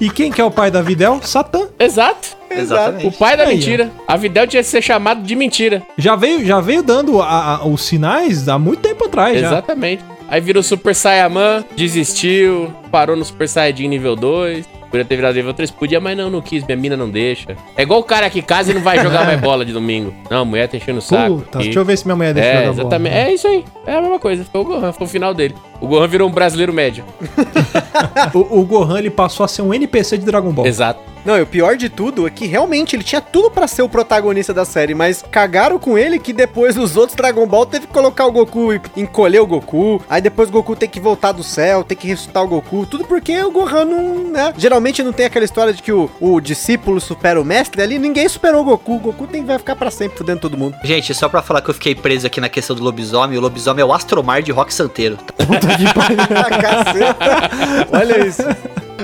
E 0.00 0.10
quem 0.10 0.30
que 0.30 0.40
é 0.40 0.44
o 0.44 0.50
pai 0.50 0.70
da 0.70 0.82
Videl? 0.82 1.20
Satã. 1.22 1.68
Exato. 1.78 2.36
Exatamente. 2.50 3.06
O 3.06 3.12
pai 3.12 3.36
da 3.36 3.44
Aí, 3.44 3.48
ó. 3.48 3.52
mentira. 3.52 3.90
A 4.06 4.16
Videl 4.16 4.46
tinha 4.46 4.62
que 4.62 4.68
ser 4.68 4.82
chamado 4.82 5.22
de 5.22 5.34
mentira. 5.34 5.82
Já 5.96 6.14
veio, 6.14 6.44
já 6.44 6.60
veio 6.60 6.82
dando 6.82 7.20
a- 7.22 7.56
a- 7.56 7.66
os 7.66 7.82
sinais 7.82 8.48
há 8.48 8.58
muito 8.58 8.80
tempo 8.80 9.04
atrás 9.06 9.40
já. 9.40 9.46
Exatamente. 9.48 10.04
Aí 10.28 10.40
virou 10.40 10.62
Super 10.62 10.94
Saiyaman, 10.94 11.64
desistiu, 11.76 12.72
parou 12.90 13.16
no 13.16 13.24
Super 13.24 13.48
Saiyajin 13.48 13.88
nível 13.88 14.14
2. 14.16 14.64
Podia 14.94 15.04
ter 15.04 15.16
virado 15.16 15.34
nível 15.34 15.52
3, 15.52 15.72
podia, 15.72 16.00
mas 16.00 16.16
não, 16.16 16.30
não 16.30 16.40
quis, 16.40 16.62
minha 16.64 16.76
mina 16.76 16.96
não 16.96 17.10
deixa. 17.10 17.56
É 17.76 17.82
igual 17.82 17.98
o 17.98 18.04
cara 18.04 18.30
que 18.30 18.40
casa 18.40 18.70
e 18.70 18.74
não 18.74 18.80
vai 18.80 19.02
jogar 19.02 19.24
mais 19.26 19.40
bola 19.42 19.64
de 19.64 19.72
domingo. 19.72 20.14
Não, 20.30 20.42
a 20.42 20.44
mulher 20.44 20.68
tá 20.68 20.76
enchendo 20.76 21.00
o 21.00 21.02
saco. 21.02 21.38
Puta, 21.38 21.58
aqui. 21.58 21.64
deixa 21.66 21.80
eu 21.80 21.84
ver 21.84 21.98
se 21.98 22.04
minha 22.06 22.14
mulher 22.14 22.32
deixa 22.32 22.48
É, 22.48 22.52
jogar 22.52 22.66
bola. 22.70 22.80
exatamente. 22.80 23.16
É 23.16 23.34
isso 23.34 23.48
aí. 23.48 23.64
É 23.84 23.96
a 23.96 24.00
mesma 24.00 24.20
coisa. 24.20 24.44
Foi 24.44 24.60
o 24.60 24.64
Gohan, 24.64 24.92
foi 24.92 25.04
o 25.04 25.10
final 25.10 25.34
dele. 25.34 25.56
O 25.80 25.88
Gohan 25.88 26.06
virou 26.06 26.28
um 26.28 26.32
brasileiro 26.32 26.72
médio. 26.72 27.04
O, 28.32 28.60
o 28.60 28.64
Gohan 28.64 28.98
ele 28.98 29.10
passou 29.10 29.44
a 29.44 29.48
ser 29.48 29.62
um 29.62 29.72
NPC 29.72 30.18
de 30.18 30.24
Dragon 30.24 30.50
Ball. 30.52 30.66
Exato. 30.66 31.00
Não, 31.24 31.38
e 31.38 31.42
o 31.42 31.46
pior 31.46 31.76
de 31.76 31.88
tudo 31.88 32.26
é 32.26 32.30
que 32.30 32.46
realmente 32.46 32.94
ele 32.94 33.02
tinha 33.02 33.20
tudo 33.20 33.50
pra 33.50 33.66
ser 33.66 33.82
o 33.82 33.88
protagonista 33.88 34.52
da 34.52 34.64
série, 34.64 34.94
mas 34.94 35.24
cagaram 35.30 35.78
com 35.78 35.96
ele 35.96 36.18
que 36.18 36.32
depois 36.32 36.76
os 36.76 36.96
outros 36.96 37.16
Dragon 37.16 37.46
Ball 37.46 37.66
teve 37.66 37.86
que 37.86 37.92
colocar 37.92 38.26
o 38.26 38.32
Goku 38.32 38.74
e 38.74 38.80
encolher 38.96 39.40
o 39.40 39.46
Goku. 39.46 40.02
Aí 40.08 40.20
depois 40.20 40.48
o 40.48 40.52
Goku 40.52 40.76
tem 40.76 40.88
que 40.88 41.00
voltar 41.00 41.32
do 41.32 41.42
céu, 41.42 41.82
tem 41.82 41.96
que 41.96 42.06
ressuscitar 42.06 42.42
o 42.42 42.48
Goku, 42.48 42.86
tudo 42.86 43.04
porque 43.04 43.42
o 43.42 43.50
Gohan 43.50 43.84
não, 43.84 44.14
né? 44.30 44.52
Geralmente 44.56 45.02
não 45.02 45.12
tem 45.12 45.26
aquela 45.26 45.44
história 45.44 45.72
de 45.72 45.82
que 45.82 45.92
o, 45.92 46.10
o 46.20 46.40
discípulo 46.40 47.00
supera 47.00 47.40
o 47.40 47.44
mestre 47.44 47.82
ali, 47.82 47.98
ninguém 47.98 48.28
superou 48.28 48.62
o 48.62 48.64
Goku. 48.64 48.96
O 48.96 49.00
Goku 49.00 49.26
tem, 49.26 49.44
vai 49.44 49.58
ficar 49.58 49.76
pra 49.76 49.90
sempre 49.90 50.18
fudendo 50.18 50.40
todo 50.40 50.58
mundo. 50.58 50.76
Gente, 50.84 51.14
só 51.14 51.28
pra 51.28 51.42
falar 51.42 51.62
que 51.62 51.70
eu 51.70 51.74
fiquei 51.74 51.94
preso 51.94 52.26
aqui 52.26 52.40
na 52.40 52.48
questão 52.48 52.76
do 52.76 52.82
lobisomem, 52.82 53.38
o 53.38 53.40
lobisomem 53.40 53.82
é 53.82 53.84
o 53.84 53.92
Astromar 53.92 54.42
de 54.42 54.52
Rock 54.52 54.72
Santeiro. 54.74 55.18
Ah, 55.38 56.50
caceta. 56.60 57.88
Olha 57.92 58.26
isso. 58.26 58.42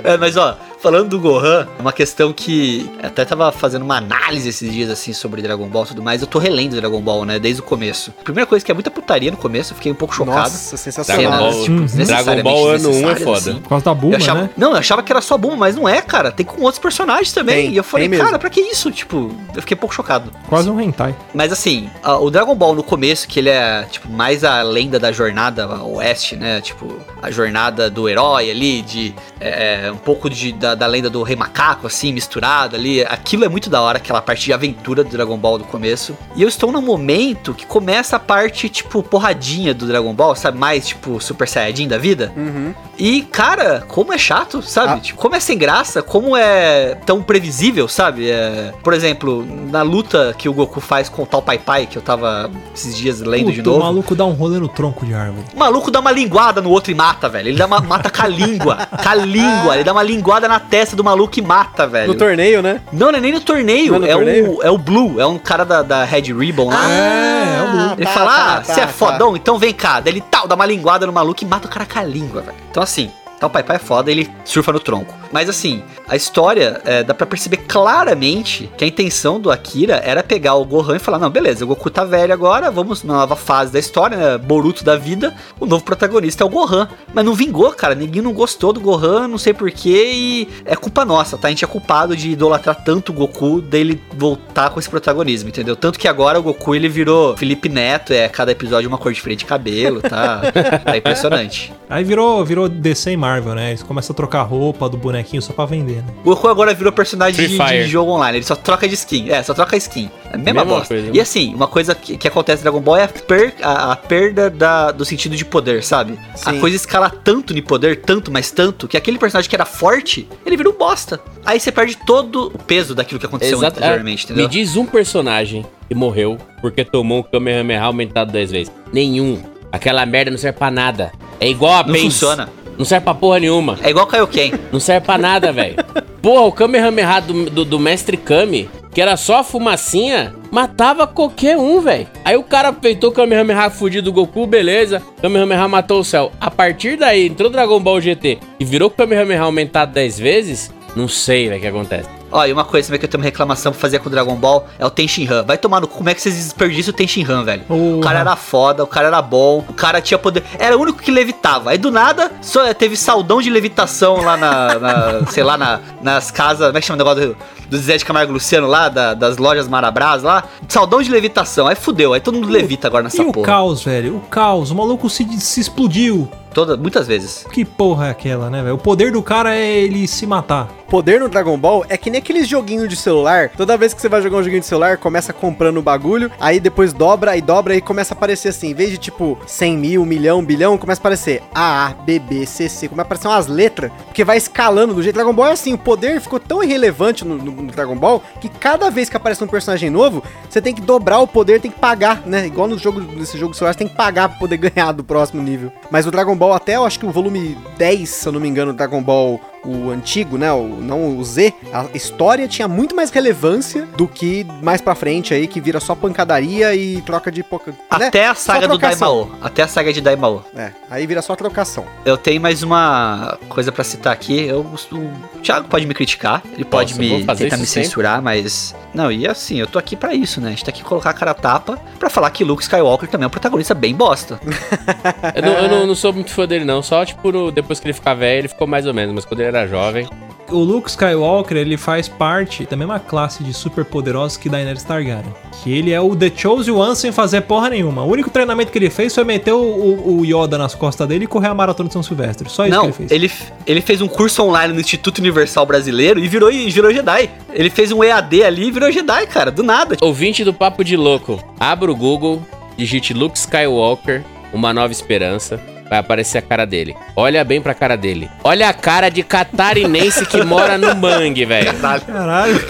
É, 0.04 0.16
mas 0.16 0.36
ó, 0.36 0.56
falando 0.82 1.08
do 1.10 1.20
Gohan, 1.20 1.66
é 1.78 1.80
uma 1.80 1.92
questão 1.92 2.32
que 2.32 2.90
até 3.02 3.24
tava 3.24 3.50
fazendo 3.52 3.82
uma 3.82 3.96
análise 3.98 4.48
esses 4.48 4.72
dias 4.72 4.88
assim 4.90 5.12
sobre 5.12 5.42
Dragon 5.42 5.66
Ball 5.68 5.84
e 5.84 5.88
tudo 5.88 6.02
mais. 6.02 6.20
Eu 6.22 6.26
tô 6.26 6.38
relendo 6.38 6.76
Dragon 6.76 7.00
Ball, 7.00 7.24
né, 7.24 7.38
desde 7.38 7.60
o 7.60 7.64
começo. 7.64 8.12
Primeira 8.24 8.46
coisa 8.46 8.64
que 8.64 8.70
é 8.70 8.74
muita 8.74 8.90
putaria 8.90 9.30
no 9.30 9.36
começo, 9.36 9.72
eu 9.72 9.76
fiquei 9.76 9.92
um 9.92 9.94
pouco 9.94 10.14
chocado. 10.14 10.38
Nossa, 10.38 10.76
sensacional. 10.76 11.22
Dragon 11.30 11.38
Ball, 11.52 11.62
tipo. 11.64 12.04
Dragon 12.06 12.42
Ball 12.42 12.68
ano 12.70 12.90
1 12.90 13.10
é 13.10 13.16
foda. 13.16 13.38
assim. 13.38 13.54
Por 13.60 13.68
causa 13.68 13.84
da 13.84 13.94
Bulma, 13.94 14.14
Eu 14.14 14.18
achava, 14.18 14.42
né? 14.42 14.50
Não, 14.56 14.70
eu 14.72 14.76
achava 14.76 15.02
que 15.02 15.12
era 15.12 15.20
só 15.20 15.36
Bulma, 15.36 15.56
mas 15.56 15.76
não 15.76 15.88
é, 15.88 16.00
cara. 16.00 16.30
Tem 16.32 16.44
com 16.46 16.62
outros 16.62 16.78
personagens 16.78 17.32
também. 17.32 17.66
Tem, 17.66 17.72
e 17.72 17.76
eu 17.76 17.84
falei, 17.84 18.08
cara, 18.08 18.38
pra 18.38 18.48
que 18.50 18.60
isso? 18.60 18.90
Tipo, 18.90 19.30
eu 19.54 19.60
fiquei 19.60 19.76
um 19.76 19.80
pouco 19.80 19.94
chocado. 19.94 20.32
Quase 20.48 20.70
um 20.70 20.80
hentai. 20.80 21.14
Mas 21.34 21.52
assim, 21.52 21.90
a- 22.02 22.18
o 22.18 22.30
Dragon 22.30 22.54
Ball 22.54 22.74
no 22.74 22.82
começo, 22.82 23.28
que 23.28 23.38
ele 23.38 23.48
é, 23.50 23.82
tipo, 23.90 24.08
mais 24.10 24.44
a 24.44 24.62
lenda 24.62 24.98
da 24.98 25.12
jornada 25.12 25.66
oeste, 25.84 26.36
né? 26.36 26.60
Tipo, 26.60 26.88
a 27.22 27.30
jornada 27.30 27.90
do 27.90 28.08
herói 28.08 28.50
ali, 28.50 28.82
de 28.82 29.14
é, 29.40 29.90
um 29.92 29.96
pouco 29.96 30.28
de, 30.30 30.52
da, 30.52 30.69
da 30.74 30.86
lenda 30.86 31.10
do 31.10 31.22
rei 31.22 31.36
macaco, 31.36 31.86
assim, 31.86 32.12
misturado 32.12 32.76
ali. 32.76 33.02
Aquilo 33.02 33.44
é 33.44 33.48
muito 33.48 33.70
da 33.70 33.80
hora, 33.80 33.98
aquela 33.98 34.20
parte 34.20 34.44
de 34.44 34.52
aventura 34.52 35.04
do 35.04 35.10
Dragon 35.10 35.36
Ball 35.36 35.58
do 35.58 35.64
começo. 35.64 36.16
E 36.36 36.42
eu 36.42 36.48
estou 36.48 36.72
num 36.72 36.82
momento 36.82 37.54
que 37.54 37.66
começa 37.66 38.16
a 38.16 38.18
parte, 38.18 38.68
tipo, 38.68 39.02
porradinha 39.02 39.74
do 39.74 39.86
Dragon 39.86 40.12
Ball, 40.14 40.34
sabe? 40.34 40.58
Mais, 40.58 40.88
tipo, 40.88 41.20
Super 41.20 41.48
Saiyajin 41.48 41.88
da 41.88 41.98
vida. 41.98 42.32
Uhum. 42.36 42.74
E, 42.98 43.22
cara, 43.22 43.84
como 43.88 44.12
é 44.12 44.18
chato, 44.18 44.62
sabe? 44.62 44.92
Ah. 44.92 45.00
Tipo, 45.00 45.18
como 45.18 45.34
é 45.34 45.40
sem 45.40 45.56
graça, 45.56 46.02
como 46.02 46.36
é 46.36 46.96
tão 47.06 47.22
previsível, 47.22 47.88
sabe? 47.88 48.30
É, 48.30 48.72
por 48.82 48.92
exemplo, 48.92 49.46
na 49.70 49.82
luta 49.82 50.34
que 50.36 50.48
o 50.48 50.52
Goku 50.52 50.80
faz 50.80 51.08
com 51.08 51.22
o 51.22 51.26
tal 51.26 51.40
Pai 51.40 51.58
Pai, 51.58 51.86
que 51.86 51.96
eu 51.96 52.02
tava 52.02 52.50
esses 52.74 52.96
dias 52.96 53.20
lendo 53.20 53.50
de 53.50 53.58
Puta, 53.58 53.70
o 53.70 53.72
novo. 53.72 53.84
maluco 53.84 54.14
dá 54.14 54.24
um 54.26 54.32
rolê 54.32 54.58
no 54.58 54.68
tronco 54.68 55.06
de 55.06 55.14
árvore. 55.14 55.46
O 55.54 55.58
maluco 55.58 55.90
dá 55.90 56.00
uma 56.00 56.12
linguada 56.12 56.60
no 56.60 56.70
outro 56.70 56.92
e 56.92 56.94
mata, 56.94 57.28
velho. 57.28 57.48
Ele 57.48 57.58
dá 57.58 57.66
uma, 57.66 57.80
mata 57.80 58.10
com 58.10 58.22
a 58.22 58.28
língua. 58.28 58.86
Com 59.02 59.08
a 59.08 59.14
língua. 59.14 59.74
Ele 59.74 59.84
dá 59.84 59.92
uma 59.92 60.02
linguada 60.02 60.46
na 60.46 60.59
testa 60.60 60.94
do 60.94 61.02
maluco 61.02 61.38
e 61.38 61.42
mata, 61.42 61.86
velho. 61.86 62.08
No 62.08 62.14
torneio, 62.14 62.62
né? 62.62 62.80
Não, 62.92 63.10
não 63.10 63.18
é 63.18 63.20
nem 63.20 63.32
no 63.32 63.40
torneio. 63.40 63.92
Não 63.92 63.96
é 63.96 64.00
no 64.00 64.06
é, 64.06 64.12
torneio? 64.12 64.58
O, 64.58 64.62
é 64.62 64.70
o 64.70 64.78
Blue. 64.78 65.20
É 65.20 65.26
um 65.26 65.38
cara 65.38 65.64
da, 65.64 65.82
da 65.82 66.04
Red 66.04 66.32
Ribbon 66.32 66.68
lá. 66.68 66.90
É, 66.90 67.58
é 67.58 67.62
o 67.62 67.70
Blue. 67.70 67.92
Ele 67.96 68.06
tá, 68.06 68.12
fala, 68.12 68.30
tá, 68.30 68.36
ah, 68.36 68.56
tá, 68.56 68.64
você 68.64 68.80
é 68.80 68.86
tá. 68.86 68.92
fodão, 68.92 69.36
então 69.36 69.58
vem 69.58 69.72
cá. 69.72 70.00
Daí 70.00 70.12
ele 70.12 70.20
tal, 70.20 70.46
dá 70.46 70.54
uma 70.54 70.66
linguada 70.66 71.06
no 71.06 71.12
maluco 71.12 71.42
e 71.42 71.46
mata 71.46 71.66
o 71.66 71.70
cara 71.70 71.86
com 71.86 71.98
a 71.98 72.02
língua, 72.02 72.42
velho. 72.42 72.56
Então 72.70 72.82
assim, 72.82 73.10
tá 73.38 73.46
o 73.46 73.50
Pai 73.50 73.62
Pai 73.62 73.76
é 73.76 73.78
foda, 73.78 74.10
ele 74.10 74.30
surfa 74.44 74.72
no 74.72 74.80
tronco. 74.80 75.19
Mas 75.32 75.48
assim, 75.48 75.82
a 76.08 76.16
história, 76.16 76.80
é, 76.84 77.02
dá 77.02 77.14
pra 77.14 77.26
perceber 77.26 77.58
claramente 77.58 78.70
que 78.76 78.84
a 78.84 78.86
intenção 78.86 79.40
do 79.40 79.50
Akira 79.50 80.02
era 80.04 80.22
pegar 80.22 80.54
o 80.54 80.64
Gohan 80.64 80.96
e 80.96 80.98
falar, 80.98 81.18
não, 81.18 81.30
beleza, 81.30 81.64
o 81.64 81.68
Goku 81.68 81.90
tá 81.90 82.04
velho 82.04 82.32
agora, 82.32 82.70
vamos 82.70 83.04
na 83.04 83.14
nova 83.14 83.36
fase 83.36 83.72
da 83.72 83.78
história, 83.78 84.16
né, 84.16 84.38
Boruto 84.38 84.84
da 84.84 84.96
vida, 84.96 85.34
o 85.58 85.66
novo 85.66 85.84
protagonista 85.84 86.42
é 86.42 86.46
o 86.46 86.50
Gohan. 86.50 86.88
Mas 87.12 87.24
não 87.24 87.34
vingou, 87.34 87.70
cara, 87.72 87.94
ninguém 87.94 88.22
não 88.22 88.32
gostou 88.32 88.72
do 88.72 88.80
Gohan, 88.80 89.28
não 89.28 89.38
sei 89.38 89.52
porquê, 89.52 90.10
e 90.12 90.48
é 90.64 90.74
culpa 90.74 91.04
nossa, 91.04 91.38
tá? 91.38 91.48
A 91.48 91.50
gente 91.50 91.64
é 91.64 91.68
culpado 91.68 92.16
de 92.16 92.30
idolatrar 92.30 92.82
tanto 92.84 93.12
o 93.12 93.14
Goku, 93.14 93.60
dele 93.60 94.00
voltar 94.16 94.70
com 94.70 94.80
esse 94.80 94.88
protagonismo, 94.88 95.48
entendeu? 95.48 95.76
Tanto 95.76 95.98
que 95.98 96.08
agora 96.08 96.38
o 96.38 96.42
Goku, 96.42 96.74
ele 96.74 96.88
virou 96.88 97.36
Felipe 97.36 97.68
Neto, 97.68 98.12
é 98.12 98.28
cada 98.28 98.52
episódio 98.52 98.88
uma 98.88 98.98
cor 98.98 99.12
diferente 99.12 99.40
de 99.40 99.44
cabelo, 99.44 100.00
tá? 100.00 100.42
tá 100.84 100.96
impressionante. 100.96 101.72
Aí 101.88 102.04
virou, 102.04 102.44
virou 102.44 102.68
DC 102.68 103.12
e 103.12 103.16
Marvel, 103.16 103.54
né? 103.54 103.70
Eles 103.70 103.82
começam 103.82 104.12
a 104.12 104.16
trocar 104.16 104.42
roupa 104.42 104.88
do 104.88 104.96
bonequinho 105.20 105.42
só 105.42 105.52
pra 105.52 105.64
vender, 105.66 105.96
né? 105.98 106.04
O 106.24 106.30
Goku 106.30 106.48
agora 106.48 106.72
virou 106.74 106.92
personagem 106.92 107.46
de, 107.46 107.56
de 107.58 107.84
jogo 107.86 108.12
online, 108.12 108.38
ele 108.38 108.44
só 108.44 108.56
troca 108.56 108.88
de 108.88 108.94
skin. 108.94 109.30
É, 109.30 109.42
só 109.42 109.54
troca 109.54 109.76
skin. 109.76 110.10
É 110.30 110.34
a 110.34 110.38
mesma, 110.38 110.52
Mesma 110.52 110.64
bosta. 110.64 110.88
coisa, 110.88 111.06
né? 111.06 111.12
E 111.14 111.20
assim, 111.20 111.54
uma 111.54 111.66
coisa 111.66 111.94
que, 111.94 112.16
que 112.16 112.26
acontece 112.28 112.58
no 112.58 112.70
Dragon 112.70 112.80
Ball 112.80 112.96
é 112.96 113.04
a, 113.04 113.08
per- 113.08 113.54
a- 113.62 113.92
a 113.92 113.96
perda 113.96 114.48
da- 114.50 114.90
do 114.90 115.04
sentido 115.04 115.36
de 115.36 115.44
poder, 115.44 115.82
sabe? 115.84 116.18
A 116.44 116.52
Sim. 116.52 116.60
coisa 116.60 116.76
escala 116.76 117.10
tanto 117.10 117.52
de 117.54 117.62
poder, 117.62 118.00
tanto, 118.02 118.30
mas 118.32 118.50
tanto, 118.50 118.88
que 118.88 118.96
aquele 118.96 119.18
personagem 119.18 119.48
que 119.48 119.54
era 119.56 119.64
forte, 119.66 120.28
ele 120.44 120.56
vira 120.56 120.68
um 120.70 120.76
bosta. 120.76 121.20
Aí 121.44 121.60
você 121.60 121.70
perde 121.70 121.96
todo 122.06 122.46
o 122.54 122.58
peso 122.58 122.94
daquilo 122.94 123.20
que 123.20 123.26
aconteceu 123.26 123.58
Exato. 123.58 123.78
anteriormente, 123.78 124.22
É, 124.22 124.24
entendeu? 124.26 124.44
Me 124.44 124.50
diz 124.50 124.76
um 124.76 124.86
personagem 124.86 125.64
que 125.88 125.94
morreu 125.94 126.38
porque 126.60 126.84
tomou 126.84 127.18
um 127.20 127.22
Kamehameha 127.22 127.82
aumentado 127.82 128.32
10 128.32 128.50
vezes. 128.50 128.72
Nenhum. 128.92 129.42
Aquela 129.72 130.04
merda 130.04 130.30
não 130.32 130.38
serve 130.38 130.58
pra 130.58 130.70
nada. 130.70 131.12
É 131.38 131.48
igual 131.48 131.74
a 131.74 131.82
Não 131.84 131.92
Base. 131.92 132.04
funciona. 132.04 132.48
Não 132.80 132.84
serve 132.86 133.04
pra 133.04 133.12
porra 133.12 133.38
nenhuma. 133.38 133.78
É 133.82 133.90
igual 133.90 134.06
Kaioken. 134.06 134.54
Não 134.72 134.80
serve 134.80 135.04
pra 135.04 135.18
nada, 135.18 135.52
velho. 135.52 135.76
Porra, 136.22 136.46
o 136.46 136.52
Kamehameha 136.52 137.20
do, 137.20 137.50
do, 137.50 137.62
do 137.62 137.78
Mestre 137.78 138.16
Kami 138.16 138.70
que 138.90 139.02
era 139.02 139.18
só 139.18 139.40
a 139.40 139.44
fumacinha, 139.44 140.34
matava 140.50 141.06
qualquer 141.06 141.56
um, 141.56 141.80
velho. 141.80 142.08
Aí 142.24 142.36
o 142.36 142.42
cara 142.42 142.72
peitou 142.72 143.10
o 143.10 143.12
Kamehameha 143.12 143.70
fudido 143.70 144.10
do 144.10 144.12
Goku, 144.12 144.46
beleza. 144.46 145.00
Kamehameha 145.20 145.68
matou 145.68 146.00
o 146.00 146.04
céu. 146.04 146.32
A 146.40 146.50
partir 146.50 146.96
daí, 146.96 147.26
entrou 147.26 147.50
Dragon 147.50 147.78
Ball 147.78 148.00
GT 148.00 148.38
e 148.58 148.64
virou 148.64 148.88
o 148.88 148.90
Kamehameha 148.90 149.42
aumentado 149.42 149.92
10 149.92 150.18
vezes, 150.18 150.74
não 150.96 151.06
sei, 151.06 151.48
velho, 151.48 151.58
o 151.58 151.60
que 151.60 151.66
acontece. 151.68 152.19
Ó, 152.32 152.44
e 152.46 152.52
uma 152.52 152.64
coisa 152.64 152.86
também 152.88 153.00
que 153.00 153.06
eu 153.06 153.10
tenho 153.10 153.20
uma 153.20 153.24
reclamação 153.24 153.72
pra 153.72 153.80
fazer 153.80 153.98
com 153.98 154.08
o 154.08 154.10
Dragon 154.10 154.34
Ball 154.36 154.66
é 154.78 154.86
o 154.86 154.90
Tenshinhan. 154.90 155.42
Vai 155.44 155.58
tomar 155.58 155.80
no 155.80 155.88
cu, 155.88 155.98
como 155.98 156.08
é 156.10 156.14
que 156.14 156.20
vocês 156.22 156.34
desperdiçam 156.36 156.92
o 156.92 156.96
Tenshinhan, 156.96 157.42
velho? 157.44 157.62
O 157.68 158.00
cara 158.00 158.20
era 158.20 158.36
foda, 158.36 158.84
o 158.84 158.86
cara 158.86 159.08
era 159.08 159.20
bom, 159.20 159.64
o 159.68 159.72
cara 159.72 160.00
tinha 160.00 160.18
poder. 160.18 160.44
Era 160.58 160.76
o 160.76 160.80
único 160.80 161.00
que 161.02 161.10
levitava. 161.10 161.70
Aí 161.70 161.78
do 161.78 161.90
nada, 161.90 162.30
só 162.40 162.72
teve 162.74 162.96
saldão 162.96 163.40
de 163.42 163.50
levitação 163.50 164.16
lá 164.22 164.36
na, 164.36 164.78
na 164.78 165.26
sei 165.30 165.42
lá, 165.42 165.56
na, 165.56 165.80
nas 166.02 166.30
casas. 166.30 166.66
Como 166.68 166.78
é 166.78 166.80
que 166.80 166.86
chama 166.86 167.02
o 167.02 167.04
negócio 167.06 167.28
do, 167.30 167.36
do 167.70 167.78
Zé 167.78 167.96
de 167.96 168.04
Camargo 168.04 168.32
Luciano 168.32 168.66
lá, 168.66 168.88
da- 168.88 169.14
das 169.14 169.36
lojas 169.36 169.66
Marabras 169.68 170.22
lá? 170.22 170.44
Saldão 170.68 171.02
de 171.02 171.10
levitação. 171.10 171.66
Aí 171.66 171.74
fudeu, 171.76 172.12
aí 172.12 172.20
todo 172.20 172.34
mundo 172.34 172.48
levita 172.48 172.86
agora 172.86 173.02
nessa 173.04 173.20
E 173.22 173.26
o 173.26 173.32
porra. 173.32 173.46
caos, 173.46 173.82
velho? 173.84 174.16
O 174.16 174.20
caos. 174.20 174.70
O 174.70 174.74
maluco 174.74 175.08
se, 175.10 175.24
se 175.40 175.60
explodiu. 175.60 176.28
Toda, 176.52 176.76
muitas 176.76 177.06
vezes. 177.06 177.46
Que 177.52 177.64
porra 177.64 178.08
é 178.08 178.10
aquela, 178.10 178.50
né, 178.50 178.60
velho? 178.60 178.74
O 178.74 178.78
poder 178.78 179.12
do 179.12 179.22
cara 179.22 179.54
é 179.54 179.70
ele 179.82 180.08
se 180.08 180.26
matar. 180.26 180.66
Poder 180.88 181.20
no 181.20 181.28
Dragon 181.28 181.56
Ball 181.56 181.86
é 181.88 181.96
que 181.96 182.10
nem 182.10 182.19
aqueles 182.20 182.46
joguinhos 182.48 182.88
de 182.88 182.96
celular. 182.96 183.50
Toda 183.56 183.76
vez 183.76 183.92
que 183.92 184.00
você 184.00 184.08
vai 184.08 184.22
jogar 184.22 184.38
um 184.38 184.42
joguinho 184.42 184.60
de 184.60 184.66
celular, 184.66 184.96
começa 184.98 185.32
comprando 185.32 185.78
o 185.78 185.82
bagulho, 185.82 186.30
aí 186.40 186.60
depois 186.60 186.92
dobra 186.92 187.36
e 187.36 187.40
dobra 187.40 187.74
e 187.76 187.80
começa 187.80 188.14
a 188.14 188.16
aparecer 188.16 188.48
assim. 188.48 188.70
Em 188.70 188.74
vez 188.74 188.90
de 188.90 188.98
tipo 188.98 189.38
100 189.46 189.76
mil, 189.76 190.04
milhão, 190.06 190.44
bilhão, 190.44 190.78
começa 190.78 191.00
a 191.00 191.02
aparecer 191.02 191.42
A, 191.54 191.86
A, 191.86 191.90
B, 191.90 192.18
B, 192.18 192.46
C, 192.46 192.68
C. 192.68 192.88
Começa 192.88 193.02
a 193.02 193.08
aparecer 193.08 193.28
umas 193.28 193.46
letras, 193.46 193.90
porque 194.06 194.24
vai 194.24 194.36
escalando 194.36 194.94
do 194.94 195.02
jeito. 195.02 195.14
Dragon 195.14 195.32
Ball 195.32 195.48
é 195.48 195.52
assim, 195.52 195.72
o 195.72 195.78
poder 195.78 196.20
ficou 196.20 196.38
tão 196.38 196.62
irrelevante 196.62 197.24
no, 197.24 197.36
no- 197.36 197.50
no 197.50 197.72
Dragon 197.72 197.96
Ball 197.96 198.22
que 198.40 198.48
cada 198.48 198.90
vez 198.90 199.08
que 199.08 199.16
aparece 199.16 199.42
um 199.42 199.46
personagem 199.48 199.90
novo, 199.90 200.22
você 200.48 200.60
tem 200.60 200.74
que 200.74 200.80
dobrar 200.80 201.18
o 201.20 201.26
poder, 201.26 201.60
tem 201.60 201.70
que 201.70 201.78
pagar, 201.78 202.22
né? 202.26 202.46
Igual 202.46 202.68
no 202.68 202.78
jogo, 202.78 203.00
nesse 203.00 203.36
jogo 203.38 203.54
celular, 203.54 203.72
você 203.72 203.78
tem 203.78 203.88
que 203.88 203.96
pagar 203.96 204.28
pra 204.28 204.38
poder 204.38 204.56
ganhar 204.70 204.92
do 204.92 205.02
próximo 205.04 205.42
nível. 205.42 205.72
Mas 205.90 206.06
o 206.06 206.10
Dragon 206.10 206.36
Ball, 206.36 206.52
até 206.52 206.76
eu 206.76 206.84
acho 206.84 206.98
que 206.98 207.06
o 207.06 207.10
volume 207.10 207.56
10, 207.78 208.08
se 208.08 208.26
eu 208.28 208.32
não 208.32 208.40
me 208.40 208.48
engano, 208.48 208.72
Dragon 208.72 209.02
Ball 209.02 209.40
o 209.64 209.90
antigo, 209.90 210.38
né, 210.38 210.52
o, 210.52 210.62
não 210.80 211.16
o 211.18 211.24
Z, 211.24 211.52
a 211.72 211.86
história 211.94 212.48
tinha 212.48 212.66
muito 212.68 212.94
mais 212.96 213.10
relevância 213.10 213.86
do 213.96 214.06
que 214.08 214.44
mais 214.62 214.80
pra 214.80 214.94
frente 214.94 215.34
aí, 215.34 215.46
que 215.46 215.60
vira 215.60 215.80
só 215.80 215.94
pancadaria 215.94 216.74
e 216.74 217.00
troca 217.02 217.30
de... 217.30 217.42
Poca, 217.42 217.70
né? 217.70 217.76
Até 217.88 218.26
a 218.26 218.34
Só 218.34 218.52
saga 218.52 218.68
do. 218.68 218.78
Daimao. 218.78 219.30
Até 219.40 219.62
a 219.62 219.68
saga 219.68 219.92
de 219.92 220.00
Daimao. 220.00 220.44
É, 220.54 220.70
aí 220.90 221.06
vira 221.06 221.20
só 221.22 221.34
trocação. 221.34 221.84
Eu 222.04 222.16
tenho 222.16 222.40
mais 222.40 222.62
uma 222.62 223.38
coisa 223.48 223.72
pra 223.72 223.82
citar 223.84 224.12
aqui. 224.12 224.40
Eu, 224.46 224.60
o 224.92 225.38
Thiago 225.42 225.68
pode 225.68 225.86
me 225.86 225.94
criticar, 225.94 226.42
ele 226.52 226.64
pode 226.64 226.92
Nossa, 226.94 227.00
me 227.16 227.24
fazer 227.24 227.44
tentar 227.44 227.56
me 227.56 227.66
sempre. 227.66 227.84
censurar, 227.88 228.22
mas. 228.22 228.74
Não, 228.94 229.10
e 229.10 229.26
assim, 229.26 229.56
eu 229.58 229.66
tô 229.66 229.78
aqui 229.78 229.96
pra 229.96 230.14
isso, 230.14 230.40
né? 230.40 230.48
A 230.48 230.50
gente 230.50 230.64
tá 230.64 230.70
aqui 230.70 230.82
colocar 230.82 231.10
a 231.10 231.12
cara 231.14 231.30
a 231.32 231.34
tapa 231.34 231.78
pra 231.98 232.08
falar 232.10 232.30
que 232.30 232.44
Luke 232.44 232.62
Skywalker 232.62 233.08
também 233.08 233.24
é 233.24 233.26
um 233.26 233.30
protagonista 233.30 233.74
bem 233.74 233.94
bosta. 233.94 234.40
Eu, 235.34 235.42
não, 235.42 235.52
eu 235.52 235.68
não- 235.68 235.86
não 235.86 235.94
sou 235.94 236.12
muito 236.12 236.30
fã 236.30 236.46
dele, 236.46 236.64
não. 236.64 236.82
Só, 236.82 237.04
tipo, 237.04 237.30
no- 237.32 237.50
depois 237.52 237.78
que 237.80 237.86
ele 237.86 237.92
ficar 237.92 238.14
velho, 238.14 238.40
ele 238.40 238.48
ficou 238.48 238.66
mais 238.66 238.86
ou 238.86 238.94
menos. 238.94 239.14
Mas 239.14 239.24
quando 239.24 239.40
ele 239.40 239.49
era 239.50 239.66
jovem. 239.66 240.08
O 240.50 240.58
Luke 240.64 240.90
Skywalker, 240.90 241.56
ele 241.56 241.76
faz 241.76 242.08
parte 242.08 242.66
da 242.66 242.76
mesma 242.76 242.98
classe 242.98 243.44
de 243.44 243.54
super 243.54 243.84
poderosos 243.84 244.36
que 244.36 244.48
Daenerys 244.48 244.82
Targaryen. 244.82 245.32
Que 245.62 245.72
ele 245.72 245.92
é 245.92 246.00
o 246.00 246.16
The 246.16 246.28
Chosen 246.34 246.74
One 246.74 246.96
sem 246.96 247.12
fazer 247.12 247.42
porra 247.42 247.70
nenhuma. 247.70 248.02
O 248.02 248.10
único 248.10 248.30
treinamento 248.30 248.72
que 248.72 248.78
ele 248.78 248.90
fez 248.90 249.14
foi 249.14 249.22
meter 249.22 249.52
o, 249.52 249.60
o- 249.60 250.18
o 250.18 250.24
Yoda 250.26 250.58
nas 250.58 250.74
costas 250.74 251.06
dele 251.06 251.22
e 251.24 251.28
correr 251.28 251.46
a 251.46 251.54
maratona 251.54 251.86
de 251.88 251.92
São 251.92 252.02
Silvestre. 252.02 252.48
Só 252.50 252.66
isso 252.66 252.72
que 252.72 252.76
não, 252.76 252.84
ele 252.86 252.92
fez. 252.92 253.10
ele, 253.12 253.30
ele 253.64 253.80
fez 253.80 254.00
um 254.00 254.08
curso 254.08 254.42
online 254.42 254.74
no 254.74 254.80
Instituto 254.80 255.18
Universal 255.18 255.64
Brasileiro 255.66 256.18
e 256.18 256.26
virou, 256.26 256.50
e 256.50 256.68
virou 256.68 256.92
Jedi. 256.92 257.30
Ele 257.52 257.70
fez 257.70 257.92
um 257.92 258.02
EAD 258.02 258.42
ali 258.42 258.66
e 258.66 258.70
virou 258.72 258.90
Jedi, 258.90 259.28
cara, 259.28 259.52
do 259.52 259.62
nada. 259.62 259.96
Ouvinte 260.00 260.42
do 260.42 260.52
Papo 260.52 260.82
de 260.82 260.96
Louco, 260.96 261.40
abra 261.60 261.92
o 261.92 261.94
Google, 261.94 262.42
digite 262.76 263.14
Luke 263.14 263.38
Skywalker, 263.38 264.24
Uma 264.52 264.72
Nova 264.72 264.90
Esperança. 264.92 265.60
Vai 265.90 265.98
aparecer 265.98 266.38
a 266.38 266.42
cara 266.42 266.64
dele. 266.64 266.94
Olha 267.16 267.42
bem 267.42 267.60
pra 267.60 267.74
cara 267.74 267.96
dele. 267.96 268.30
Olha 268.44 268.68
a 268.68 268.72
cara 268.72 269.08
de 269.08 269.24
catarinense 269.24 270.24
que 270.24 270.40
mora 270.44 270.78
no 270.78 270.94
mangue, 270.94 271.44
velho. 271.44 271.74
Caralho. 272.06 272.60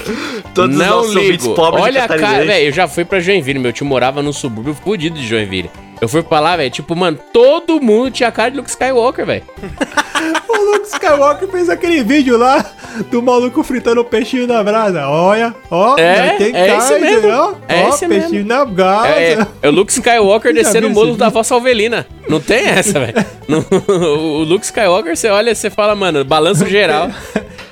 Todos 0.55 0.75
os 0.75 0.83
Não 0.83 0.99
ouvintes 1.01 1.45
ligo. 1.45 1.55
pobres 1.55 1.85
de 1.85 1.91
Olha 1.91 2.05
a 2.05 2.09
cara, 2.09 2.45
velho. 2.47 2.67
Eu 2.69 2.73
já 2.73 2.89
fui 2.89 3.05
pra 3.05 3.21
Joinville. 3.21 3.59
Meu 3.59 3.75
tio 3.75 3.85
morava 3.85 4.23
num 4.23 4.33
subúrbio 4.33 4.75
fudido 4.75 5.19
de 5.19 5.27
Joinville. 5.27 5.71
Eu 6.01 6.09
fui 6.09 6.23
pra 6.23 6.41
lá, 6.41 6.57
velho. 6.57 6.71
Tipo, 6.71 6.97
mano, 6.97 7.19
todo 7.33 7.81
mundo 7.81 8.11
tinha 8.11 8.33
cara 8.33 8.51
de 8.51 8.57
Luke 8.57 8.71
Skywalker, 8.71 9.27
velho. 9.27 9.43
O 10.49 10.73
Luke 10.73 10.87
Skywalker 10.87 11.49
fez 11.49 11.71
aquele 11.71 12.03
vídeo 12.03 12.37
lá 12.37 12.63
do 13.11 13.23
maluco 13.23 13.63
fritando 13.63 14.03
o 14.03 14.05
peixinho 14.05 14.47
na 14.47 14.63
brasa. 14.63 15.09
Olha, 15.09 15.55
ó, 15.71 15.97
É, 15.99 16.37
tem 16.37 16.49
é 16.55 16.67
cara, 16.67 16.79
esse 16.79 16.99
mesmo. 16.99 17.19
entendeu? 17.19 17.57
É 17.67 17.85
ó, 17.85 17.89
esse 17.89 18.07
peixinho 18.07 18.33
mesmo. 18.33 18.49
na 18.49 18.65
brasa. 18.67 19.09
É, 19.09 19.33
é, 19.33 19.47
é 19.63 19.69
o 19.69 19.73
Luke 19.73 19.91
Skywalker 19.91 20.53
descendo 20.53 20.89
o 20.89 20.91
esse 20.91 21.17
da? 21.17 21.31
Vossa 21.31 21.55
Alvelina. 21.55 22.07
Não 22.29 22.39
tem 22.41 22.67
essa, 22.67 23.01
velho. 23.01 23.15
O 23.89 24.43
Luke 24.45 24.65
Skywalker, 24.65 25.17
você 25.17 25.29
olha, 25.29 25.55
você 25.55 25.71
fala, 25.71 25.95
mano, 25.97 26.23
balanço 26.25 26.67
geral. 26.67 27.11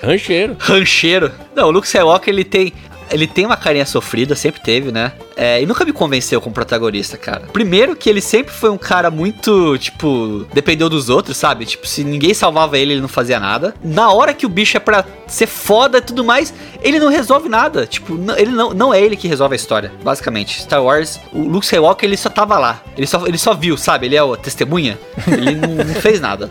Rancheiro. 0.02 0.56
rancheiro. 0.58 1.30
Não, 1.54 1.68
o 1.68 1.70
Luke 1.70 1.86
Skywalker, 1.86 2.32
ele 2.32 2.44
tem. 2.44 2.72
Ele 3.10 3.26
tem 3.26 3.46
uma 3.46 3.56
carinha 3.56 3.86
sofrida, 3.86 4.34
sempre 4.34 4.60
teve, 4.60 4.90
né? 4.92 5.12
É, 5.36 5.62
e 5.62 5.66
nunca 5.66 5.84
me 5.84 5.92
convenceu 5.92 6.40
como 6.40 6.54
protagonista, 6.54 7.16
cara. 7.16 7.42
Primeiro 7.52 7.94
que 7.94 8.08
ele 8.10 8.20
sempre 8.20 8.52
foi 8.52 8.70
um 8.70 8.78
cara 8.78 9.10
muito, 9.10 9.76
tipo, 9.78 10.46
dependeu 10.52 10.88
dos 10.88 11.08
outros, 11.08 11.36
sabe? 11.36 11.64
Tipo, 11.64 11.86
se 11.86 12.02
ninguém 12.04 12.34
salvava 12.34 12.76
ele, 12.78 12.92
ele 12.94 13.00
não 13.00 13.08
fazia 13.08 13.38
nada. 13.38 13.74
Na 13.84 14.10
hora 14.12 14.34
que 14.34 14.44
o 14.46 14.48
bicho 14.48 14.76
é 14.76 14.80
pra 14.80 15.04
ser 15.26 15.46
foda 15.46 15.98
e 15.98 16.02
tudo 16.02 16.24
mais, 16.24 16.52
ele 16.82 16.98
não 16.98 17.08
resolve 17.08 17.48
nada. 17.48 17.86
Tipo, 17.86 18.14
não- 18.14 18.36
ele 18.36 18.50
não, 18.50 18.70
não 18.74 18.92
é 18.94 19.00
ele 19.00 19.16
que 19.16 19.28
resolve 19.28 19.54
a 19.54 19.56
história, 19.56 19.92
basicamente. 20.02 20.60
Star 20.62 20.82
Wars, 20.82 21.20
o 21.32 21.38
Luke 21.42 21.64
Skywalker, 21.66 22.08
ele 22.08 22.16
só 22.16 22.28
tava 22.30 22.58
lá. 22.58 22.82
Ele 22.96 23.06
só, 23.06 23.26
ele 23.26 23.38
só 23.38 23.54
viu, 23.54 23.76
sabe? 23.76 24.06
Ele 24.06 24.16
é 24.16 24.22
o 24.22 24.36
testemunha. 24.36 24.98
Ele 25.26 25.54
não, 25.54 25.74
não 25.84 25.94
fez 26.00 26.20
nada. 26.20 26.50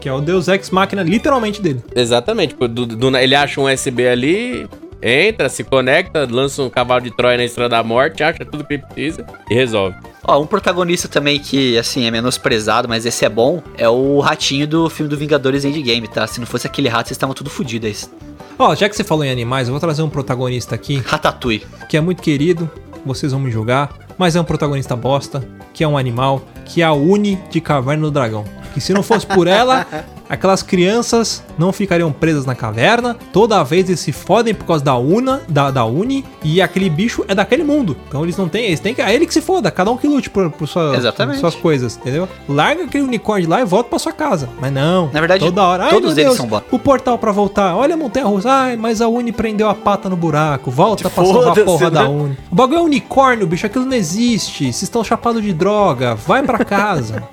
Que 0.00 0.08
é 0.08 0.12
o 0.12 0.20
Deus 0.20 0.48
Ex 0.48 0.68
Machina, 0.70 1.02
literalmente 1.04 1.62
dele. 1.62 1.80
Exatamente. 1.94 2.48
Tipo, 2.50 2.66
do- 2.66 2.86
do- 2.86 3.16
ele 3.16 3.34
acha 3.36 3.60
um 3.60 3.72
USB 3.72 4.08
ali, 4.08 4.66
entra, 5.02 5.48
se 5.48 5.64
conecta, 5.64 6.26
lança 6.30 6.62
um 6.62 6.70
cavalo 6.70 7.02
de 7.02 7.10
Troia 7.10 7.36
na 7.36 7.44
Estrada 7.44 7.76
da 7.76 7.82
Morte, 7.82 8.22
acha 8.22 8.44
tudo 8.44 8.64
que 8.64 8.74
ele 8.74 8.82
precisa 8.82 9.26
e 9.50 9.54
resolve. 9.54 9.96
Ó, 10.24 10.40
um 10.40 10.46
protagonista 10.46 11.08
também 11.08 11.38
que, 11.40 11.76
assim, 11.76 12.06
é 12.06 12.10
menosprezado, 12.10 12.88
mas 12.88 13.04
esse 13.04 13.24
é 13.24 13.28
bom, 13.28 13.60
é 13.76 13.88
o 13.88 14.20
ratinho 14.20 14.66
do 14.66 14.88
filme 14.88 15.10
do 15.10 15.16
Vingadores 15.16 15.64
Endgame, 15.64 16.06
tá? 16.06 16.26
Se 16.26 16.38
não 16.38 16.46
fosse 16.46 16.66
aquele 16.66 16.88
rato, 16.88 17.08
vocês 17.08 17.16
estavam 17.16 17.34
tudo 17.34 17.50
fodidos 17.50 17.88
aí. 17.88 18.22
Ó, 18.58 18.74
já 18.74 18.88
que 18.88 18.94
você 18.94 19.02
falou 19.02 19.24
em 19.24 19.30
animais, 19.30 19.66
eu 19.66 19.72
vou 19.72 19.80
trazer 19.80 20.02
um 20.02 20.08
protagonista 20.08 20.74
aqui 20.74 21.02
Ratatouille. 21.04 21.66
que 21.88 21.96
é 21.96 22.00
muito 22.00 22.22
querido, 22.22 22.70
vocês 23.04 23.32
vão 23.32 23.40
me 23.40 23.50
julgar, 23.50 23.92
mas 24.16 24.36
é 24.36 24.40
um 24.40 24.44
protagonista 24.44 24.94
bosta, 24.94 25.42
que 25.72 25.82
é 25.82 25.88
um 25.88 25.98
animal, 25.98 26.42
que 26.64 26.82
é 26.82 26.84
a 26.84 26.92
Uni 26.92 27.40
de 27.50 27.60
Caverna 27.60 28.04
do 28.04 28.10
Dragão. 28.10 28.44
Que 28.72 28.80
se 28.80 28.92
não 28.92 29.02
fosse 29.02 29.26
por 29.26 29.46
ela, 29.46 29.86
aquelas 30.28 30.62
crianças 30.62 31.42
não 31.58 31.72
ficariam 31.72 32.12
presas 32.12 32.44
na 32.46 32.54
caverna, 32.54 33.16
toda 33.32 33.62
vez 33.62 33.88
eles 33.88 34.00
se 34.00 34.12
fodem 34.12 34.54
por 34.54 34.64
causa 34.66 34.84
da 34.84 34.96
Una, 34.96 35.42
da, 35.48 35.70
da 35.70 35.84
Uni, 35.84 36.24
e 36.42 36.60
aquele 36.60 36.88
bicho 36.90 37.24
é 37.28 37.34
daquele 37.34 37.64
mundo. 37.64 37.96
Então 38.08 38.22
eles 38.22 38.36
não 38.36 38.48
têm, 38.48 38.64
eles 38.66 38.80
têm 38.80 38.94
que. 38.94 39.02
É 39.02 39.14
ele 39.14 39.26
que 39.26 39.34
se 39.34 39.40
foda, 39.40 39.70
cada 39.70 39.90
um 39.90 39.96
que 39.96 40.06
lute 40.06 40.30
por, 40.30 40.50
por, 40.50 40.66
sua- 40.68 40.92
por 41.32 41.34
suas 41.36 41.54
coisas, 41.54 41.96
entendeu? 41.96 42.28
Larga 42.48 42.84
aquele 42.84 43.04
unicórnio 43.04 43.48
lá 43.48 43.60
e 43.60 43.64
volta 43.64 43.90
pra 43.90 43.98
sua 43.98 44.12
casa. 44.12 44.48
Mas 44.60 44.72
não. 44.72 45.10
Na 45.12 45.20
verdade, 45.20 45.44
toda 45.44 45.62
hora. 45.62 45.88
Todos 45.88 46.12
eles 46.12 46.24
Deus, 46.24 46.36
são 46.36 46.46
bosta. 46.46 46.66
O 46.70 46.78
portal 46.78 47.18
pra 47.18 47.32
voltar. 47.32 47.74
Olha 47.76 47.94
a 47.94 47.96
montanha 47.96 48.26
russa. 48.26 48.50
Ai, 48.50 48.76
mas 48.76 49.00
a 49.00 49.08
Uni 49.08 49.32
prendeu 49.32 49.68
a 49.68 49.74
pata 49.74 50.08
no 50.08 50.16
buraco. 50.16 50.70
Volta 50.70 51.08
pra 51.10 51.24
salvar 51.24 51.58
a 51.58 51.64
porra 51.64 51.90
da 51.90 52.02
né? 52.04 52.08
Uni. 52.08 52.38
O 52.50 52.54
bagulho 52.54 52.78
é 52.78 52.82
unicórnio, 52.82 53.46
bicho. 53.46 53.66
Aquilo 53.66 53.84
não 53.84 53.96
existe. 53.96 54.64
Vocês 54.64 54.82
estão 54.82 55.02
chapados 55.04 55.42
de 55.42 55.52
droga. 55.52 56.14
Vai 56.14 56.42
pra 56.42 56.64
casa. 56.64 57.22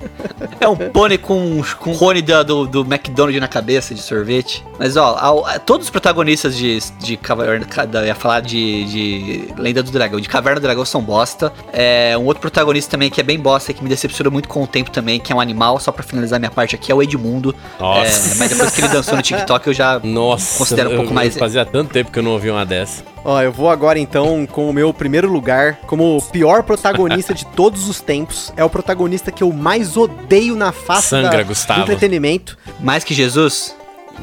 É 0.60 0.68
um 0.68 0.76
pônei 0.76 1.16
com, 1.16 1.62
com 1.78 1.96
cone 1.96 2.20
da- 2.20 2.42
do, 2.42 2.66
do 2.66 2.84
McDonald's 2.90 3.40
na 3.40 3.48
cabeça 3.48 3.94
de 3.94 4.02
sorvete. 4.02 4.64
Mas, 4.78 4.96
ó, 4.96 5.16
ao- 5.20 5.46
a- 5.46 5.58
todos 5.58 5.86
os 5.86 5.90
protagonistas 5.90 6.56
de, 6.56 6.78
de 6.98 7.16
Caverna... 7.16 7.64
ca- 7.66 7.84
da- 7.84 8.00
Eu 8.00 8.06
ia 8.06 8.14
falar 8.14 8.40
de, 8.40 8.84
de 8.84 9.54
Lenda 9.56 9.82
do 9.82 9.90
Dragão. 9.90 10.18
De 10.20 10.28
Caverna 10.28 10.58
do 10.60 10.62
Dragão 10.62 10.84
são 10.84 11.00
bosta. 11.02 11.52
É, 11.72 12.16
um 12.18 12.24
outro 12.26 12.40
protagonista 12.40 12.90
também 12.90 13.10
que 13.10 13.20
é 13.20 13.24
bem 13.24 13.38
bosta, 13.38 13.72
que 13.72 13.82
me 13.82 13.88
decepcionou 13.88 14.32
muito 14.32 14.48
com 14.48 14.62
o 14.62 14.66
tempo 14.66 14.90
também, 14.90 15.20
que 15.20 15.32
é 15.32 15.36
um 15.36 15.40
animal, 15.40 15.78
só 15.78 15.92
pra 15.92 16.02
finalizar 16.02 16.38
minha 16.40 16.50
parte 16.50 16.74
aqui, 16.74 16.90
é 16.90 16.94
o 16.94 17.02
Edmundo. 17.02 17.54
Nossa. 17.78 18.32
É, 18.34 18.38
mas 18.38 18.48
depois 18.50 18.70
que 18.74 18.80
ele 18.80 18.88
dançou 18.88 19.16
no 19.16 19.22
TikTok, 19.22 19.66
eu 19.66 19.72
já... 19.74 19.98
Nossa, 20.02 20.58
Considero 20.58 20.90
um 20.92 20.96
pouco 20.96 21.10
eu- 21.10 21.14
mais- 21.14 21.36
Fazia 21.36 21.64
tanto 21.64 21.90
tempo 21.92 22.10
que 22.10 22.18
eu 22.18 22.22
não 22.22 22.32
ouvi 22.32 22.50
uma 22.50 22.64
dessa. 22.66 23.02
Ó, 23.22 23.40
eu 23.42 23.52
vou 23.52 23.68
agora 23.68 23.98
então 23.98 24.46
com 24.46 24.70
o 24.70 24.72
meu 24.72 24.94
primeiro 24.94 25.30
lugar, 25.30 25.76
como 25.86 26.16
o 26.16 26.22
pior 26.22 26.62
protagonista 26.62 27.34
de 27.34 27.44
todos 27.44 27.86
os 27.88 28.00
tempos. 28.00 28.50
É 28.56 28.64
o 28.64 28.70
protagonista 28.70 29.30
que 29.30 29.42
eu 29.42 29.52
mais 29.52 29.94
odeio 29.96 30.56
na 30.56 30.72
face 30.72 31.08
Sangra, 31.08 31.36
da- 31.38 31.42
Gustavo. 31.42 31.80
do 31.80 31.92
entretenimento. 31.92 32.56
Mais 32.82 33.04
que 33.04 33.14
Jesus... 33.14 33.76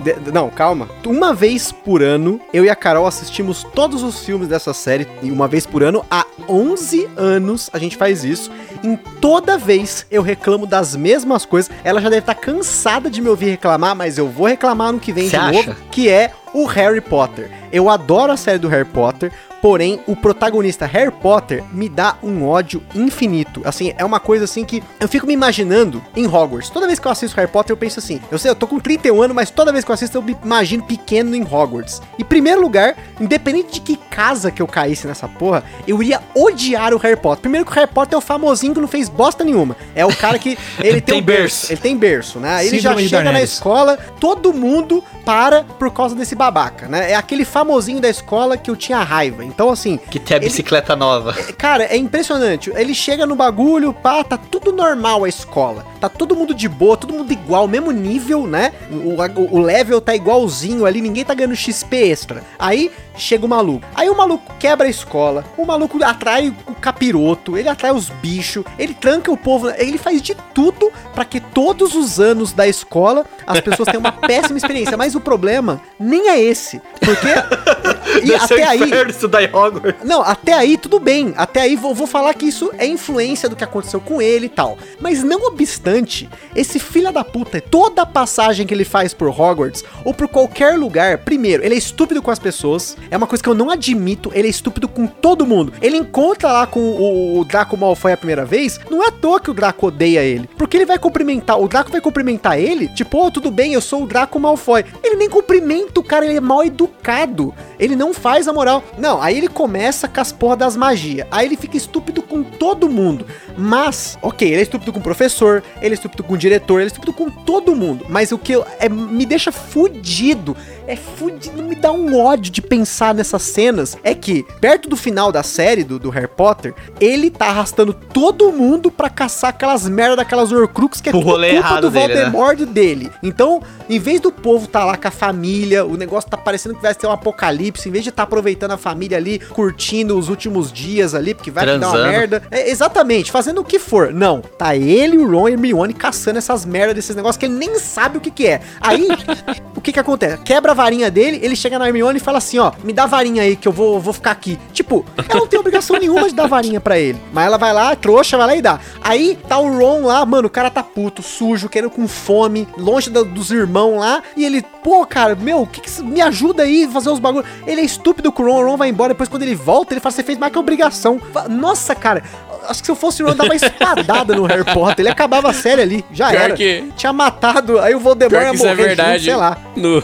De- 0.04 0.32
não, 0.32 0.50
calma. 0.50 0.88
Uma 1.06 1.34
vez 1.34 1.72
por 1.72 2.04
ano, 2.04 2.40
eu 2.54 2.64
e 2.64 2.70
a 2.70 2.76
Carol 2.76 3.08
assistimos 3.08 3.64
todos 3.74 4.04
os 4.04 4.20
filmes 4.24 4.48
dessa 4.48 4.72
série. 4.74 5.08
E 5.24 5.32
uma 5.32 5.48
vez 5.48 5.66
por 5.66 5.82
ano, 5.82 6.06
há 6.12 6.24
11 6.48 7.10
anos 7.18 7.68
a 7.74 7.80
gente 7.80 7.96
faz 7.98 8.24
isso. 8.24 8.52
Em 8.84 8.96
toda 8.96 9.58
vez 9.58 10.06
eu 10.12 10.22
reclamo 10.22 10.68
das 10.68 10.96
mesmas 10.96 11.46
coisas. 11.46 11.72
Ela 11.84 12.00
já 12.00 12.10
deve 12.10 12.20
estar 12.20 12.36
cansada 12.36 13.10
de 13.10 13.22
me 13.22 13.30
ouvir 13.30 13.50
reclamar, 13.50 13.96
mas 13.96 14.18
eu 14.20 14.28
vou 14.28 14.46
reclamar 14.46 14.92
no 14.92 15.00
que 15.00 15.12
vem 15.12 15.24
Cê 15.30 15.30
de 15.32 15.36
acha? 15.38 15.52
novo. 15.70 15.76
Que 15.90 16.10
é 16.10 16.32
o 16.54 16.66
Harry 16.66 17.02
Potter. 17.02 17.50
Eu 17.72 17.90
adoro 17.90 18.32
a 18.32 18.38
série 18.38 18.58
do 18.60 18.68
Harry 18.70 18.86
Potter, 18.86 19.32
porém 19.62 20.00
o 20.08 20.16
protagonista 20.16 20.86
Harry 20.86 21.12
Potter 21.12 21.64
me 21.72 21.90
dá 21.90 22.16
um 22.24 22.46
ódio 22.48 22.82
infinito. 22.96 23.62
Assim, 23.66 23.94
é 23.98 24.06
uma 24.06 24.20
coisa 24.20 24.46
assim 24.46 24.64
que 24.64 24.82
eu 25.00 25.08
fico 25.08 25.28
me 25.28 25.34
imaginando 25.34 26.02
em 26.16 26.26
Hogwarts. 26.26 26.70
Toda 26.70 26.88
vez 26.88 27.00
que 27.00 27.08
eu 27.08 27.12
assisto 27.12 27.36
Harry 27.38 27.52
Potter, 27.52 27.74
eu 27.74 27.78
penso 27.78 28.00
assim: 28.00 28.22
eu 28.32 28.38
sei, 28.38 28.52
eu 28.52 28.56
tô 28.56 28.68
com 28.68 28.80
31 28.80 29.22
anos, 29.22 29.36
mas 29.36 29.50
toda 29.50 29.72
vez 29.72 29.84
que 29.84 29.92
eu 29.92 29.94
assisto, 29.94 30.18
eu 30.18 30.22
me 30.22 30.38
imagino 30.44 30.84
pequeno 30.84 31.36
em 31.36 31.44
Hogwarts. 31.44 32.02
Em 32.18 32.24
primeiro 32.24 32.62
lugar, 32.62 32.96
independente 33.20 33.74
de 33.74 33.82
que 33.82 33.98
casa 33.98 34.52
que 34.52 34.62
eu 34.62 34.68
caísse 34.68 35.08
nessa 35.08 35.28
porra, 35.28 35.64
eu 35.88 36.02
iria 36.02 36.22
odiar 36.36 36.94
o 36.94 36.98
Harry 36.98 37.18
Potter. 37.18 37.42
Primeiro 37.42 37.66
que 37.66 37.72
o 37.72 37.76
Harry 37.76 37.92
Potter 37.92 38.16
é 38.16 38.18
o 38.18 38.22
famosinho 38.22 38.74
que 38.74 38.80
não 38.80 38.88
fez 38.88 39.10
bosta 39.10 39.44
nenhuma. 39.44 39.76
É 39.96 40.06
o 40.06 40.16
cara 40.16 40.40
que 40.40 40.58
ele 40.80 41.02
tem, 41.02 41.16
Tem 41.16 41.22
um 41.22 41.26
berço. 41.26 41.42
berço. 41.68 41.74
Ele 41.74 41.82
tem 41.82 41.98
berço, 41.98 42.40
né? 42.40 42.66
Ele 42.66 42.80
já 42.80 42.92
Síndrome 42.92 43.10
chega 43.10 43.32
na 43.32 43.42
escola, 43.42 43.98
todo 44.20 44.54
mundo 44.54 45.04
para 45.28 45.66
por 45.66 45.92
causa 45.92 46.16
desse 46.16 46.34
babaca, 46.36 46.88
né? 46.88 47.12
É 47.12 47.16
aquele 47.16 47.44
famosinho 47.44 48.00
da 48.00 48.08
escola 48.10 48.56
que 48.56 48.72
eu 48.72 48.78
tinha 48.78 49.00
raiva. 49.00 49.44
Então, 49.44 49.70
assim, 49.70 49.98
Que 50.10 50.20
tem 50.20 50.36
a 50.36 50.38
Ele- 50.40 50.46
bicicleta 50.48 50.96
nova. 50.96 51.34
Cara, 51.58 51.84
é 51.84 51.98
impressionante. 51.98 52.72
Ele 52.74 52.94
chega 52.96 53.26
no 53.26 53.36
bagulho, 53.36 53.92
pá, 53.92 54.24
tá 54.24 54.38
tudo 54.38 54.72
normal 54.72 55.26
a 55.26 55.30
escola. 55.30 55.86
Tá 56.00 56.08
todo 56.08 56.34
mundo 56.34 56.54
de 56.54 56.70
boa, 56.70 56.96
todo 56.96 57.14
mundo 57.14 57.34
igual, 57.34 57.68
mesmo 57.68 57.92
nível, 57.92 58.48
né? 58.48 58.72
O, 58.90 59.16
o- 59.42 59.56
o 59.58 59.60
level 59.60 60.00
tá 60.00 60.16
igualzinho 60.16 60.86
ali, 60.86 61.02
ninguém 61.02 61.26
tá 61.26 61.34
ganhando 61.34 61.56
XP 61.58 61.98
extra. 62.10 62.42
Aí 62.58 62.90
chega 63.18 63.46
o 63.46 63.50
maluco. 63.50 63.86
Aí 63.96 64.10
o 64.10 64.16
maluco 64.16 64.54
quebra 64.60 64.88
a 64.88 64.90
escola, 64.90 65.44
o 65.58 65.66
maluco 65.66 66.02
atrai 66.04 66.54
o 66.68 66.74
capiroto, 66.76 67.58
ele 67.58 67.68
atrai 67.68 67.92
os 67.92 68.10
bichos, 68.10 68.64
ele 68.80 68.94
tranca 68.94 69.32
o 69.32 69.36
povo, 69.36 69.70
ele 69.72 69.98
faz 69.98 70.22
de 70.22 70.36
tudo 70.54 70.92
pra 71.14 71.26
que 71.26 71.40
todos 71.40 71.96
os 71.96 72.20
anos 72.20 72.54
da 72.54 72.68
escola 72.68 73.26
as 73.46 73.60
pessoas 73.60 73.88
tenham 73.88 74.00
uma 74.02 74.12
péssima 74.28 74.58
experiência. 74.58 74.96
Mas 74.96 75.16
o 75.18 75.22
problema 75.22 75.82
nem 76.00 76.30
é 76.30 76.42
esse. 76.42 76.82
Porque. 77.00 77.28
E 78.24 78.34
até 78.34 78.64
aí. 78.64 78.80
estudar 79.10 79.44
Hogwarts. 79.44 80.04
Não, 80.04 80.22
até 80.22 80.54
aí 80.54 80.78
tudo 80.78 81.00
bem. 81.00 81.34
Até 81.38 81.62
aí 81.62 81.76
vou, 81.76 81.94
vou 81.94 82.08
falar 82.08 82.34
que 82.34 82.46
isso 82.46 82.72
é 82.78 82.86
influência 82.86 83.50
do 83.50 83.56
que 83.56 83.64
aconteceu 83.64 84.00
com 84.00 84.22
ele 84.22 84.48
e 84.48 84.50
tal. 84.50 84.78
Mas 85.00 85.24
não 85.24 85.46
obstante, 85.48 86.30
esse 86.56 86.80
filho 86.80 87.12
da 87.12 87.24
puta, 87.24 87.62
toda 87.62 88.02
a 88.02 88.06
passagem 88.06 88.66
que 88.66 88.74
ele 88.74 88.86
faz 88.86 89.14
por 89.14 89.28
Hogwarts 89.30 89.84
ou 90.04 90.14
por 90.14 90.28
qualquer 90.28 90.78
lugar, 90.78 91.20
primeiro, 91.20 91.64
ele 91.64 91.76
é 91.76 91.78
estúpido 91.78 92.22
com 92.22 92.32
as 92.32 92.40
pessoas. 92.40 92.98
É 93.12 93.18
uma 93.18 93.28
coisa 93.28 93.44
que 93.44 93.50
eu 93.50 93.54
não 93.54 93.70
admito. 93.70 94.32
Ele 94.34 94.48
é 94.48 94.52
estúpido 94.52 94.88
com 94.88 95.06
todo 95.06 95.46
mundo. 95.46 95.74
Ele 95.82 95.98
encontra 95.98 96.52
lá 96.52 96.68
com 96.68 96.80
o, 96.80 97.40
o 97.40 97.46
Draco 97.46 97.78
Malfoy 97.78 98.14
a 98.14 98.18
primeira 98.18 98.46
vez. 98.46 98.80
Não 98.90 99.04
é 99.04 99.08
à 99.08 99.12
toa 99.12 99.40
que 99.40 99.52
o 99.52 99.54
Draco 99.54 99.88
odeia 99.88 100.22
ele. 100.22 100.50
Porque 100.58 100.78
ele 100.78 100.86
vai 100.86 100.98
cumprimentar. 100.98 101.60
O 101.60 101.68
Draco 101.68 101.92
vai 101.92 102.02
cumprimentar 102.02 102.60
ele. 102.60 102.88
Tipo, 102.90 103.26
ô, 103.26 103.32
tudo 103.32 103.52
bem, 103.52 103.74
eu 103.74 103.82
sou 103.82 104.04
o 104.04 104.08
Draco 104.08 104.40
Malfoy. 104.40 104.84
Ele 105.08 105.16
nem 105.16 105.30
cumprimenta 105.30 106.00
o 106.00 106.04
cara, 106.04 106.26
ele 106.26 106.38
é 106.38 106.42
mal 106.42 106.64
educado. 106.64 107.54
Ele 107.80 107.96
não 107.96 108.14
faz 108.14 108.48
a 108.48 108.54
moral. 108.54 108.84
Não, 108.98 109.22
aí 109.22 109.38
ele 109.38 109.48
começa 109.48 110.08
com 110.08 110.20
as 110.20 110.32
porra 110.32 110.56
das 110.58 110.76
magias. 110.76 111.28
Aí 111.32 111.46
ele 111.46 111.56
fica 111.56 111.78
estúpido 111.78 112.22
com 112.22 112.44
todo 112.44 112.90
mundo. 112.90 113.26
Mas, 113.58 114.18
ok, 114.22 114.48
ele 114.48 114.60
é 114.60 114.64
estúpido 114.64 114.92
com 114.94 115.00
o 115.00 115.04
professor, 115.04 115.64
ele 115.82 115.94
é 115.94 115.98
estúpido 115.98 116.24
com 116.24 116.34
o 116.34 116.38
diretor, 116.38 116.76
ele 116.80 116.86
é 116.86 116.88
estúpido 116.88 117.14
com 117.14 117.30
todo 117.30 117.76
mundo. 117.76 118.06
Mas 118.10 118.32
o 118.32 118.38
que 118.38 118.52
eu- 118.54 118.66
é, 118.80 118.90
me 118.90 119.26
deixa 119.26 119.52
fudido, 119.52 120.56
é 120.88 120.96
fudido, 120.96 121.64
me 121.64 121.76
dá 121.76 121.92
um 121.92 122.18
ódio 122.20 122.52
de 122.52 122.62
pensar 122.62 123.14
nessas 123.14 123.42
cenas. 123.44 123.98
É 124.04 124.14
que, 124.14 124.46
perto 124.60 124.90
do 124.90 124.96
final 124.98 125.32
da 125.32 125.44
série 125.44 125.84
do, 125.84 125.98
do 126.00 126.10
Harry 126.10 126.28
Potter, 126.28 126.74
ele 127.00 127.30
tá 127.32 127.48
arrastando 127.48 127.94
todo 127.94 128.52
mundo 128.52 128.92
pra 128.92 129.10
caçar 129.10 129.50
aquelas 129.52 129.88
merda 129.88 130.18
daquelas 130.18 130.52
Horcruxes 130.52 131.02
que 131.02 131.10
é 131.10 131.12
O 131.12 131.20
tudo 131.20 131.26
culpa 131.62 131.82
do 131.82 131.90
dele, 131.92 132.08
né? 132.14 132.30
Voldemort 132.30 132.60
dele. 132.66 133.12
Então, 133.24 133.62
em 133.90 134.00
vez 134.00 134.20
do 134.20 134.32
povo 134.32 134.68
tá 134.68 134.84
lá 134.86 134.97
com 134.98 135.08
a 135.08 135.12
família, 135.12 135.86
o 135.86 135.96
negócio 135.96 136.30
tá 136.30 136.38
parecendo 136.38 136.76
que 136.76 136.82
vai 136.82 136.94
ser 136.94 137.08
um 137.08 137.12
apocalipse, 137.12 137.88
em 137.88 137.92
vez 137.92 138.04
de 138.04 138.10
estar 138.10 138.24
aproveitando 138.24 138.72
a 138.72 138.78
família 138.78 139.18
ali, 139.18 139.40
curtindo 139.40 140.18
os 140.18 140.30
últimos 140.30 140.72
dias 140.72 141.14
ali, 141.14 141.34
porque 141.34 141.52
vai 141.52 141.66
dar 141.66 141.90
uma 141.90 142.08
merda. 142.08 142.44
É, 142.52 142.70
exatamente, 142.70 143.32
fazendo 143.32 143.62
o 143.62 143.64
que 143.64 143.80
for. 143.80 144.14
Não, 144.14 144.42
tá 144.42 144.76
ele, 144.76 145.18
o 145.18 145.30
Ron 145.30 145.50
e 145.50 145.54
Hermione 145.54 145.94
caçando 145.94 146.38
essas 146.38 146.66
merdas 146.66 146.96
desses 146.96 147.16
negócios 147.16 147.38
que 147.38 147.46
ele 147.46 147.56
nem 147.56 147.78
sabe 147.80 148.18
o 148.18 148.22
que 148.22 148.32
que 148.32 148.48
é. 148.48 148.62
Aí, 148.82 149.08
o 149.76 149.82
que 149.82 149.92
que 149.92 150.00
acontece? 150.00 150.38
Quebra 150.44 150.72
a 150.72 150.76
varinha 150.76 151.10
dele, 151.10 151.40
ele 151.42 151.56
chega 151.56 151.80
na 151.80 151.88
Hermione 151.88 152.18
e 152.18 152.22
fala 152.22 152.38
assim, 152.38 152.60
ó, 152.60 152.72
me 152.84 152.94
dá 152.94 153.04
a 153.04 153.08
varinha 153.08 153.44
aí 153.44 153.56
que 153.56 153.68
eu 153.68 153.72
vou, 153.72 154.00
vou 154.00 154.14
ficar 154.14 154.32
aqui. 154.32 154.58
Tipo, 154.74 155.06
ela 155.30 155.40
não 155.40 155.48
tem 155.48 155.60
obrigação 155.60 155.98
nenhuma 156.00 156.28
de 156.28 156.36
dar 156.36 156.48
varinha 156.48 156.80
pra 156.80 157.00
ele. 157.00 157.20
Mas 157.34 157.46
ela 157.46 157.58
vai 157.58 157.74
lá, 157.74 157.96
trouxa, 157.96 158.38
vai 158.38 158.48
lá 158.48 158.56
e 158.56 158.62
dá. 158.62 158.80
Aí 159.02 159.38
tá 159.48 159.58
o 159.58 159.78
Ron 159.78 160.06
lá, 160.06 160.26
mano, 160.26 160.48
o 160.48 160.52
cara 160.52 160.70
tá 160.70 160.84
puto, 160.84 161.22
sujo, 161.22 161.70
querendo 161.70 161.90
com 161.90 162.08
fome, 162.08 162.68
longe 162.78 163.10
dos 163.10 163.52
irmãos 163.52 164.00
lá. 164.00 164.24
E 164.36 164.46
ele, 164.46 164.62
pô, 164.88 165.06
cara, 165.06 165.36
meu, 165.36 165.68
que 165.68 165.82
que, 165.82 166.02
me 166.02 166.22
ajuda 166.22 166.64
aí 166.64 166.86
a 166.86 166.90
fazer 166.90 167.10
os 167.10 167.20
bagulhos. 167.20 167.46
Ele 167.66 167.82
é 167.82 167.84
estúpido 167.84 168.32
com 168.32 168.44
o 168.44 168.46
Ron, 168.46 168.64
o 168.64 168.68
Ron 168.70 168.78
vai 168.78 168.88
embora. 168.88 169.10
Depois, 169.10 169.28
quando 169.28 169.44
ele 169.44 169.54
volta, 169.54 169.94
ele 169.94 170.00
fala, 170.00 170.14
você 170.14 170.24
fez 170.24 170.38
mais 170.38 170.50
que 170.54 170.58
obrigação. 170.58 171.20
Nossa, 171.50 171.94
cara, 171.94 172.24
acho 172.70 172.80
que 172.80 172.86
se 172.86 172.92
eu 172.92 172.96
fosse 172.96 173.22
o 173.22 173.28
Ron, 173.28 173.36
dava 173.36 173.50
uma 173.50 173.56
espadada 173.56 174.34
no 174.34 174.46
Harry 174.46 174.64
Potter. 174.64 175.00
Ele 175.00 175.10
acabava 175.10 175.50
a 175.50 175.54
série 175.54 175.82
ali, 175.82 176.06
já 176.10 176.30
Pior 176.30 176.42
era. 176.42 176.54
que- 176.54 176.86
Tinha 176.96 177.12
matado, 177.12 177.80
aí 177.80 177.94
o 177.96 178.00
Voldemort 178.00 178.42
ia 178.42 178.48
é 178.48 178.54
morrer 178.54 178.76
verdade. 178.76 179.12
junto, 179.16 179.26
sei 179.26 179.36
lá. 179.36 179.58
No... 179.76 180.02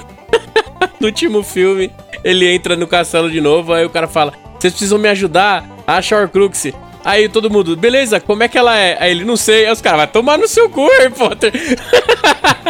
no 0.99 1.07
último 1.07 1.43
filme, 1.43 1.89
ele 2.21 2.45
entra 2.53 2.75
no 2.75 2.86
castelo 2.86 3.31
de 3.31 3.39
novo, 3.39 3.71
aí 3.71 3.86
o 3.86 3.89
cara 3.89 4.09
fala: 4.09 4.34
Vocês 4.59 4.73
precisam 4.73 4.99
me 4.99 5.07
ajudar 5.07 5.63
a 5.88 5.95
Horcrux. 5.95 6.73
Aí 7.04 7.28
todo 7.28 7.49
mundo, 7.49 7.76
beleza, 7.76 8.20
como 8.20 8.43
é 8.43 8.47
que 8.47 8.58
ela 8.58 8.78
é? 8.78 8.97
Aí 8.99 9.12
ele 9.12 9.26
não 9.26 9.36
sei. 9.36 9.66
Aí 9.66 9.72
os 9.72 9.82
caras, 9.82 9.97
vai 9.97 10.08
tomar 10.08 10.38
no 10.38 10.47
seu 10.47 10.70
cu, 10.70 10.88
Harry 10.88 11.12
Potter. 11.12 11.51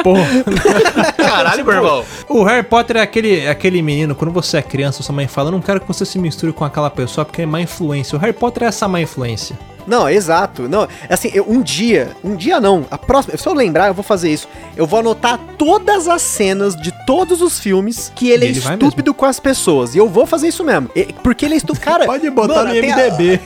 Porra. 0.03 0.27
Caralho, 1.17 1.63
meu 1.63 1.73
irmão. 1.73 2.05
O 2.27 2.43
Harry 2.43 2.63
Potter 2.63 2.97
é 2.97 3.01
aquele, 3.01 3.41
é 3.41 3.49
aquele 3.49 3.81
menino, 3.81 4.15
quando 4.15 4.31
você 4.31 4.57
é 4.57 4.61
criança, 4.61 5.03
sua 5.03 5.15
mãe 5.15 5.27
fala, 5.27 5.51
não 5.51 5.61
quero 5.61 5.79
que 5.79 5.87
você 5.87 6.05
se 6.05 6.17
misture 6.17 6.51
com 6.51 6.65
aquela 6.65 6.89
pessoa 6.89 7.23
porque 7.25 7.43
é 7.43 7.45
má 7.45 7.61
influência. 7.61 8.17
O 8.17 8.19
Harry 8.19 8.33
Potter 8.33 8.63
é 8.63 8.67
essa 8.67 8.87
má 8.87 8.99
influência. 9.01 9.57
Não, 9.87 10.09
exato. 10.09 10.67
Não, 10.67 10.87
assim, 11.09 11.29
eu, 11.33 11.45
um 11.49 11.61
dia, 11.61 12.09
um 12.23 12.35
dia 12.35 12.59
não, 12.59 12.85
a 12.89 12.97
próxima, 12.97 13.37
se 13.37 13.47
eu 13.47 13.53
lembrar, 13.53 13.87
eu 13.87 13.93
vou 13.93 14.03
fazer 14.03 14.31
isso. 14.31 14.47
Eu 14.75 14.85
vou 14.87 14.99
anotar 14.99 15.39
todas 15.57 16.07
as 16.07 16.21
cenas 16.21 16.75
de 16.75 16.91
todos 17.05 17.41
os 17.41 17.59
filmes 17.59 18.11
que 18.15 18.29
ele, 18.29 18.45
Ele 18.45 18.59
é 18.59 18.61
estúpido 18.73 19.13
com 19.13 19.25
as 19.25 19.39
pessoas. 19.39 19.95
E 19.95 19.97
eu 19.97 20.07
vou 20.07 20.25
fazer 20.25 20.47
isso 20.47 20.63
mesmo. 20.63 20.89
E- 20.95 21.13
porque 21.23 21.45
ele 21.45 21.53
é 21.53 21.57
estúpido. 21.57 21.83
Cara, 21.85 22.05
Pode 22.05 22.29
botar 22.29 22.63
no 22.65 22.71
tem 22.71 22.91
a- 22.91 22.95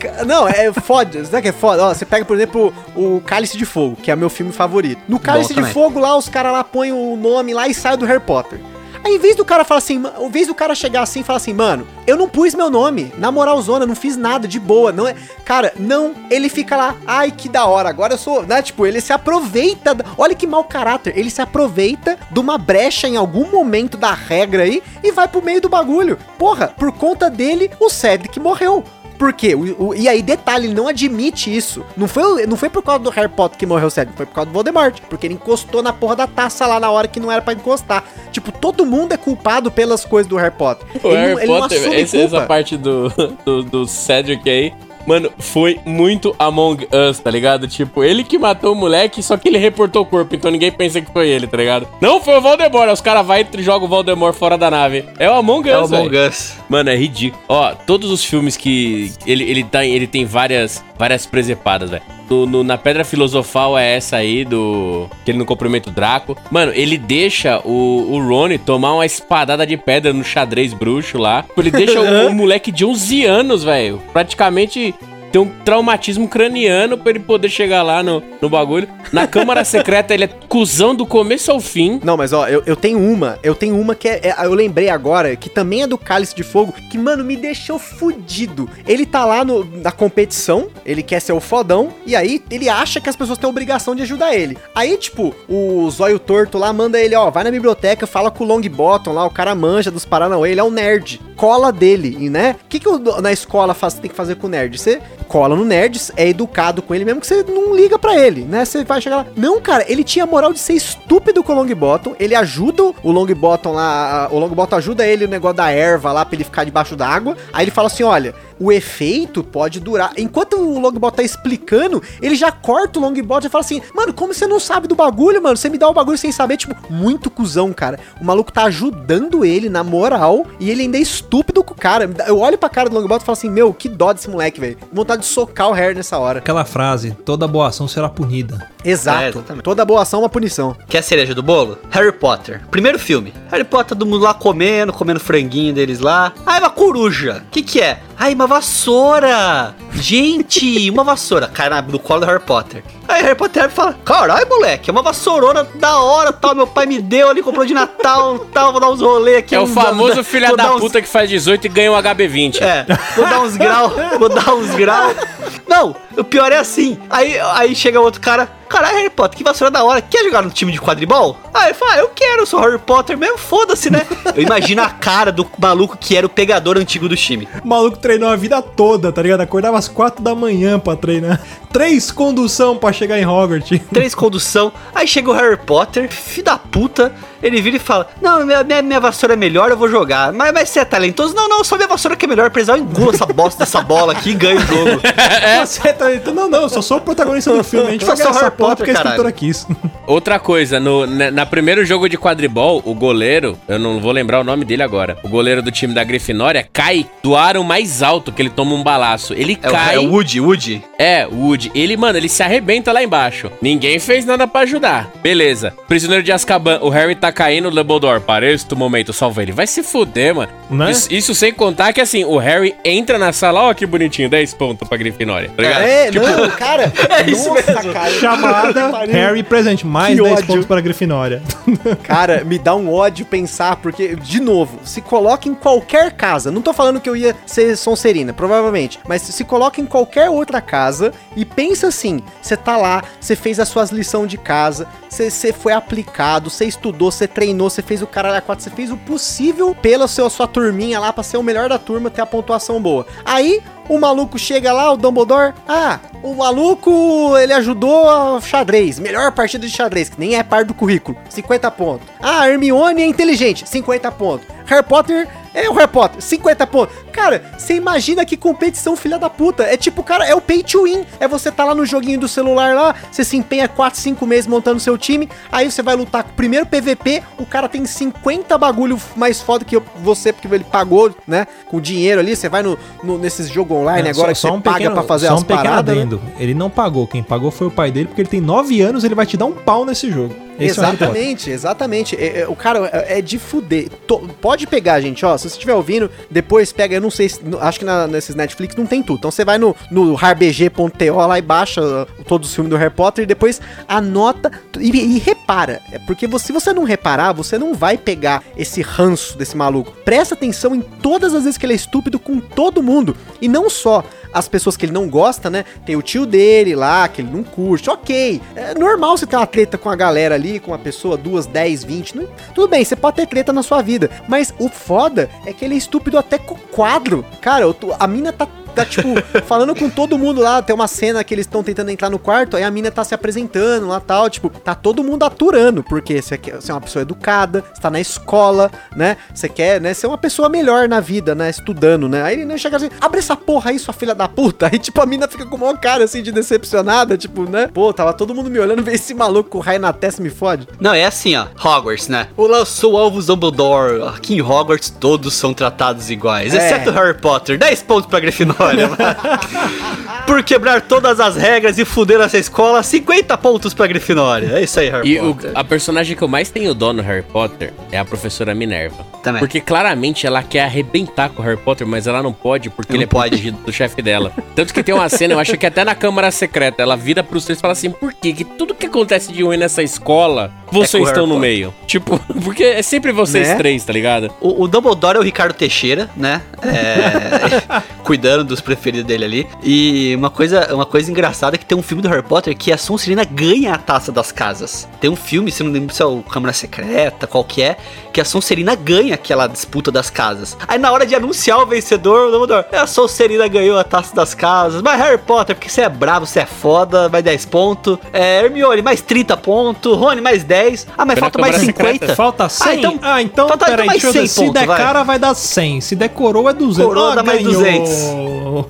não, 0.26 0.48
é 0.48 0.72
foda. 0.74 1.24
Sabe 1.26 1.42
que 1.44 1.48
é 1.50 1.52
foda? 1.52 1.84
Ó, 1.86 1.94
você 1.94 2.06
pega, 2.06 2.24
por 2.26 2.36
exemplo, 2.36 2.74
o 2.96 3.22
Cálice 3.26 3.58
de 3.58 3.66
Fogo, 3.66 3.96
que 4.02 4.12
é 4.12 4.16
meu 4.16 4.30
filme 4.30 4.52
favorito. 4.52 5.02
No 5.08 5.20
Cálice 5.20 5.54
de. 5.54 5.64
Fogo 5.74 6.00
lá, 6.00 6.16
os 6.18 6.30
caras 6.30 6.52
lá 6.54 6.64
põem 6.64 6.92
o 6.92 7.16
nome 7.16 7.54
lá 7.54 7.68
e 7.68 7.74
sai 7.74 7.98
do 7.98 8.06
Harry 8.06 8.20
Potter. 8.22 8.60
Aí, 9.04 9.16
em 9.16 9.20
vez 9.20 9.36
do 9.36 9.45
cara 9.45 9.64
falar 9.64 9.80
assim, 9.80 10.04
em 10.20 10.30
vez 10.30 10.48
do 10.48 10.56
cara 10.56 10.76
chegar 10.76 11.02
assim 11.02 11.22
e 11.22 11.24
falar 11.24 11.38
assim, 11.38 11.54
mano, 11.54 11.88
eu 12.06 12.16
não 12.18 12.28
pus 12.28 12.54
meu 12.54 12.70
nome, 12.70 13.12
na 13.18 13.32
moral 13.32 13.62
zona, 13.62 13.86
não 13.86 13.95
fiz 13.95 14.18
nada, 14.18 14.48
de 14.48 14.60
boa, 14.60 14.91
não 14.91 15.08
é. 15.08 15.16
Cara, 15.45 15.74
não, 15.78 16.14
ele 16.30 16.50
fica 16.50 16.76
lá, 16.76 16.95
ai 17.06 17.32
que 17.32 17.50
da 17.50 17.66
hora, 17.66 17.89
agora 17.89 18.14
eu 18.14 18.18
sou, 18.18 18.43
né? 18.43 18.62
Tipo, 18.62 18.86
ele 18.86 19.02
se 19.02 19.14
aproveita, 19.14 19.95
olha 20.18 20.36
que 20.36 20.48
mau 20.48 20.64
caráter, 20.64 21.18
ele 21.18 21.30
se 21.30 21.41
aproveita 21.41 22.18
de 22.30 22.39
uma 22.39 22.58
brecha 22.58 23.08
em 23.08 23.16
algum 23.16 23.50
momento 23.50 23.98
da 23.98 24.14
regra 24.14 24.64
aí 24.64 24.82
e 25.04 25.12
vai 25.12 25.28
pro 25.28 25.43
meio 25.43 25.62
do 25.62 25.70
bagulho. 25.70 26.18
Porra, 26.38 26.68
por 26.68 26.91
conta 26.91 27.30
dele, 27.30 27.72
o 27.80 27.89
Cedric 27.89 28.39
morreu. 28.39 28.84
Por 29.18 29.34
quê? 29.34 29.55
O- 29.55 29.88
o- 29.88 29.95
e 29.95 30.07
aí, 30.07 30.22
detalhe, 30.22 30.68
ele 30.68 30.74
não 30.76 30.88
admite 30.88 31.55
isso. 31.55 31.84
Não 31.95 32.07
foi, 32.07 32.45
não 32.45 32.55
foi 32.55 32.70
por 32.70 32.84
causa 32.84 32.99
do 33.03 33.09
Harry 33.09 33.30
Potter 33.30 33.57
que 33.57 33.65
morreu 33.65 33.88
o 33.88 33.91
Cedric, 33.91 34.15
foi 34.15 34.26
por 34.26 34.34
causa 34.34 34.49
do 34.49 34.53
Voldemort. 34.53 34.99
Porque 35.09 35.26
ele 35.28 35.34
encostou 35.34 35.82
na 35.82 35.91
porra 35.91 36.15
da 36.15 36.28
taça 36.28 36.65
lá 36.68 36.80
na 36.80 36.91
hora 36.91 37.07
que 37.07 37.20
não 37.20 37.32
era 37.32 37.41
pra 37.41 37.53
encostar. 37.53 38.03
Tipo, 38.32 38.51
todo 38.51 38.86
mundo 38.86 39.13
é 39.13 39.18
culpado 39.18 39.72
pelas 39.72 40.05
coisas 40.05 40.30
do 40.30 40.36
Harry 40.38 40.53
Potter. 40.55 40.86
O 41.03 41.07
ele, 41.07 41.18
Harry 41.18 41.47
não, 41.47 41.53
não 41.55 41.61
Potter, 41.61 41.93
esse- 41.93 42.18
essa 42.22 42.30
culpa. 42.30 42.45
parte 42.45 42.78
do, 42.78 43.09
do, 43.43 43.63
do 43.63 43.88
Cedric 43.88 44.47
aí, 44.49 44.74
mano, 45.08 45.32
foi 45.39 45.80
muito 45.86 46.36
Among 46.38 46.88
Us, 46.91 47.20
tá 47.20 47.32
ligado? 47.32 47.68
Tipo, 47.68 48.03
ele 48.03 48.24
que 48.24 48.38
matou 48.38 48.74
o 48.74 48.76
moleque, 48.76 49.24
só 49.24 49.38
que 49.38 49.47
ele 49.47 49.58
reportou 49.58 50.03
o 50.03 50.05
corpo, 50.05 50.36
então 50.36 50.51
ninguém 50.51 50.72
pensa 50.72 51.01
que 51.01 51.12
foi 51.12 51.30
ele, 51.30 51.47
tá 51.47 51.58
ligado? 51.58 51.88
Não, 52.01 52.22
foi 52.22 52.38
o 52.38 52.41
Voldemort, 52.41 52.91
os 52.91 53.01
caras 53.01 53.26
vai 53.26 53.47
e 53.58 53.64
jogam 53.64 53.88
o 53.88 53.89
Voldemort 53.89 54.36
fora 54.36 54.58
da 54.58 54.70
nave. 54.70 55.05
É 55.18 55.30
o 55.30 55.34
Among 55.34 55.70
Us, 55.70 55.76
É 55.76 55.80
o. 55.80 55.86
Among 55.86 56.18
Us. 56.18 56.53
Mano, 56.68 56.89
é 56.89 56.95
ridículo. 56.95 57.41
Ó, 57.47 57.74
todos 57.74 58.12
os 58.12 58.24
filmes 58.24 58.58
que. 58.58 59.14
Ele, 59.26 59.43
ele, 59.49 59.64
tá, 59.64 59.86
ele 59.86 60.05
tem 60.05 60.26
várias, 60.26 60.84
várias 60.97 61.26
presepadas, 61.26 61.89
velho. 61.89 62.16
No, 62.30 62.46
no- 62.46 62.64
na 62.64 62.78
Pedra 62.78 63.04
Filosofal 63.06 63.78
é 63.78 63.96
essa 63.96 64.18
aí, 64.18 64.44
do. 64.44 65.08
Que 65.24 65.32
ele 65.32 65.38
não 65.38 65.46
cumprimenta 65.46 65.90
o 65.90 65.94
Draco. 65.94 66.36
Mano, 66.52 66.72
ele 66.76 66.98
deixa 66.98 67.60
o, 67.64 68.08
o 68.12 68.28
Rony 68.28 68.58
tomar 68.58 68.94
uma 68.94 69.06
espadada 69.06 69.66
de 69.66 69.78
pedra 69.78 70.12
no 70.14 70.24
xadrez 70.24 70.74
bruxo 70.74 71.18
lá. 71.18 71.46
Ele 71.58 71.72
deixa 71.72 72.00
o, 72.02 72.28
o 72.28 72.34
moleque 72.36 72.72
de 72.72 72.84
11 72.86 73.26
anos, 73.26 73.64
velho. 73.64 74.02
Praticamente 74.12 74.94
ter 75.32 75.40
um 75.40 75.50
traumatismo 75.64 76.28
craniano 76.28 76.98
pra 76.98 77.10
ele 77.12 77.20
poder 77.20 77.50
chegar 77.50 77.84
lá 77.84 78.02
no, 78.02 78.24
no 78.42 78.50
bagulho. 78.50 78.88
Na 79.12 79.28
Câmara 79.28 79.64
Secreta, 79.66 80.14
ele 80.14 80.24
é 80.26 80.28
cuzão 80.28 80.96
do 80.96 81.06
começo 81.06 81.52
ao 81.52 81.60
fim. 81.60 82.00
Não, 82.04 82.16
mas 82.18 82.34
ó, 82.34 82.48
eu, 82.48 82.64
eu 82.66 82.76
tenho 82.76 83.00
uma, 83.00 83.38
eu 83.44 83.54
tenho 83.56 83.80
uma 83.80 83.96
que 83.96 84.08
é, 84.08 84.20
é- 84.24 84.46
eu 84.46 84.54
lembrei 84.54 84.90
agora, 84.90 85.36
que 85.36 85.50
também 85.50 85.84
é 85.84 85.88
do 85.88 85.98
Cálice 85.98 86.36
de 86.36 86.44
Fogo, 86.44 86.74
que, 86.90 86.98
mano, 86.98 87.24
me 87.24 87.36
deixou 87.36 87.78
fudido. 87.78 88.70
Ele 88.88 89.06
tá 89.06 89.26
lá 89.26 89.44
no- 89.44 89.64
na 89.82 89.92
competição, 89.92 90.68
ele 90.86 91.04
quer 91.04 91.20
ser 91.20 91.34
o 91.34 91.40
fodão, 91.40 91.90
e 92.06 92.16
aí 92.16 92.42
ele 92.50 92.70
acha 92.70 93.00
que 93.02 93.10
as 93.10 93.16
pessoas 93.16 93.38
têm 93.38 93.48
a 93.48 93.50
obrigação 93.50 93.96
de 93.96 94.02
ajudar 94.04 94.36
ele. 94.36 94.58
Aí, 94.74 94.98
tipo, 94.98 95.36
o 95.50 95.90
Zóio 95.90 96.20
Torto 96.20 96.58
lá 96.58 96.72
manda 96.72 97.00
ele, 97.00 97.16
ó, 97.16 97.30
vai 97.30 97.44
na 97.44 97.52
biblioteca, 97.52 98.08
fala 98.08 98.32
com 98.32 98.44
o 98.44 98.48
Longbottom 98.48 99.12
lá, 99.14 99.26
o 99.26 99.30
cara 99.30 99.54
manja 99.56 99.92
dos 99.92 100.06
Paranauê, 100.06 100.52
ele 100.52 100.60
é 100.60 100.64
um 100.64 100.72
nerd. 100.72 101.22
Cola 101.36 101.72
dele, 101.72 102.18
e, 102.20 102.30
né? 102.30 102.56
O 102.64 102.68
que, 102.68 102.80
que 102.80 102.88
na 103.22 103.32
escola 103.32 103.74
faz, 103.76 103.94
tem 103.96 104.10
que 104.10 104.16
fazer 104.16 104.36
com 104.36 104.48
o 104.48 104.50
nerd? 104.50 104.78
Você 104.80 105.00
cola 105.28 105.56
no 105.56 105.66
nerd, 105.66 106.00
é 106.16 106.28
educado 106.28 106.82
com 106.82 106.96
ele 106.96 107.06
mesmo 107.06 107.22
que 107.22 107.28
você 107.28 107.44
não 107.44 107.76
liga 107.76 108.00
pra 108.00 108.18
ele, 108.18 108.42
né? 108.42 108.66
Você 108.66 108.84
vai 108.84 109.02
chegar 109.02 109.18
lá. 109.18 109.26
Não, 109.36 109.60
cara, 109.62 109.86
ele 109.88 110.04
tinha 110.04 110.26
moral 110.26 110.54
de 110.54 110.60
ser 110.60 110.74
estúpido 110.74 111.44
com 111.44 111.54
o 111.54 111.56
Longbottom, 111.56 112.16
ele 112.20 112.36
ajuda 112.36 112.84
o 113.04 113.12
Longbottom 113.12 113.74
lá, 113.74 114.30
o 114.32 114.40
Longbottom 114.40 114.76
ajuda 114.78 115.06
ele 115.06 115.26
o 115.26 115.28
negócio 115.28 115.58
da 115.58 115.70
erva 115.70 116.12
lá 116.12 116.26
pra 116.26 116.36
ele 116.36 116.44
ficar 116.44 116.64
debaixo 116.64 116.96
d'água. 116.96 117.36
Aí 117.52 117.64
ele 117.64 117.72
fala 117.72 117.88
assim: 117.88 118.04
olha, 118.04 118.34
o 118.60 118.72
efeito 118.72 119.43
pode 119.43 119.80
durar. 119.80 120.14
Enquanto 120.18 120.58
o 120.58 120.80
Longbottom 120.80 121.18
tá 121.18 121.24
explicando, 121.24 122.01
ele 122.22 122.36
já 122.36 122.51
corta 122.51 122.99
o 122.99 123.01
Longbottom 123.01 123.47
e 123.47 123.49
fala 123.49 123.64
assim: 123.64 123.82
mano, 123.93 124.14
como 124.14 124.34
você 124.34 124.47
não 124.47 124.60
sabe 124.60 124.88
do 124.88 124.95
bagulho, 124.95 125.41
mano? 125.41 125.58
Você 125.58 125.70
me 125.70 125.78
dá 125.78 125.88
o 125.89 125.93
bagulho 125.93 126.18
sem 126.18 126.32
saber, 126.32 126.58
tipo, 126.58 126.76
muito 126.91 127.30
cuzão, 127.30 127.72
cara. 127.74 127.99
O 128.20 128.26
maluco 128.26 128.51
tá 128.51 128.64
ajudando 128.64 129.43
ele 129.45 129.70
na 129.70 129.84
moral 129.84 130.45
e 130.60 130.70
ele 130.70 130.84
ainda 130.84 130.97
é 130.97 131.01
estúpido 131.01 131.64
com 131.64 131.74
o 131.74 131.78
cara. 131.78 132.10
Eu 132.28 132.39
olho 132.39 132.58
pra 132.58 132.70
cara 132.70 132.89
do 132.89 132.95
Longbottom 132.95 133.24
e 133.24 133.26
falo 133.26 133.38
assim: 133.38 133.49
meu, 133.49 133.74
que 133.74 133.89
dó 133.89 134.14
desse 134.14 134.30
moleque, 134.30 134.60
velho. 134.60 134.78
Vontade 134.91 135.22
de 135.22 135.28
socar 135.28 135.70
o 135.70 135.74
Harry 135.74 135.95
nessa 135.95 136.18
hora. 136.18 136.39
Aquela 136.39 136.66
frase, 136.66 137.12
toda 137.26 137.47
boa 137.47 137.68
ação 137.68 137.88
será 137.88 138.10
punida. 138.10 138.70
É, 138.84 138.89
Exato. 138.91 139.39
exatamente. 139.39 139.64
Toda 139.64 139.84
boa 139.84 140.01
ação 140.03 140.20
é 140.20 140.24
uma 140.24 140.30
punição. 140.30 140.76
Quer 140.88 140.99
a 140.99 141.03
cereja 141.03 141.36
do 141.36 141.43
bolo? 141.43 141.78
Harry 141.89 142.12
Potter. 142.12 142.62
Primeiro 142.72 142.97
filme. 142.97 143.34
Harry 143.51 143.64
Potter, 143.66 143.97
todo 143.97 144.05
mundo 144.05 144.24
lá 144.24 144.34
comendo, 144.34 144.93
comendo 144.93 145.20
franguinho 145.20 145.74
deles 145.74 145.99
lá. 145.99 146.32
Ai, 146.45 146.60
uma 146.60 146.70
coruja. 146.70 147.43
O 147.47 147.51
que 147.51 147.62
que 147.62 147.82
é? 147.82 147.99
Ai, 148.18 148.34
uma 148.34 148.47
vassoura. 148.48 149.76
Gente, 149.93 150.89
uma 150.91 151.04
vassoura. 151.04 151.48
Cai 151.48 151.70
na- 151.70 151.82
no 151.82 152.00
colo 152.00 152.22
do 152.22 152.26
Harry 152.26 152.39
Potter. 152.39 152.84
Aí 153.08 153.22
Harry 153.24 153.36
Potter 153.36 153.70
fala, 153.70 153.93
caralho, 154.04 154.48
moleque, 154.50 154.89
é 154.89 154.91
uma 154.91 155.02
vassourona 155.02 155.64
da 155.76 155.98
hora, 156.00 156.34
tal, 156.34 156.54
meu 156.54 156.68
pai 156.68 156.86
me 156.86 157.02
deu 157.02 157.30
ali, 157.30 157.41
comprou 157.41 157.66
de 157.66 157.74
Natal, 157.74 158.39
tal, 158.54 158.72
vou 158.74 158.82
dar 158.82 158.89
uns 158.89 159.00
rolê 159.00 159.38
aqui. 159.38 159.56
É 159.56 159.60
o 159.60 159.64
uns- 159.64 159.74
famoso 159.74 160.24
filha 160.26 160.50
vou 160.50 160.58
da 160.58 160.74
uns- 160.76 160.82
puta 160.82 161.02
que 161.02 161.08
faz 161.08 161.30
18 161.30 161.66
e 161.66 161.70
ganha 161.70 161.91
um 161.91 161.95
HB20. 161.95 162.62
É, 162.62 162.86
vou 163.16 163.26
dar 163.26 163.39
uns 163.39 163.56
graus, 163.56 163.93
vou 164.20 164.28
dar 164.30 164.54
uns 164.54 164.72
graus. 164.76 165.16
Não, 165.68 165.95
o 166.18 166.24
pior 166.24 166.52
é 166.52 166.58
assim. 166.58 166.98
Aí, 167.10 167.39
aí 167.39 167.76
chega 167.76 168.00
outro 168.00 168.20
cara. 168.22 168.50
Caralho, 168.68 168.97
Harry 168.97 169.09
Potter, 169.09 169.38
que 169.38 169.43
vassoura 169.43 169.72
da 169.72 169.84
hora. 169.84 170.01
Quer 170.01 170.24
jogar 170.24 170.41
no 170.41 170.49
time 170.49 170.72
de 170.72 170.80
quadribol? 170.80 171.38
Aí 171.53 171.68
ele 171.68 171.74
fala, 171.74 171.93
ah, 171.93 171.97
eu 171.99 172.09
quero, 172.09 172.41
eu 172.41 172.45
sou 172.45 172.59
Harry 172.59 172.78
Potter 172.78 173.18
mesmo, 173.18 173.38
foda-se, 173.38 173.89
né? 173.89 174.05
Eu 174.36 174.43
imagino 174.43 174.84
a 174.84 174.89
cara 174.89 175.32
do 175.32 175.49
maluco 175.57 175.97
que 175.97 176.15
era 176.15 176.26
o 176.26 176.30
pegador 176.30 176.78
antigo 176.78 177.09
do 177.09 177.15
time. 177.15 177.47
O 177.63 177.68
maluco 177.68 177.97
treinou 177.97 178.30
a 178.30 178.36
vida 178.36 178.61
toda, 178.61 179.11
tá 179.11 179.22
ligado? 179.22 179.41
Acordava 179.41 179.78
às 179.78 179.88
quatro 179.88 180.24
da 180.24 180.36
manhã 180.36 180.78
pra 180.78 180.95
treinar. 180.95 181.41
Três 181.72 182.11
condução 182.11 182.78
pra 182.78 182.91
chegar 182.91 183.20
em 183.20 183.26
Hogwarts. 183.26 183.80
Três 183.93 184.15
condução. 184.15 184.72
Aí 184.93 185.07
chega 185.07 185.30
o 185.30 185.34
Harry 185.34 185.57
Potter, 185.57 186.09
filho 186.11 186.45
da 186.45 186.57
puta. 186.57 187.13
Ele 187.41 187.61
vira 187.61 187.76
e 187.76 187.80
fala: 187.80 188.07
Não, 188.22 188.45
minha, 188.45 188.63
minha, 188.63 188.82
minha 188.82 188.99
vassoura 188.99 189.34
é 189.34 189.38
melhor, 189.38 189.70
eu 189.70 189.78
vou 189.78 189.88
jogar. 189.88 190.34
Mas, 190.34 190.51
mas 190.53 190.70
você 190.70 190.80
é 190.80 190.86
talentoso? 190.86 191.36
Não, 191.36 191.47
não, 191.47 191.63
só 191.63 191.76
minha 191.76 191.88
vassoura 191.88 192.15
que 192.15 192.26
é 192.26 192.28
melhor. 192.28 192.47
Apesar 192.47 192.78
eu 192.78 192.84
engulo 192.84 193.11
essa 193.13 193.26
bosta 193.26 193.59
dessa 193.63 193.82
bola 193.82 194.13
aqui 194.13 194.32
e 194.32 194.34
ganho 194.34 194.57
o 194.59 194.65
jogo. 194.65 195.01
Você 195.65 195.93
tá... 195.93 196.13
então, 196.13 196.34
Não, 196.34 196.49
não, 196.49 196.63
eu 196.63 196.70
só 196.70 196.82
sou 196.82 196.97
o 196.97 197.01
protagonista 197.01 197.53
do 197.53 197.63
filme. 197.63 197.88
A 197.88 197.91
gente 197.91 198.05
Só 198.05 198.07
vai 198.07 198.18
sou 198.18 198.26
ganhar 198.26 198.38
essa 198.38 198.45
Harry 198.45 198.57
porra 198.57 198.70
Potter, 198.76 198.86
porque 198.86 198.97
a 198.97 199.01
escritora 199.01 199.32
quis. 199.32 199.68
Outra 200.07 200.39
coisa, 200.39 200.80
no 200.80 201.05
na, 201.05 201.30
na 201.30 201.45
primeiro 201.45 201.86
jogo 201.86 202.07
de 202.07 202.18
quadribol, 202.18 202.82
o 202.86 202.93
goleiro, 202.93 203.57
eu 203.68 203.78
não 203.78 203.99
vou 203.99 204.11
lembrar 204.11 204.39
o 204.39 204.43
nome 204.43 204.63
dele 204.63 204.82
agora, 204.82 205.18
o 205.22 205.28
goleiro 205.30 205.61
do 205.61 205.70
time 205.72 205.93
da 205.93 206.03
Grifinória 206.03 206.68
cai 206.72 207.05
do 207.22 207.36
aro 207.36 207.63
mais 207.63 208.01
alto 208.01 208.32
que 208.32 208.41
ele 208.41 208.49
toma 208.49 208.74
um 208.74 208.82
balaço. 208.82 209.34
Ele 209.34 209.59
É, 209.61 209.68
o, 209.68 209.72
cai. 209.72 209.95
é 209.95 209.99
o 209.99 210.09
Woody, 210.11 210.39
Woody. 210.39 210.84
É, 210.97 211.28
o 211.28 211.47
Ele, 211.74 211.95
mano, 211.97 212.18
ele 212.18 212.30
se 212.30 212.41
arrebenta 212.43 212.91
lá 212.91 213.03
embaixo. 213.03 213.51
Ninguém 213.61 213.99
fez 213.99 214.26
nada 214.26 214.47
pra 214.47 214.61
ajudar. 214.61 215.09
Beleza. 215.22 215.74
Prisioneiro 215.88 216.24
de 216.24 216.32
Azkaban, 216.32 216.80
o 216.82 216.89
Harry 216.89 217.15
tá 217.15 217.32
caindo, 217.32 217.68
o 217.70 217.72
Dumbledore, 217.72 218.22
para 218.22 218.45
este 218.51 218.74
momento, 218.76 219.13
salva 219.13 219.41
ele. 219.41 219.51
Vai 219.51 219.68
se 219.68 219.84
fuder, 219.84 220.36
mano. 220.36 220.51
Né? 220.70 220.91
Isso, 220.91 221.07
isso 221.13 221.36
sem 221.36 221.53
contar 221.53 221.93
que, 221.93 222.01
assim, 222.01 222.24
o 222.26 222.38
Harry 222.38 222.76
entra 222.84 223.18
na 223.18 223.32
sala, 223.32 223.63
ó 223.63 223.74
que 223.74 223.86
bonitinho, 223.86 224.30
10 224.30 224.53
pontos 224.55 224.88
pra 224.88 224.97
Grifinória. 224.97 225.49
Tá 225.55 225.61
ligado? 225.63 225.82
É, 225.84 226.11
não, 226.11 226.49
cara. 226.57 226.91
É 227.09 227.30
isso 227.30 227.49
nossa, 227.49 227.74
mesmo. 227.74 227.93
cara. 227.93 228.11
Chamada. 228.11 228.89
Harry 229.11 229.43
presente. 229.43 229.86
Mais 229.86 230.15
Que 230.15 230.22
10 230.24 230.34
ódio. 230.36 230.47
pontos 230.47 230.65
para 230.65 230.78
a 230.78 230.82
Grifinória. 230.82 231.41
Cara, 232.03 232.43
me 232.43 232.57
dá 232.59 232.76
um 232.76 232.91
ódio 232.93 233.26
pensar, 233.26 233.78
porque, 233.78 234.15
de 234.15 234.39
novo, 234.39 234.80
se 234.84 235.01
coloca 235.01 235.47
em 235.47 235.53
qualquer 235.55 236.11
casa. 236.11 236.51
Não 236.51 236.61
tô 236.61 236.74
falando 236.74 236.99
que 236.99 237.09
eu 237.09 237.15
ia 237.15 237.36
ser 237.45 237.76
Sonserina, 237.76 238.34
provavelmente. 238.34 238.99
Mas 239.07 239.22
se 239.22 239.43
coloca 239.43 239.80
em 239.82 239.86
qualquer 239.86 240.30
outra 240.30 240.61
casa 240.61 241.11
e 241.36 241.45
pensa 241.48 241.88
assim: 241.88 242.22
você 242.41 242.56
tá 242.56 242.78
lá, 242.78 243.04
você 243.20 243.36
fez 243.36 243.60
as 243.60 243.68
suas 243.68 243.89
lições 243.89 244.30
de 244.30 244.38
casa, 244.38 244.88
você, 245.10 245.54
foi 245.54 245.74
aplicado, 245.74 246.50
você 246.50 246.66
estudou, 246.66 247.12
você 247.12 247.28
treinou, 247.28 247.70
você 247.70 247.82
fez 247.82 248.02
o 248.02 248.08
caralho 248.08 248.38
a 248.38 248.41
quatro, 248.41 248.64
você 248.64 248.70
fez 248.70 248.91
o 248.91 248.98
possível 248.98 249.76
pela 249.76 250.08
seu, 250.08 250.30
sua 250.30 250.48
turminha 250.48 251.00
lá 251.00 251.12
pra 251.12 251.24
ser 251.24 251.38
o 251.38 251.43
melhor 251.43 251.70
da 251.70 251.80
turma, 251.80 252.10
ter 252.10 252.22
a 252.22 252.26
pontuação 252.26 252.82
boa. 252.82 253.06
Aí. 253.26 253.62
O 253.89 253.98
maluco 253.98 254.38
chega 254.38 254.74
lá, 254.74 254.91
o 254.91 254.98
Dumbledore. 254.98 255.54
Ah, 255.66 256.02
o 256.22 256.36
maluco 256.36 257.38
ele 257.38 257.54
ajudou 257.54 258.10
a 258.10 258.41
xadrez. 258.41 259.00
Melhor 259.00 259.32
partida 259.32 259.66
de 259.66 259.72
xadrez, 259.72 260.10
que 260.10 260.20
nem 260.20 260.36
é 260.36 260.43
parte 260.43 260.68
do 260.68 260.74
currículo. 260.74 261.18
50 261.30 261.72
pontos. 261.72 262.06
Ah, 262.22 262.41
a 262.41 262.50
Hermione 262.50 263.02
é 263.02 263.06
inteligente. 263.06 263.64
50 263.66 264.12
pontos. 264.12 264.45
Harry 264.66 264.84
Potter 264.84 265.26
é 265.66 265.70
o 265.70 265.74
Harry 265.74 265.88
Potter. 265.91 266.22
50 266.22 266.68
pontos. 266.68 266.95
Cara, 267.12 267.43
você 267.58 267.76
imagina 267.76 268.26
que 268.26 268.38
competição 268.38 268.95
filha 268.95 269.18
da 269.18 269.30
puta. 269.30 269.64
É 269.64 269.76
tipo, 269.76 270.03
cara, 270.03 270.26
é 270.26 270.36
o 270.36 270.41
pay 270.41 270.64
to 270.64 270.84
win. 270.84 271.03
É 271.20 271.28
você 271.28 271.51
tá 271.51 271.64
lá 271.66 271.74
no 271.74 271.86
joguinho 271.86 272.20
do 272.20 272.28
celular 272.28 272.76
lá, 272.76 272.95
você 273.12 273.24
se 273.24 273.36
empenha 273.38 273.68
4, 273.68 273.99
5 273.99 274.26
meses 274.26 274.47
montando 274.47 274.80
seu 274.80 274.97
time. 274.97 275.28
Aí 275.51 275.70
você 275.72 275.82
vai 275.82 275.95
lutar 275.95 276.24
com 276.24 276.30
o 276.30 276.34
primeiro 276.34 276.66
PVP. 276.66 277.24
O 277.39 277.45
cara 277.45 277.68
tem 277.68 277.86
50 277.86 278.58
bagulho 278.58 278.99
mais 279.16 279.41
foda 279.41 279.66
que 279.66 279.78
você, 280.01 280.32
porque 280.32 280.47
ele 280.47 280.64
pagou, 280.64 281.14
né? 281.28 281.47
Com 281.68 281.80
dinheiro 281.82 282.20
ali. 282.20 282.36
Você 282.36 282.47
vai 282.49 282.62
no, 282.64 282.78
no- 283.03 283.18
nesses 283.18 283.49
jogos 283.49 283.78
online 283.78 284.08
É, 284.08 284.12
agora 284.12 284.34
que 284.34 284.39
você 284.39 284.62
paga 284.62 284.91
pra 284.91 285.03
fazer 285.03 285.28
só 285.28 285.34
as 285.36 285.41
um 285.41 285.43
pequeno 285.43 285.64
paradas. 285.64 285.95
né? 285.95 286.20
Ele 286.39 286.53
não 286.53 286.70
pagou. 286.70 287.08
Quem 287.08 287.24
pagou 287.24 287.49
foi 287.51 287.68
o 287.68 287.72
pai 287.72 287.91
dele, 287.91 288.08
porque 288.08 288.22
ele 288.22 288.30
tem 288.30 288.41
9 288.41 288.82
anos 288.82 289.03
ele 289.03 289.16
vai 289.16 289.26
te 289.26 289.36
dar 289.38 289.45
um 289.45 289.53
pau 289.53 289.86
nesse 289.86 290.12
jogo. 290.12 290.34
É 290.60 290.66
exatamente, 290.66 291.49
exatamente. 291.49 292.16
É, 292.16 292.39
é, 292.41 292.47
o 292.47 292.55
cara 292.55 292.89
é, 292.91 293.20
é 293.20 293.22
de 293.22 293.38
fuder. 293.38 293.89
To- 294.08 294.28
pode 294.41 294.66
pegar, 294.68 294.99
gente, 295.01 295.26
ó. 295.26 295.38
Se 295.38 295.43
você 295.49 295.55
estiver 295.55 295.74
ouvindo, 295.74 296.10
depois 296.32 296.72
pega, 296.72 296.95
eu 296.95 297.01
não 297.01 297.12
sei, 297.12 297.30
acho 297.62 297.80
que 297.80 297.86
na- 297.86 298.08
nesses 298.08 298.36
Netflix 298.36 298.76
não 298.76 298.86
tem 298.86 299.03
tudo. 299.03 299.18
Então 299.20 299.32
você 299.32 299.45
vai 299.45 299.58
no, 299.58 299.76
no 299.91 300.16
harbg.to 300.16 301.16
lá 301.16 301.38
e 301.38 301.41
baixa 301.41 301.82
uh, 301.82 302.24
todos 302.26 302.49
os 302.49 302.55
filmes 302.55 302.70
do 302.70 302.78
Harry 302.78 302.93
Potter 302.93 303.24
e 303.24 303.28
depois 303.28 303.62
anota 303.88 304.51
e, 304.80 304.89
e 304.89 305.20
repara. 305.20 305.82
É 305.91 305.99
porque 305.99 306.26
você- 306.28 306.47
se 306.47 306.53
você 306.53 306.72
não 306.72 306.84
reparar, 306.86 307.34
você 307.34 307.58
não 307.58 307.74
vai 307.74 307.97
pegar 307.97 308.41
esse 308.55 308.82
ranço 308.82 309.38
desse 309.38 309.58
maluco. 309.58 309.91
Presta 310.05 310.34
atenção 310.34 310.74
em 310.74 310.80
todas 310.82 311.34
as 311.34 311.43
vezes 311.43 311.58
que 311.58 311.66
ele 311.66 311.74
é 311.74 311.76
estúpido 311.76 312.18
com 312.18 312.39
todo 312.39 312.82
mundo. 312.82 313.18
E 313.41 313.49
não 313.49 313.70
só 313.70 314.01
as 314.34 314.47
pessoas 314.47 314.78
que 314.78 314.86
ele 314.86 314.93
não 314.93 315.10
gosta, 315.10 315.49
né? 315.49 315.66
Tem 315.86 315.95
o 315.97 316.01
tio 316.01 316.26
dele 316.26 316.74
lá, 316.76 317.08
que 317.08 317.22
ele 317.22 317.30
não 317.32 317.43
curte. 317.43 317.89
Ok. 317.89 318.41
É 318.55 318.74
normal 318.78 319.18
você 319.18 319.26
ter 319.26 319.36
uma 319.36 319.45
treta 319.47 319.78
com 319.78 319.89
a 319.89 319.95
galera 319.95 320.36
ali, 320.36 320.47
com 320.60 320.72
uma 320.72 320.78
pessoa, 320.80 321.18
duas, 321.18 321.45
dez, 321.45 321.84
vinte. 321.84 322.16
não- 322.16 322.28
Tudo 322.56 322.68
bem, 322.68 322.84
você 322.84 322.95
pode 322.95 323.18
ter 323.18 323.28
treta 323.28 323.52
na 323.54 323.62
sua 323.64 323.82
vida. 323.82 324.10
Mas 324.28 324.54
o 324.60 324.70
foda 324.70 325.30
é 325.45 325.54
que 325.54 325.64
ele 325.66 325.76
é 325.76 325.78
estúpido 325.78 326.18
até 326.18 326.38
com 326.38 326.56
quadro. 326.56 327.26
Cara, 327.41 327.66
tô- 327.74 327.95
a 328.00 328.08
mina 328.08 328.32
tá. 328.32 328.48
Tá, 328.78 328.86
tipo, 328.86 329.10
falando 329.48 329.74
com 329.76 329.90
todo 329.90 330.20
mundo 330.20 330.40
lá. 330.40 330.62
Tem 330.62 330.76
uma 330.76 330.88
cena 330.88 331.24
que 331.24 331.34
eles 331.34 331.46
estão 331.48 331.64
tentando 331.64 331.90
entrar 331.90 332.12
no 332.12 332.20
quarto, 332.20 332.56
aí 332.56 332.64
a 332.64 332.70
mina 332.70 332.92
tá 332.92 333.04
se 333.04 333.16
apresentando 333.16 333.88
lá 333.88 334.00
tal. 334.00 334.30
Tipo, 334.30 334.50
tá 334.50 334.76
todo 334.76 335.04
mundo 335.04 335.24
aturando, 335.24 335.82
porque 335.84 336.22
você, 336.22 336.38
quer, 336.38 336.56
você 336.62 336.72
é 336.72 336.74
uma 336.76 336.82
pessoa 336.82 337.02
educada, 337.02 337.64
você 337.74 337.82
tá 337.82 337.90
na 337.90 338.00
escola, 338.00 338.70
né? 338.96 339.18
Você 339.34 339.50
quer, 339.50 339.82
né, 339.82 339.94
ser 339.96 340.06
uma 340.06 340.18
pessoa 340.18 340.48
melhor 340.48 340.88
na 340.88 341.00
vida, 341.00 341.34
né? 341.34 341.50
Estudando, 341.50 342.08
né? 342.08 342.22
Aí 342.22 342.36
ele 342.36 342.46
né, 342.46 342.56
chega 342.58 342.78
assim, 342.78 342.90
abre 343.02 343.18
essa 343.20 343.36
porra 343.36 343.72
aí, 343.72 343.80
sua 343.80 343.94
filha 343.94 344.14
da 344.14 344.28
puta. 344.28 344.70
Aí, 344.72 344.78
tipo, 344.78 345.02
a 345.02 345.06
mina 345.08 345.28
fica 345.28 345.46
com 345.46 345.56
uma 345.56 345.76
cara 345.76 346.04
assim 346.04 346.22
de 346.22 346.32
decepcionada, 346.32 347.18
tipo, 347.18 347.50
né? 347.50 347.68
Pô, 347.74 347.92
tava 347.92 348.14
todo 348.14 348.36
mundo 348.36 348.50
me 348.50 348.60
olhando, 348.60 348.84
vê 348.84 348.94
esse 348.94 349.14
maluco 349.14 349.50
com 349.50 349.60
raio 349.60 349.80
na 349.80 349.92
testa 349.92 350.22
me 350.22 350.30
fode. 350.30 350.68
Não, 350.80 350.94
é 350.94 351.06
assim, 351.06 351.36
ó. 351.36 351.48
Hogwarts, 351.64 352.08
né? 352.08 352.28
Olá, 352.38 352.60
eu 352.60 352.66
sou 352.66 352.94
o 352.94 352.98
Alvus 352.98 353.26
Dumbledore. 353.26 354.04
Aqui 354.16 354.36
em 354.36 354.42
Hogwarts 354.42 354.90
todos 354.90 355.34
são 355.34 355.54
tratados 355.54 356.10
iguais, 356.12 356.54
É. 356.54 356.58
exceto 356.58 356.92
Harry 356.92 357.16
Potter. 357.20 357.58
10 357.58 357.82
pontos 357.84 358.10
pra 358.10 358.20
Grifinória. 358.20 358.66
Por 360.26 360.43
quebrar 360.43 360.82
todas 360.82 361.20
as 361.20 361.36
regras 361.36 361.78
e 361.78 361.86
fuder 361.86 362.20
essa 362.20 362.38
escola, 362.38 362.84
50 362.84 363.38
pontos 363.38 363.74
pra 363.74 363.88
Grifinória. 363.88 364.57
É 364.57 364.63
isso 364.63 364.80
aí, 364.80 364.89
Harry 364.89 365.09
E 365.15 365.20
o- 365.20 365.34
Potter. 365.34 365.51
a 365.55 365.63
personagem 365.63 366.15
que 366.15 366.22
eu 366.22 366.28
mais 366.28 366.49
tenho 366.49 366.74
dó 366.74 366.91
no 366.93 367.01
Harry 367.01 367.24
Potter 367.24 367.74
é 367.91 367.97
a 367.97 368.05
professora 368.05 368.53
Minerva. 368.53 369.05
Também. 369.28 369.40
Porque 369.40 369.60
claramente 369.62 370.26
ela 370.26 370.42
quer 370.42 370.62
arrebentar 370.62 371.30
com 371.30 371.42
o 371.42 371.46
Harry 371.46 371.58
Potter, 371.58 371.86
mas 371.86 372.08
ela 372.08 372.24
não 372.24 372.32
pode 372.34 372.70
porque 372.70 372.94
Não 372.94 372.98
ele 372.98 373.04
é 373.04 373.08
pode. 373.08 373.30
protegido 373.32 373.58
do 373.66 373.72
chefe 373.74 374.02
dela. 374.02 374.32
Tanto 374.56 374.74
que 374.74 374.82
tem 374.84 374.96
uma 374.96 375.10
cena, 375.10 375.34
eu 375.34 375.40
acho 375.40 375.58
que 375.58 375.66
até 375.66 375.84
na 375.84 375.94
Câmara 375.96 376.32
Secreta, 376.32 376.82
ela 376.82 376.96
vira 376.96 377.24
pros 377.24 377.44
três 377.46 377.60
e 377.60 377.62
fala 377.62 377.74
assim: 377.74 377.90
por 377.92 378.14
quê? 378.14 378.32
Que 378.34 378.44
tudo 378.44 378.74
que 378.74 378.86
acontece 378.86 379.32
de 379.34 379.44
ruim 379.44 379.58
nessa 379.58 379.84
escola, 379.84 380.52
vocês 380.72 381.04
É 381.04 381.08
estão 381.08 381.28
no 381.28 381.36
Potter. 381.36 381.42
meio. 381.50 381.74
Tipo, 381.86 382.20
porque 382.44 382.64
é 382.64 382.82
sempre 382.82 383.12
vocês 383.12 383.48
Né? 383.48 383.56
três, 383.56 383.84
tá 383.84 383.92
ligado? 383.94 384.32
O, 384.40 384.64
o 384.64 384.68
Dumbledore 384.68 385.18
é 385.18 385.20
o 385.20 385.24
Ricardo 385.24 385.54
Teixeira, 385.54 386.10
né? 386.16 386.42
É, 386.64 387.82
cuidando 388.04 388.44
dos 388.44 388.62
preferidos 388.62 389.06
dele 389.08 389.26
ali. 389.26 389.48
E 389.64 390.14
uma 390.16 390.30
coisa, 390.30 390.74
uma 390.74 390.86
coisa 390.86 391.12
engraçada 391.12 391.56
é 391.56 391.60
que 391.60 391.66
tem 391.66 391.78
um 391.78 391.82
filme 391.84 392.02
do 392.02 392.10
Harry 392.10 392.24
Potter 392.24 392.56
que 392.56 392.72
a 392.72 392.78
Sonserina 392.78 393.24
ganha 393.26 393.74
a 393.74 393.78
taça 393.78 394.12
das 394.12 394.32
casas. 394.32 394.88
Tem 395.02 395.10
um 395.10 395.16
filme, 395.16 395.52
se 395.52 395.64
não 395.64 395.72
lembro 395.72 395.94
se 395.94 396.02
é 396.02 396.06
o 396.06 396.22
Câmara 396.22 396.54
Secreta, 396.54 397.28
qual 397.28 397.44
que 397.44 397.62
é, 397.62 397.76
que 398.14 398.22
a 398.22 398.26
Sonserina 398.26 398.76
ganha 398.76 399.16
aquela 399.18 399.47
disputa 399.47 399.91
das 399.91 400.09
casas. 400.09 400.57
Aí 400.68 400.80
na 400.80 400.91
hora 400.91 401.05
de 401.05 401.13
anunciar 401.15 401.59
o 401.59 401.65
vencedor, 401.65 402.28
o 402.28 402.32
Dumbledore, 402.32 402.65
"É, 402.72 402.78
a 402.78 402.88
Sonserina 402.88 403.47
ganhou 403.47 403.78
a 403.78 403.84
taça 403.84 404.15
das 404.15 404.34
casas. 404.34 404.82
Mas 404.82 404.99
Harry 404.99 405.18
Potter, 405.18 405.55
porque 405.55 405.70
você 405.70 405.82
é 405.82 405.89
bravo, 405.89 406.26
você 406.26 406.39
é 406.39 406.45
foda, 406.45 407.09
vai 407.09 407.22
10 407.22 407.45
pontos. 407.45 407.97
É, 408.13 408.39
Hermione, 408.43 408.82
mais 408.82 409.01
30 409.01 409.36
pontos. 409.36 409.97
Rony, 409.97 410.22
mais 410.22 410.43
10. 410.43 410.88
Ah, 410.97 411.05
mas 411.05 411.20
falta 411.20 411.39
mais 411.39 411.55
Câmara 411.55 411.65
50. 411.74 411.91
Secreta. 411.93 412.15
Falta 412.15 412.49
100? 412.49 412.68
Ah, 412.68 412.76
então- 412.76 412.91
então, 412.93 413.20
então 413.20 413.47
falta- 413.49 413.65
peraí, 413.65 413.88
mais 413.88 414.01
deixa 414.01 414.18
eu 414.18 414.22
ver. 414.22 414.28
100 414.30 414.47
Se 414.47 414.53
der 414.53 414.65
vai. 414.65 414.78
cara, 414.78 415.03
vai 415.03 415.20
dar 415.20 415.34
100. 415.36 415.82
Se 415.82 415.95
der 415.95 416.09
coroa, 416.09 416.51
é 416.51 416.53
200. 416.53 416.86
Coroa 416.86 417.15
dá 417.15 417.24
mais 417.24 417.41
ganhou. 417.43 417.53
200. 417.53 417.91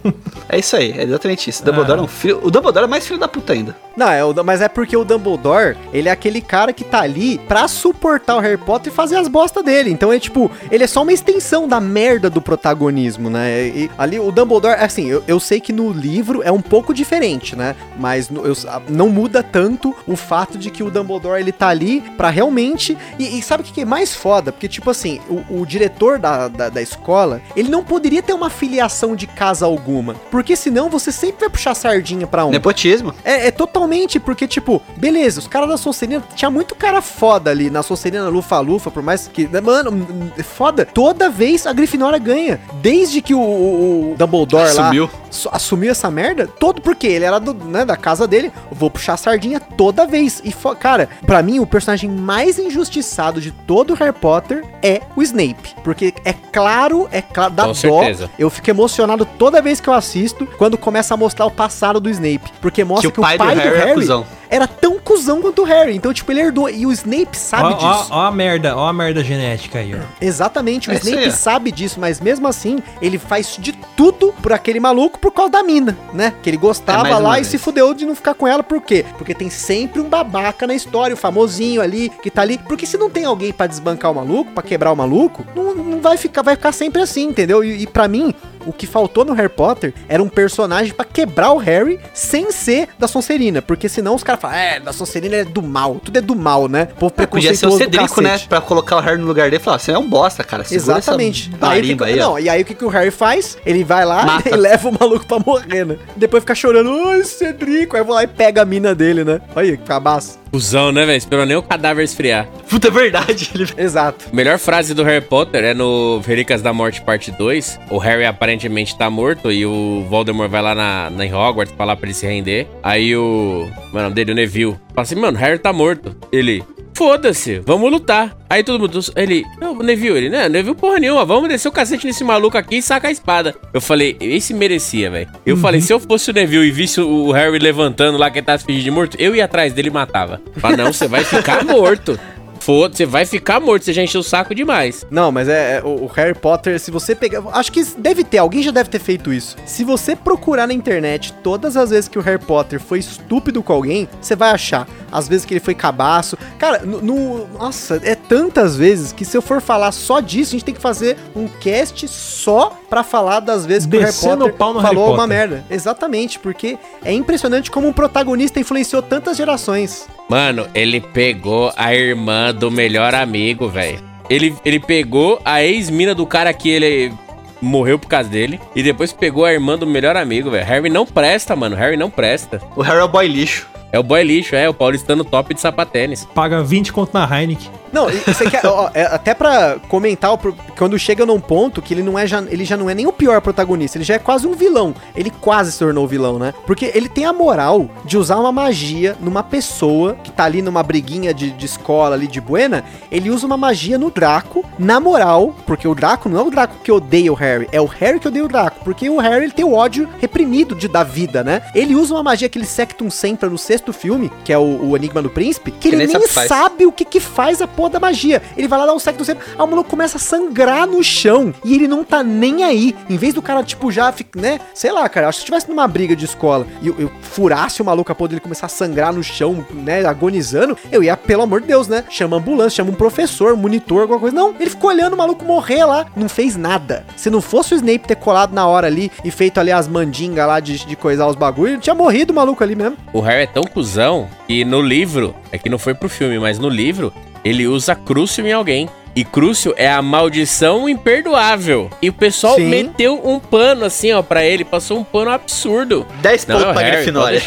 É 0.50 0.58
isso 0.60 0.76
aí, 0.76 0.94
é 0.98 1.04
exatamente 1.04 1.50
isso. 1.50 1.62
O 1.62 1.66
Dumbledore 1.66 2.00
é 2.00 2.04
um 2.04 2.08
filho. 2.08 2.40
O 2.44 2.50
Dumbledore 2.52 2.86
é 2.86 2.88
mais 2.88 3.06
filho 3.06 3.20
da 3.20 3.28
puta 3.28 3.54
ainda. 3.54 3.76
Não, 3.96 4.08
é, 4.10 4.24
o- 4.24 4.34
mas 4.46 4.62
é 4.62 4.68
porque 4.70 4.96
o 4.96 5.04
Dumbledore, 5.04 5.76
ele 5.92 6.08
é 6.08 6.12
aquele 6.12 6.40
cara 6.40 6.72
que 6.72 6.84
tá 6.84 7.02
ali 7.02 7.38
pra 7.48 7.68
suportar 7.68 8.36
o 8.38 8.40
Harry 8.40 8.58
Potter 8.58 8.92
e 8.92 8.96
fazer 8.96 9.16
as 9.18 9.28
bostas 9.28 9.64
dele. 9.64 9.90
Então 9.92 10.14
é 10.14 10.20
tipo, 10.20 10.50
ele 10.72 10.84
é 10.84 10.88
só 10.88 11.02
uma 11.02 11.12
extensão 11.12 11.68
da 11.68 11.80
merda 11.82 12.30
do 12.30 12.42
protagonismo, 12.42 13.30
né? 13.30 13.68
E 13.68 13.92
ali 13.98 14.20
o 14.20 14.32
Dumbledore, 14.32 14.80
assim, 14.80 15.08
eu, 15.08 15.24
eu 15.28 15.40
sei 15.40 15.60
que 15.60 15.74
no 15.74 15.92
livro 15.92 16.42
é 16.44 16.52
um 16.52 16.62
pouco 16.62 16.94
diferente, 16.94 17.56
né? 17.56 17.76
Mas 18.00 18.30
no- 18.30 18.46
eu- 18.46 18.56
não 18.88 19.10
muda 19.10 19.42
tanto 19.42 19.96
o 20.06 20.16
fato 20.16 20.58
de 20.58 20.70
que 20.70 20.84
o 20.84 20.92
Dumbledore 20.92 21.40
ele 21.42 21.52
tá 21.52 21.68
ali 21.70 22.02
pra 22.16 22.30
realmente. 22.30 22.98
E, 23.18 23.38
e 23.40 23.42
sabe 23.42 23.64
o 23.64 23.66
que 23.66 23.74
que 23.74 23.82
é 23.82 23.86
mais 23.86 24.14
foda? 24.16 24.52
Porque, 24.52 24.68
tipo 24.68 24.90
assim, 24.92 25.20
o, 25.30 25.62
o 25.62 25.66
diretor 25.66 26.20
da, 26.20 26.48
da, 26.48 26.70
da 26.70 26.82
escola, 26.82 27.42
ele 27.56 27.70
não 27.70 27.84
poderia 27.84 28.22
ter 28.22 28.34
uma 28.34 28.50
filiação 28.50 29.16
de 29.16 29.26
casa 29.28 29.66
alguma. 29.66 30.14
Porque 30.38 30.56
senão 30.56 30.88
você 30.88 31.12
sempre 31.12 31.40
vai 31.40 31.50
puxar 31.50 31.74
sardinha 31.74 32.28
pra 32.28 32.46
um. 32.46 32.52
Nepotismo. 32.52 33.12
É, 33.26 33.48
é 33.48 33.52
totalmente, 33.52 34.20
porque, 34.20 34.48
tipo, 34.48 34.80
beleza, 34.96 35.40
os 35.40 35.48
caras 35.48 35.68
da 35.68 35.78
Sonserina, 35.78 36.24
tinha 36.36 36.52
muito 36.52 36.76
cara 36.76 37.02
foda 37.02 37.50
ali 37.50 37.72
na 37.72 37.82
Sonserina 37.82 38.30
Lufa-Lufa, 38.30 38.92
por 38.92 39.02
mais 39.02 39.28
que. 39.28 39.48
né, 39.48 39.60
Mano, 39.60 39.90
hum, 39.92 40.30
foda. 40.44 40.86
Toda 40.86 41.28
vez 41.28 41.66
a 41.66 41.74
Grifinória 41.74 42.20
ganha. 42.20 42.60
Desde 42.84 43.20
que 43.20 43.34
o, 43.34 43.40
o- 43.40 44.12
o 44.12 44.16
Dumbledore 44.16 44.66
Assumiu. 44.70 45.06
lá 45.06 45.10
su- 45.32 45.50
assumiu 45.52 45.90
essa 45.90 46.12
merda, 46.12 46.46
todo 46.46 46.84
porque 46.84 47.08
ele 47.08 47.26
era 47.26 47.40
do, 47.40 47.56
né, 47.56 47.84
da 47.84 47.98
casa 47.98 48.28
dele, 48.28 48.52
eu 48.70 48.78
vou 48.78 48.92
puxar 48.92 49.14
a 49.14 49.18
sardinha 49.18 49.60
toda 49.60 50.06
vez. 50.06 50.40
E, 50.44 50.52
fo- 50.52 50.76
cara, 50.76 51.10
pra 51.26 51.42
mim, 51.42 51.58
o 51.58 51.66
personagem 51.66 52.12
mais 52.12 52.60
injustiçado 52.60 53.42
de 53.42 53.50
todo 53.52 53.96
Harry 53.96 54.14
Potter 54.14 54.64
é 54.84 55.02
o 55.16 55.24
Snape. 55.24 55.74
Porque 55.84 56.14
é 56.24 56.34
claro, 56.52 57.08
é 57.12 57.24
claro, 57.24 57.54
dá 57.54 57.64
Com 57.64 57.70
dó. 57.70 57.74
certeza. 57.74 58.30
Eu 58.38 58.52
fico 58.52 58.70
emocionado 58.70 59.26
toda 59.26 59.62
vez 59.64 59.82
que 59.82 59.88
eu 59.90 59.94
assisto, 59.94 60.27
quando 60.58 60.78
começa 60.78 61.14
a 61.14 61.18
mostrar 61.18 61.46
o 61.46 61.52
passado 61.52 62.00
do 62.00 62.10
Snape. 62.10 62.52
Porque 62.62 62.84
mostra 62.84 63.12
que, 63.12 63.20
o 63.20 63.22
pai, 63.22 63.38
do 63.38 63.44
Harry, 63.44 63.92
é 63.92 63.94
cuzão. 63.94 64.26
era 64.50 64.68
tão 64.68 64.98
cuzão 65.00 65.42
quanto 65.42 65.62
o 65.62 65.66
Harry. 65.66 65.96
Então, 65.96 66.14
tipo, 66.14 66.32
ele 66.32 66.42
herdou. 66.42 66.70
E 66.70 66.86
o 66.86 66.92
Snape 66.92 67.38
sabe 67.38 67.74
Ó, 67.74 67.78
ó, 67.80 67.94
disso. 67.98 68.08
ó 68.12 68.22
a 68.26 68.32
merda, 68.32 68.76
ó 68.76 68.88
a 68.88 68.94
merda 68.94 69.24
genética 69.24 69.80
aí, 69.80 69.96
ó. 69.96 70.00
Exatamente, 70.22 70.90
o 70.90 70.94
É 70.94 70.96
Snape 70.96 71.32
sabe 71.32 71.72
disso, 71.72 72.00
mas 72.00 72.20
mesmo 72.20 72.48
assim, 72.48 72.80
ele 73.02 73.18
faz 73.18 73.56
de 73.60 73.72
tudo 73.96 74.34
por 74.42 74.54
aquele 74.54 74.80
maluco 74.80 75.18
por 75.20 75.32
causa 75.32 75.52
da 75.52 75.64
mina, 75.64 75.98
né? 76.14 76.34
Que 76.44 76.50
ele 76.50 76.58
É, 76.58 76.60
gostava 76.60 77.08
uma 77.08 77.18
lá 77.18 77.32
e 77.34 77.42
vez. 77.42 77.48
se 77.48 77.58
fudeu 77.58 77.94
de 77.94 78.06
não 78.06 78.16
ficar 78.16 78.34
com 78.34 78.48
ela, 78.48 78.64
por 78.64 78.82
quê? 78.82 79.06
Porque 79.18 79.34
tem 79.34 79.50
sempre 79.50 80.00
um 80.02 80.10
babaca 80.10 80.68
na 80.68 80.74
história, 80.74 81.14
o 81.14 81.18
famosinho 81.18 81.82
ali, 81.82 82.10
que 82.22 82.30
tá 82.30 82.42
ali. 82.42 82.58
Porque 82.58 82.86
se 82.86 82.98
não 82.98 83.10
tem 83.10 83.26
alguém 83.26 83.52
pra 83.54 83.68
desbancar 83.68 84.12
o 84.12 84.16
maluco, 84.16 84.52
pra 84.52 84.64
quebrar 84.64 84.92
o 84.92 84.96
maluco, 84.96 85.46
não, 85.56 85.74
não 85.76 86.02
vai 86.02 86.18
ficar, 86.18 86.42
vai 86.42 86.56
ficar 86.56 86.72
sempre 86.72 87.02
assim, 87.02 87.26
entendeu? 87.26 87.64
E, 87.64 87.84
e 87.84 87.88
para 87.88 88.08
mim, 88.08 88.34
o 88.68 88.74
que 88.74 88.86
faltou 88.86 89.24
no 89.26 89.34
Harry 89.34 89.50
Potter 89.50 89.94
era 90.08 90.22
um 90.22 90.30
personagem 90.30 90.94
pra 90.94 91.06
quebrar 91.06 91.52
o 91.54 91.58
Harry 91.58 92.00
sem 92.14 92.52
ser 92.52 92.90
da 93.00 93.08
Sonserina, 93.08 93.62
porque 93.62 93.88
senão 93.90 94.14
os 94.16 94.24
caras 94.24 94.42
falam, 94.42 94.58
é, 94.58 94.80
da 94.80 94.92
Sonserina 94.94 95.38
é 95.38 95.44
do 95.46 95.62
mal, 95.64 95.96
tudo 96.04 96.18
é 96.18 96.22
do 96.22 96.36
mal, 96.36 96.68
né? 96.68 96.86
Povo 96.86 97.14
É, 97.18 97.26
Podia 97.26 97.56
ser 97.56 97.68
o 97.68 97.72
Cedrico, 97.72 98.22
né? 98.22 98.38
Pra 98.50 98.62
colocar 98.62 98.98
o 98.98 99.00
Harry 99.00 99.18
no 99.20 99.28
lugar 99.28 99.46
dele 99.50 99.58
e 99.58 99.64
falar: 99.64 99.80
você 99.80 99.92
é 99.92 99.98
um 99.98 100.08
bosta, 100.08 100.44
cara. 100.44 100.64
Segura 100.64 100.98
Exatamente. 100.98 101.52
Aí, 101.62 101.84
fica- 101.84 102.06
aí, 102.06 102.20
ó. 102.20 102.30
não, 102.32 102.40
e 102.40 102.50
aí 102.50 102.62
o 102.62 102.66
que, 102.66 102.74
que 102.76 102.86
o 102.86 102.90
Harry 102.90 103.12
faz? 103.12 103.58
Ele 103.66 103.84
vai 103.84 104.06
lá 104.06 104.26
Mata. 104.26 104.50
e 104.54 104.56
leva 104.56 104.90
o 104.90 104.98
maluco 105.00 105.26
pra 105.26 105.40
morrer, 105.40 105.86
né? 105.86 105.98
Depois 106.16 106.42
fica 106.44 106.56
chorando, 106.56 106.92
ai, 107.08 107.24
Cedrico. 107.24 107.96
Aí 107.96 108.02
eu 108.02 108.06
vou 108.06 108.16
lá 108.16 108.24
e 108.24 108.28
pega 108.28 108.62
a 108.62 108.66
mina 108.66 108.94
dele, 108.94 109.24
né? 109.24 109.40
Olha 109.56 109.78
que 109.78 109.84
cabaço. 109.84 110.40
Cusão, 110.52 110.92
né, 110.92 111.06
velho? 111.06 111.18
Esperou 111.18 111.46
nem 111.46 111.56
o 111.56 111.62
cadáver 111.62 112.04
esfriar. 112.04 112.48
Puta, 112.70 112.88
é 112.88 112.92
verdade. 112.92 113.50
Ele... 113.54 113.68
Exato. 113.78 114.26
Melhor 114.34 114.58
frase 114.58 114.94
do 114.94 115.04
Harry 115.04 115.24
Potter 115.24 115.64
é 115.64 115.74
no 115.74 116.20
Relíquias 116.26 116.62
da 116.62 116.74
Morte, 116.74 117.02
parte 117.02 117.32
2. 117.32 117.80
O 117.90 117.98
Harry 117.98 118.26
aparentemente 118.26 118.98
tá 118.98 119.10
morto 119.10 119.52
e 119.52 119.66
o 119.66 120.06
Voldemort 120.10 120.50
vai 120.50 120.62
lá 120.62 120.76
na, 120.76 121.10
na 121.10 121.26
em 121.26 121.34
Hogwarts 121.34 121.74
falar 121.78 121.96
pra 121.96 122.08
ele 122.08 122.14
se 122.14 122.26
render. 122.26 122.68
Aí 122.82 123.16
o. 123.16 123.70
Mano, 123.92 124.14
dele, 124.14 124.32
o 124.32 124.36
Neville. 124.36 124.76
Fala 124.94 125.02
assim, 125.02 125.16
mano, 125.16 125.38
o 125.38 125.42
Harry 125.42 125.60
tá 125.60 125.72
morto. 125.72 126.16
Ele. 126.32 126.64
Foda-se, 126.98 127.60
vamos 127.60 127.92
lutar. 127.92 128.36
Aí 128.50 128.64
todo 128.64 128.80
mundo. 128.80 129.00
Ele. 129.16 129.46
Não, 129.62 129.74
o 129.74 129.84
Neville, 129.84 130.18
ele, 130.18 130.30
né? 130.30 130.50
Neville 130.50 130.76
porra 130.76 130.98
nenhuma, 130.98 131.24
vamos 131.24 131.48
descer 131.48 131.68
o 131.68 131.72
cacete 131.72 132.08
nesse 132.08 132.24
maluco 132.24 132.58
aqui 132.58 132.78
e 132.78 132.82
saca 132.82 133.08
a 133.08 133.12
espada. 133.12 133.54
Eu 133.72 133.80
falei, 133.80 134.18
esse 134.20 134.52
merecia, 134.52 135.12
velho. 135.12 135.30
Eu 135.46 135.56
falei, 135.58 135.80
se 135.80 135.94
eu 135.94 136.00
fosse 136.00 136.32
o 136.32 136.34
Neville 136.34 136.66
e 136.66 136.72
visse 136.72 137.00
o 137.00 137.32
Harry 137.32 137.60
levantando 137.60 138.18
lá 138.18 138.32
que 138.32 138.40
ele 138.40 138.46
tava 138.48 138.58
se 138.58 138.66
fingindo 138.66 138.86
de 138.86 138.90
morto, 138.90 139.16
eu 139.20 139.36
ia 139.36 139.46
atrás 139.46 139.74
dele 139.74 139.90
e 139.90 139.92
matava. 139.92 140.42
Fala, 140.56 140.76
não, 140.76 140.92
você 140.92 141.08
vai 141.08 141.24
ficar 141.24 141.62
morto. 141.64 142.20
Foda, 142.60 142.96
você 142.96 143.06
vai 143.06 143.26
ficar 143.26 143.60
morto, 143.60 143.86
você 143.86 143.94
já 143.94 144.04
encheu 144.04 144.22
o 144.22 144.24
saco 144.24 144.54
demais. 144.56 145.06
Não, 145.10 145.32
mas 145.32 145.48
é, 145.48 145.78
é, 145.78 145.82
o, 145.84 146.06
o 146.06 146.08
Harry 146.08 146.34
Potter, 146.34 146.80
se 146.80 146.92
você 146.92 147.16
pegar. 147.16 147.44
Acho 147.54 147.72
que 147.72 147.84
deve 147.98 148.24
ter, 148.24 148.40
alguém 148.40 148.62
já 148.62 148.72
deve 148.72 148.90
ter 148.90 149.00
feito 149.00 149.32
isso. 149.32 149.56
Se 149.66 149.84
você 149.84 150.16
procurar 150.16 150.68
na 150.68 150.74
internet 150.74 151.32
todas 151.44 151.78
as 151.78 151.92
vezes 151.92 152.10
que 152.10 152.18
o 152.18 152.22
Harry 152.22 152.44
Potter 152.44 152.80
foi 152.80 153.00
estúpido 153.00 153.62
com 153.62 153.72
alguém, 153.72 154.10
você 154.20 154.36
vai 154.36 154.52
achar. 154.52 154.88
Às 155.12 155.28
vezes 155.28 155.46
que 155.46 155.54
ele 155.54 155.60
foi 155.62 155.74
cabaço. 155.76 156.38
Cara, 156.58 156.80
no, 156.80 157.02
no- 157.02 157.48
Nossa, 157.58 158.00
é 158.04 158.16
tantas 158.16 158.76
vezes 158.76 159.12
que 159.12 159.24
se 159.26 159.36
eu 159.38 159.42
for 159.42 159.62
falar 159.62 159.92
só 159.92 160.20
disso, 160.20 160.52
a 160.52 160.58
gente 160.58 160.66
tem 160.66 160.74
que 160.76 160.82
fazer 160.82 161.18
um 161.36 161.48
cast 161.48 162.08
só 162.08 162.78
pra 162.90 163.04
falar 163.04 163.40
das 163.40 163.66
vezes 163.66 163.88
que 163.88 163.96
o 163.96 164.00
Harry 164.00 164.12
Descendo 164.12 164.38
Potter 164.40 164.54
o 164.54 164.58
pau 164.58 164.74
no 164.74 164.82
falou 164.82 165.06
Harry 165.06 165.14
uma 165.14 165.24
Potter. 165.24 165.28
merda. 165.38 165.66
Exatamente, 165.70 166.40
porque 166.40 166.78
é 167.04 167.12
impressionante 167.14 167.70
como 167.72 167.88
um 167.88 167.94
protagonista 167.94 168.60
influenciou 168.60 169.02
tantas 169.02 169.38
gerações. 169.38 170.08
Mano, 170.30 170.68
ele 170.74 171.00
pegou 171.02 171.72
a 171.76 171.94
irmã 171.94 172.54
do 172.54 172.70
melhor 172.70 173.16
amigo, 173.16 173.68
velho. 173.70 174.00
Ele, 174.30 174.54
ele 174.66 174.80
pegou 174.80 175.40
a 175.46 175.64
ex-mina 175.64 176.14
do 176.14 176.26
cara 176.26 176.54
que 176.54 176.70
ele 176.70 177.14
morreu 177.62 177.98
por 177.98 178.08
causa 178.08 178.30
dele. 178.30 178.60
E 178.76 178.84
depois 178.84 179.14
pegou 179.14 179.46
a 179.46 179.54
irmã 179.54 179.78
do 179.78 179.88
melhor 179.88 180.18
amigo, 180.18 180.52
velho. 180.52 180.66
Harry 180.66 180.90
não 180.90 181.06
presta, 181.06 181.56
mano. 181.56 181.76
Harry 181.76 181.96
não 181.96 182.10
presta. 182.10 182.62
O 182.76 182.82
Harry 182.82 183.00
é 183.00 183.04
o 183.04 183.08
boy 183.08 183.26
lixo. 183.28 183.68
É 183.92 184.00
o 184.00 184.04
boy 184.04 184.24
lixo, 184.24 184.56
é. 184.56 184.68
O 184.68 184.74
paulistano 184.74 185.24
top 185.24 185.54
de 185.54 185.62
sapatênis. 185.62 186.26
Paga 186.36 186.62
20 186.62 186.92
conto 186.92 187.14
na 187.14 187.24
Heineken. 187.26 187.72
Não, 187.92 188.08
você 188.10 188.50
quer, 188.50 188.66
ó, 188.66 188.90
é, 188.94 189.04
até 189.04 189.34
pra 189.34 189.78
comentar, 189.88 190.38
quando 190.78 190.98
chega 191.00 191.26
num 191.26 191.40
ponto 191.40 191.82
que 191.82 191.94
ele 191.94 192.04
não 192.04 192.18
é 192.18 192.28
já, 192.28 192.42
ele 192.50 192.66
já 192.66 192.78
não 192.78 192.90
é 192.90 192.96
nem 192.96 193.08
o 193.08 193.14
pior 193.14 193.42
protagonista, 193.42 193.98
ele 193.98 194.06
já 194.06 194.16
é 194.16 194.20
quase 194.20 194.48
um 194.48 194.54
vilão. 194.54 194.94
Ele 195.16 195.30
quase 195.30 195.72
se 195.72 195.80
tornou 195.80 196.08
vilão, 196.08 196.40
né? 196.40 196.54
Porque 196.66 196.92
ele 196.94 197.10
tem 197.10 197.26
a 197.26 197.34
moral 197.34 197.90
de 198.06 198.18
usar 198.18 198.38
uma 198.38 198.52
magia 198.52 199.16
numa 199.20 199.44
pessoa 199.44 200.16
que 200.24 200.32
tá 200.32 200.44
ali 200.44 200.62
numa 200.62 200.84
briguinha 200.84 201.34
de, 201.34 201.52
de 201.52 201.66
escola 201.66 202.16
ali 202.16 202.28
de 202.28 202.42
buena, 202.42 202.84
ele 203.12 203.30
usa 203.30 203.46
uma 203.46 203.58
magia 203.58 203.98
no 203.98 204.12
Draco, 204.12 204.64
na 204.78 205.00
moral, 205.00 205.56
porque 205.66 205.88
o 205.88 205.96
Draco 205.96 206.30
não 206.30 206.40
é 206.40 206.44
o 206.44 206.50
Draco 206.50 206.76
que 206.84 206.92
odeia 206.92 207.32
o 207.32 207.36
Harry, 207.36 207.68
é 207.72 207.82
o 207.82 207.86
Harry 207.86 208.20
que 208.20 208.28
odeia 208.28 208.46
o 208.46 208.48
Draco, 208.48 208.78
porque 208.84 209.10
o 209.10 209.18
Harry 209.18 209.46
ele 209.46 209.54
tem 209.54 209.66
o 209.66 209.74
ódio 209.74 210.08
reprimido 210.20 210.76
de, 210.76 210.88
da 210.88 211.04
vida, 211.04 211.44
né? 211.44 211.62
Ele 211.74 211.96
usa 211.96 212.14
uma 212.14 212.24
magia 212.24 212.50
que 212.50 212.58
ele 212.58 212.66
Sectum 212.66 213.10
Sempra 213.10 213.50
no 213.50 213.58
sexto 213.58 213.92
filme, 213.94 214.32
que 214.44 214.52
é 214.54 214.58
o, 214.58 214.90
o 214.90 214.96
Enigma 214.96 215.22
do 215.22 215.30
Príncipe, 215.30 215.72
que, 215.72 215.80
Que 215.80 215.88
ele 215.90 215.98
nem 215.98 216.08
sabe 216.08 216.24
o 216.24 216.28
que 216.28 216.34
faz. 216.34 216.48
sabe 216.48 216.86
o 216.86 216.92
que 216.92 217.06
que 217.06 217.20
faz 217.20 217.62
a 217.62 217.68
porra 217.78 217.92
da 217.92 218.00
magia. 218.00 218.42
Ele 218.58 218.68
vai 218.68 218.80
lá 218.80 218.88
dar 218.88 218.96
um 218.96 219.00
secto 219.00 219.24
sempre. 219.24 219.46
Aí 219.56 219.64
o 219.64 219.68
maluco 219.68 219.88
começa 219.88 220.18
a 220.18 220.20
sangrar 220.20 220.88
no 220.88 221.04
chão. 221.04 221.54
E 221.64 221.76
ele 221.76 221.88
não 221.88 222.04
tá 222.04 222.24
nem 222.24 222.64
aí. 222.64 222.96
Em 223.08 223.16
vez 223.18 223.36
do 223.36 223.42
cara, 223.42 223.64
tipo, 223.64 223.92
já, 223.92 224.12
né? 224.36 224.60
Sei 224.74 224.92
lá, 224.92 225.08
cara. 225.08 225.28
Acho 225.28 225.38
que 225.38 225.42
se 225.42 225.46
tivesse 225.46 225.70
numa 225.70 225.88
briga 225.88 226.16
de 226.16 226.26
escola 226.26 226.66
e 226.82 226.88
eu, 226.88 226.96
eu 226.98 227.12
furasse 227.22 227.82
o 227.82 227.86
maluco 227.86 228.12
a 228.12 228.16
ponto 228.16 228.30
dele 228.30 228.42
começar 228.42 228.66
a 228.66 228.70
sangrar 228.70 229.14
no 229.14 229.24
chão, 229.24 229.64
né? 229.72 230.04
Agonizando, 230.04 230.76
eu 230.92 231.04
ia, 231.04 231.16
pelo 231.16 231.44
amor 231.44 231.62
de 231.62 231.68
Deus, 231.68 231.88
né? 231.88 232.04
Chama 232.10 232.38
ambulância, 232.38 232.78
chama 232.78 232.90
um 232.90 232.96
professor, 232.96 233.56
monitor, 233.56 234.02
alguma 234.02 234.20
coisa. 234.20 234.36
Não, 234.36 234.56
ele 234.60 234.70
ficou 234.70 234.90
olhando 234.90 235.14
o 235.14 235.18
maluco 235.18 235.46
morrer 235.46 235.86
lá. 235.86 236.08
Não 236.16 236.28
fez 236.28 236.58
nada. 236.58 237.06
Se 237.16 237.30
não 237.30 237.42
fosse 237.42 237.76
o 237.76 237.78
Snape 237.78 238.08
ter 238.08 238.16
colado 238.16 238.54
na 238.54 238.66
hora 238.66 238.88
ali 238.88 239.12
e 239.24 239.30
feito 239.30 239.60
ali 239.60 239.72
as 239.72 239.88
mandingas 239.88 240.48
lá 240.48 240.60
de, 240.60 240.84
de 240.84 240.96
coisar 240.96 241.28
os 241.28 241.36
bagulhos, 241.36 241.74
ele 241.74 241.82
tinha 241.82 241.96
morrido 241.96 242.32
o 242.32 242.36
maluco 242.36 242.64
ali 242.64 242.76
mesmo. 242.76 242.98
O 243.14 243.20
Harry 243.20 243.44
é 243.44 243.48
tão 243.48 243.64
cuzão 243.64 244.28
que 244.48 244.64
no 244.66 244.82
livro, 244.82 245.36
é 245.52 245.58
que 245.58 245.70
não 245.70 245.78
foi 245.78 245.94
pro 245.94 246.10
filme, 246.10 246.40
mas 246.40 246.58
no 246.58 246.70
livro, 246.70 247.14
ele 247.48 247.68
usa 247.68 247.96
crucio 247.96 248.46
em 248.46 248.52
alguém. 248.52 248.90
E 249.16 249.26
Crucio 249.26 249.74
é 249.78 249.90
a 249.90 250.00
maldição 250.00 250.88
imperdoável. 250.88 251.90
E 252.00 252.08
o 252.08 252.14
pessoal 252.14 252.54
Sim. 252.54 252.68
meteu 252.68 253.20
um 253.28 253.40
pano 253.40 253.84
assim, 253.84 254.12
ó, 254.12 254.22
pra 254.22 254.46
ele. 254.46 254.64
Passou 254.64 255.00
um 255.00 255.04
pano 255.04 255.32
absurdo. 255.32 256.06
10 256.22 256.46
Não, 256.46 256.56
pontos 256.56 256.70
é 256.70 256.74
pra 256.74 256.82
Harry, 256.84 256.96
Grifinória. 256.98 257.42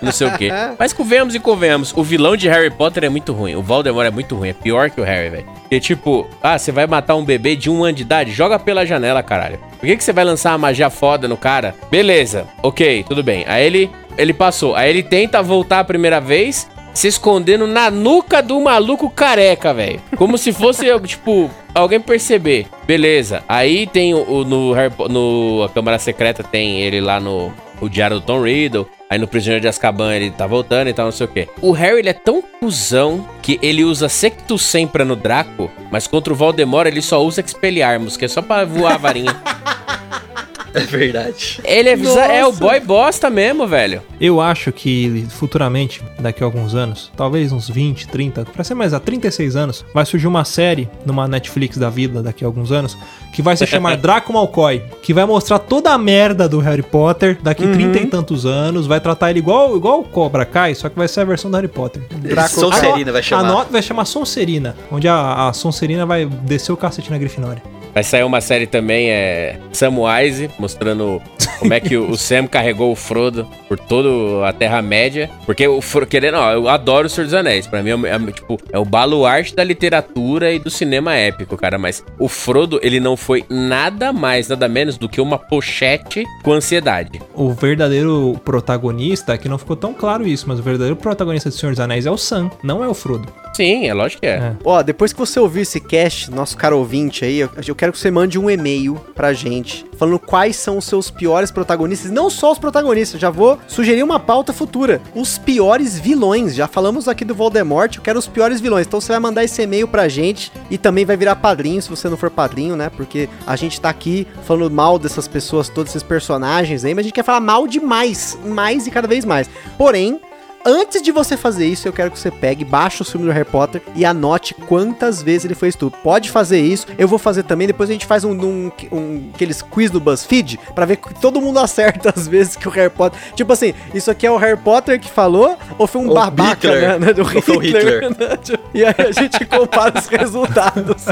não 0.00 0.10
sei 0.10 0.26
o 0.28 0.38
quê. 0.38 0.48
Mas 0.78 0.94
convenhamos 0.94 1.34
e 1.34 1.38
convenhamos, 1.40 1.92
o 1.94 2.02
vilão 2.02 2.34
de 2.34 2.48
Harry 2.48 2.70
Potter 2.70 3.04
é 3.04 3.10
muito 3.10 3.34
ruim. 3.34 3.54
O 3.54 3.60
Voldemort 3.60 4.06
é 4.06 4.10
muito 4.10 4.34
ruim, 4.34 4.48
é 4.48 4.52
pior 4.54 4.88
que 4.88 4.98
o 4.98 5.04
Harry, 5.04 5.28
velho. 5.28 5.44
Porque, 5.60 5.78
tipo, 5.78 6.26
ah, 6.42 6.58
você 6.58 6.72
vai 6.72 6.86
matar 6.86 7.16
um 7.16 7.24
bebê 7.24 7.54
de 7.54 7.68
um 7.68 7.84
ano 7.84 7.92
de 7.96 8.02
idade? 8.02 8.32
Joga 8.32 8.58
pela 8.58 8.86
janela, 8.86 9.22
caralho. 9.22 9.58
Por 9.78 9.86
que, 9.86 9.98
que 9.98 10.02
você 10.04 10.12
vai 10.14 10.24
lançar 10.24 10.52
uma 10.52 10.58
magia 10.58 10.88
foda 10.88 11.28
no 11.28 11.36
cara? 11.36 11.74
Beleza, 11.90 12.46
ok, 12.62 13.04
tudo 13.06 13.22
bem. 13.22 13.44
Aí 13.46 13.66
ele, 13.66 13.90
ele 14.16 14.32
passou. 14.32 14.74
Aí 14.74 14.88
ele 14.88 15.02
tenta 15.02 15.42
voltar 15.42 15.80
a 15.80 15.84
primeira 15.84 16.18
vez, 16.18 16.66
se 16.94 17.08
escondendo 17.08 17.66
na 17.66 17.90
nuca 17.90 18.40
do 18.40 18.58
maluco 18.60 19.10
careca, 19.10 19.74
velho. 19.74 20.00
Como 20.16 20.38
se 20.38 20.52
fosse, 20.52 20.86
tipo, 21.06 21.50
alguém 21.74 22.00
perceber. 22.00 22.66
Beleza. 22.86 23.42
Aí 23.48 23.86
tem 23.86 24.14
o, 24.14 24.18
o- 24.22 24.44
no, 24.44 24.74
no 25.08 25.62
a 25.64 25.68
Câmara 25.68 25.98
Secreta 25.98 26.42
tem 26.42 26.80
ele 26.80 27.00
lá 27.00 27.18
no 27.20 27.52
o 27.80 27.88
Diário 27.88 28.20
do 28.20 28.24
Tom 28.24 28.40
Riddle. 28.42 28.86
Aí 29.10 29.18
no 29.18 29.26
Prisioneiro 29.28 29.60
de 29.62 29.68
Azkaban 29.68 30.14
ele 30.14 30.30
tá 30.30 30.46
voltando 30.46 30.88
e 30.88 30.92
tal, 30.94 31.04
não 31.06 31.12
sei 31.12 31.26
o 31.26 31.28
quê. 31.28 31.48
O 31.60 31.72
Harry, 31.72 31.98
ele 31.98 32.08
é 32.08 32.12
tão 32.14 32.40
cuzão 32.42 33.28
que 33.42 33.58
ele 33.62 33.84
usa 33.84 34.08
Sectus 34.08 34.62
Sempra 34.62 35.04
no 35.04 35.14
Draco, 35.14 35.70
mas 35.90 36.06
contra 36.06 36.32
o 36.32 36.36
Voldemort 36.36 36.86
ele 36.86 37.02
só 37.02 37.22
usa 37.22 37.40
Expelliarmus, 37.44 38.16
que 38.16 38.24
é 38.24 38.28
só 38.28 38.40
pra 38.40 38.64
voar 38.64 38.94
a 38.94 38.98
varinha. 38.98 39.36
É 40.84 40.86
verdade. 40.86 41.60
ele 41.64 41.88
é, 41.88 42.38
é 42.38 42.44
o 42.44 42.52
boy 42.52 42.80
bosta 42.80 43.30
mesmo, 43.30 43.66
velho. 43.66 44.02
Eu 44.20 44.40
acho 44.40 44.72
que 44.72 45.24
futuramente, 45.30 46.02
daqui 46.18 46.42
a 46.42 46.46
alguns 46.46 46.74
anos, 46.74 47.12
talvez 47.16 47.52
uns 47.52 47.68
20, 47.68 48.08
30, 48.08 48.44
pra 48.46 48.64
ser 48.64 48.74
mais 48.74 48.92
a 48.92 48.98
36 48.98 49.54
anos, 49.54 49.84
vai 49.94 50.04
surgir 50.04 50.26
uma 50.26 50.44
série 50.44 50.88
numa 51.06 51.28
Netflix 51.28 51.78
da 51.78 51.88
vida 51.88 52.22
daqui 52.22 52.44
a 52.44 52.48
alguns 52.48 52.72
anos 52.72 52.98
que 53.32 53.40
vai 53.40 53.56
se 53.56 53.66
chamar 53.66 53.96
Draco 53.98 54.32
Malfoy, 54.32 54.82
que 55.00 55.14
vai 55.14 55.24
mostrar 55.24 55.60
toda 55.60 55.92
a 55.92 55.98
merda 55.98 56.48
do 56.48 56.58
Harry 56.58 56.82
Potter 56.82 57.38
daqui 57.40 57.66
30 57.66 57.98
e 57.98 58.06
tantos 58.06 58.44
anos, 58.44 58.86
vai 58.86 59.00
tratar 59.00 59.30
ele 59.30 59.38
igual 59.38 59.76
igual 59.76 60.00
o 60.00 60.04
Cobra 60.04 60.44
Kai, 60.44 60.74
só 60.74 60.88
que 60.88 60.96
vai 60.96 61.06
ser 61.06 61.20
a 61.20 61.24
versão 61.24 61.50
do 61.50 61.56
Harry 61.56 61.68
Potter. 61.68 62.02
Draco 62.10 62.48
Sonserina 62.48 63.12
vai 63.12 63.22
chamar. 63.22 63.44
A 63.44 63.52
nota 63.52 63.72
vai 63.72 63.82
chamar 63.82 64.04
Sonserina, 64.04 64.76
onde 64.90 65.06
a, 65.06 65.48
a 65.48 65.52
Sonserina 65.52 66.04
vai 66.04 66.26
descer 66.26 66.72
o 66.72 66.76
cacete 66.76 67.10
na 67.10 67.18
Grifinória. 67.18 67.62
Vai 67.94 68.02
sair 68.02 68.24
uma 68.24 68.40
série 68.40 68.66
também, 68.66 69.08
é 69.08 69.58
Samwise, 69.72 70.50
mostrando 70.58 71.22
como 71.60 71.72
é 71.72 71.78
que 71.78 71.96
o 71.96 72.16
Sam 72.16 72.48
carregou 72.48 72.90
o 72.90 72.96
Frodo 72.96 73.46
por 73.68 73.78
toda 73.78 74.46
a 74.46 74.52
Terra-média. 74.52 75.30
Porque 75.46 75.66
o 75.66 75.80
Frodo, 75.80 76.08
querendo, 76.08 76.36
ó, 76.36 76.52
eu 76.52 76.68
adoro 76.68 77.06
o 77.06 77.10
Senhor 77.10 77.24
dos 77.24 77.34
Anéis. 77.34 77.66
Pra 77.68 77.82
mim, 77.82 77.90
é, 77.90 78.08
é, 78.08 78.32
tipo, 78.32 78.58
é 78.72 78.78
o 78.78 78.84
baluarte 78.84 79.54
da 79.54 79.62
literatura 79.62 80.52
e 80.52 80.58
do 80.58 80.70
cinema 80.70 81.14
épico, 81.14 81.56
cara. 81.56 81.78
Mas 81.78 82.04
o 82.18 82.28
Frodo, 82.28 82.80
ele 82.82 82.98
não 82.98 83.16
foi 83.16 83.44
nada 83.48 84.12
mais, 84.12 84.48
nada 84.48 84.68
menos 84.68 84.98
do 84.98 85.08
que 85.08 85.20
uma 85.20 85.38
pochete 85.38 86.24
com 86.42 86.52
ansiedade. 86.52 87.22
O 87.32 87.52
verdadeiro 87.52 88.38
protagonista, 88.44 89.38
que 89.38 89.48
não 89.48 89.58
ficou 89.58 89.76
tão 89.76 89.94
claro 89.94 90.26
isso, 90.26 90.46
mas 90.48 90.58
o 90.58 90.62
verdadeiro 90.62 90.96
protagonista 90.96 91.48
de 91.48 91.56
Senhor 91.56 91.72
dos 91.72 91.80
Anéis 91.80 92.06
é 92.06 92.10
o 92.10 92.18
Sam, 92.18 92.50
não 92.62 92.82
é 92.82 92.88
o 92.88 92.94
Frodo. 92.94 93.43
Sim, 93.54 93.86
é 93.86 93.94
lógico 93.94 94.20
que 94.22 94.26
é. 94.26 94.34
É. 94.34 94.56
Ó, 94.64 94.82
depois 94.82 95.12
que 95.12 95.18
você 95.18 95.38
ouvir 95.38 95.60
esse 95.60 95.78
cast, 95.80 96.30
nosso 96.30 96.56
caro 96.56 96.76
ouvinte 96.78 97.24
aí, 97.24 97.38
eu, 97.38 97.50
eu 97.66 97.74
quero 97.74 97.92
que 97.92 97.98
você 97.98 98.10
mande 98.10 98.38
um 98.38 98.50
e-mail 98.50 99.00
pra 99.14 99.32
gente, 99.32 99.86
falando 99.96 100.18
quais 100.18 100.56
são 100.56 100.76
os 100.76 100.84
seus 100.84 101.08
piores 101.10 101.50
protagonistas, 101.52 102.10
não 102.10 102.28
só 102.28 102.50
os 102.50 102.58
protagonistas, 102.58 103.20
já 103.20 103.30
vou 103.30 103.58
sugerir 103.68 104.02
uma 104.02 104.18
pauta 104.18 104.52
futura. 104.52 105.00
Os 105.14 105.38
piores 105.38 105.98
vilões, 105.98 106.54
já 106.54 106.66
falamos 106.66 107.06
aqui 107.06 107.24
do 107.24 107.34
Voldemort, 107.34 107.96
eu 107.96 108.02
quero 108.02 108.18
os 108.18 108.26
piores 108.26 108.60
vilões, 108.60 108.86
então 108.86 109.00
você 109.00 109.12
vai 109.12 109.20
mandar 109.20 109.44
esse 109.44 109.62
e-mail 109.62 109.86
pra 109.86 110.08
gente 110.08 110.50
e 110.68 110.76
também 110.76 111.04
vai 111.04 111.16
virar 111.16 111.36
padrinho, 111.36 111.80
se 111.80 111.88
você 111.88 112.08
não 112.08 112.16
for 112.16 112.30
padrinho, 112.30 112.74
né, 112.74 112.90
porque 112.90 113.28
a 113.46 113.54
gente 113.54 113.80
tá 113.80 113.88
aqui 113.88 114.26
falando 114.44 114.72
mal 114.72 114.98
dessas 114.98 115.28
pessoas, 115.28 115.68
todos 115.68 115.92
esses 115.92 116.02
personagens 116.02 116.84
aí, 116.84 116.92
mas 116.92 117.02
a 117.02 117.04
gente 117.04 117.14
quer 117.14 117.24
falar 117.24 117.40
mal 117.40 117.68
demais, 117.68 118.36
mais 118.44 118.86
e 118.86 118.90
cada 118.90 119.06
vez 119.06 119.24
mais. 119.24 119.48
Porém, 119.78 120.20
Antes 120.64 121.02
de 121.02 121.12
você 121.12 121.36
fazer 121.36 121.66
isso, 121.66 121.86
eu 121.86 121.92
quero 121.92 122.10
que 122.10 122.18
você 122.18 122.30
pegue, 122.30 122.64
baixe 122.64 123.02
o 123.02 123.04
filme 123.04 123.26
do 123.26 123.32
Harry 123.32 123.44
Potter 123.44 123.82
e 123.94 124.04
anote 124.04 124.54
quantas 124.54 125.22
vezes 125.22 125.44
ele 125.44 125.54
foi 125.54 125.68
estupro. 125.68 126.00
Pode 126.02 126.30
fazer 126.30 126.60
isso, 126.60 126.86
eu 126.96 127.06
vou 127.06 127.18
fazer 127.18 127.42
também. 127.42 127.66
Depois 127.66 127.90
a 127.90 127.92
gente 127.92 128.06
faz 128.06 128.24
um, 128.24 128.32
um, 128.32 128.72
um- 128.90 129.30
aqueles 129.34 129.60
quiz 129.62 129.90
do 129.90 130.00
BuzzFeed 130.00 130.58
pra 130.74 130.86
ver 130.86 130.96
que 130.96 131.14
todo 131.20 131.40
mundo 131.40 131.58
acerta 131.60 132.12
as 132.16 132.26
vezes 132.26 132.56
que 132.56 132.66
o 132.66 132.70
Harry 132.70 132.90
Potter. 132.90 133.18
Tipo 133.34 133.52
assim, 133.52 133.74
isso 133.92 134.10
aqui 134.10 134.26
é 134.26 134.30
o 134.30 134.36
Harry 134.36 134.56
Potter 134.58 134.98
que 134.98 135.10
falou 135.10 135.56
ou 135.78 135.86
foi 135.86 136.00
um 136.00 136.08
Ou 136.08 136.14
babaca 136.14 136.68
Hitler. 136.68 136.80
né, 136.80 137.06
né, 137.06 137.12
do 137.12 137.22
Ou 137.22 137.42
foi 137.42 137.56
o 137.56 137.60
Hitler. 137.60 138.10
né? 138.10 138.38
E 138.72 138.84
aí 138.84 138.94
a 138.98 139.12
gente 139.12 139.44
compara 139.46 139.98
os 139.98 140.06
resultados. 140.06 141.04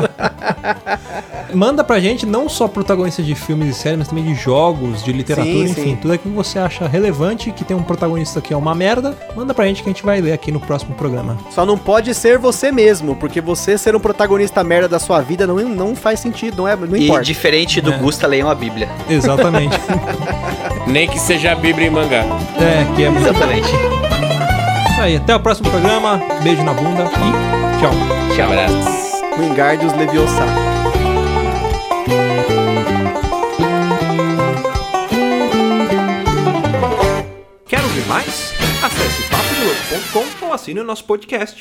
Manda 1.55 1.85
pra 1.85 2.01
gente 2.01 2.25
não 2.25 2.49
só 2.49 2.67
protagonistas 2.67 3.27
de 3.27 3.35
filmes 3.35 3.77
e 3.77 3.79
séries, 3.79 3.99
mas 3.99 4.09
também 4.09 4.25
de 4.25 4.35
jogos, 4.35 5.03
de 5.05 5.13
literatura, 5.13 5.53
Sim, 5.53 5.65
enfim, 5.65 5.83
sim. 5.83 5.97
tudo 6.01 6.15
aquilo 6.15 6.31
que 6.33 6.37
você 6.37 6.59
acha 6.59 6.87
relevante, 6.89 7.51
que 7.53 7.65
tem 7.65 7.77
um 7.77 7.83
protagonista 7.83 8.41
que 8.41 8.55
é 8.55 8.57
uma 8.57 8.75
merda, 8.75 9.15
manda 9.37 9.42
pra 9.53 9.67
gente 9.67 9.83
que 9.83 9.89
a 9.89 9.93
gente 9.93 10.05
vai 10.05 10.21
ler 10.21 10.33
aqui 10.33 10.53
no 10.53 10.61
próximo 10.61 10.95
programa. 10.95 11.37
Só 11.51 11.67
não 11.67 11.77
pode 11.77 12.15
ser 12.15 12.39
você 12.39 12.71
mesmo, 12.71 13.17
porque 13.17 13.41
você 13.41 13.77
ser 13.77 13.97
um 13.97 14.01
protagonista 14.01 14.63
merda 14.63 14.89
da 14.89 14.99
sua 14.99 15.21
vida 15.21 15.47
não, 15.47 15.57
não 15.57 15.97
faz 15.97 16.21
sentido, 16.21 16.59
não, 16.59 16.69
é, 16.69 16.77
não 16.77 16.97
E 16.97 17.05
importa. 17.05 17.25
diferente 17.25 17.81
do 17.81 17.93
É. 17.93 17.99
Gusta, 17.99 18.27
leiam 18.27 18.49
a 18.49 18.55
Bíblia. 18.55 18.89
Exatamente. 19.09 19.77
Nem 20.87 21.09
que 21.09 21.19
seja 21.19 21.53
a 21.53 21.55
Bíblia 21.55 21.87
em 21.89 21.91
mangá. 21.91 22.25
é, 22.59 22.95
que 22.97 23.03
é 23.05 23.11
muito 23.11 23.29
Exatamente. 23.29 23.69
isso 23.69 25.01
aí. 25.01 25.17
Até 25.17 25.35
o 25.35 25.41
próximo 25.41 25.71
programa. 25.71 26.21
Beijo 26.43 26.63
na 26.63 26.73
bunda 26.73 27.03
e 27.05 27.81
tchau. 27.81 27.91
Tchau. 28.37 28.47
Abraço. 28.47 29.23
Wingardius 29.39 29.93
Leviosa. 29.95 30.43
Quer 37.67 37.81
ouvir 37.83 38.07
mais? 38.07 38.52
Papodelouco.com 39.63 40.47
ou 40.47 40.53
assine 40.53 40.81
o 40.81 40.85
nosso 40.85 41.05
podcast. 41.05 41.61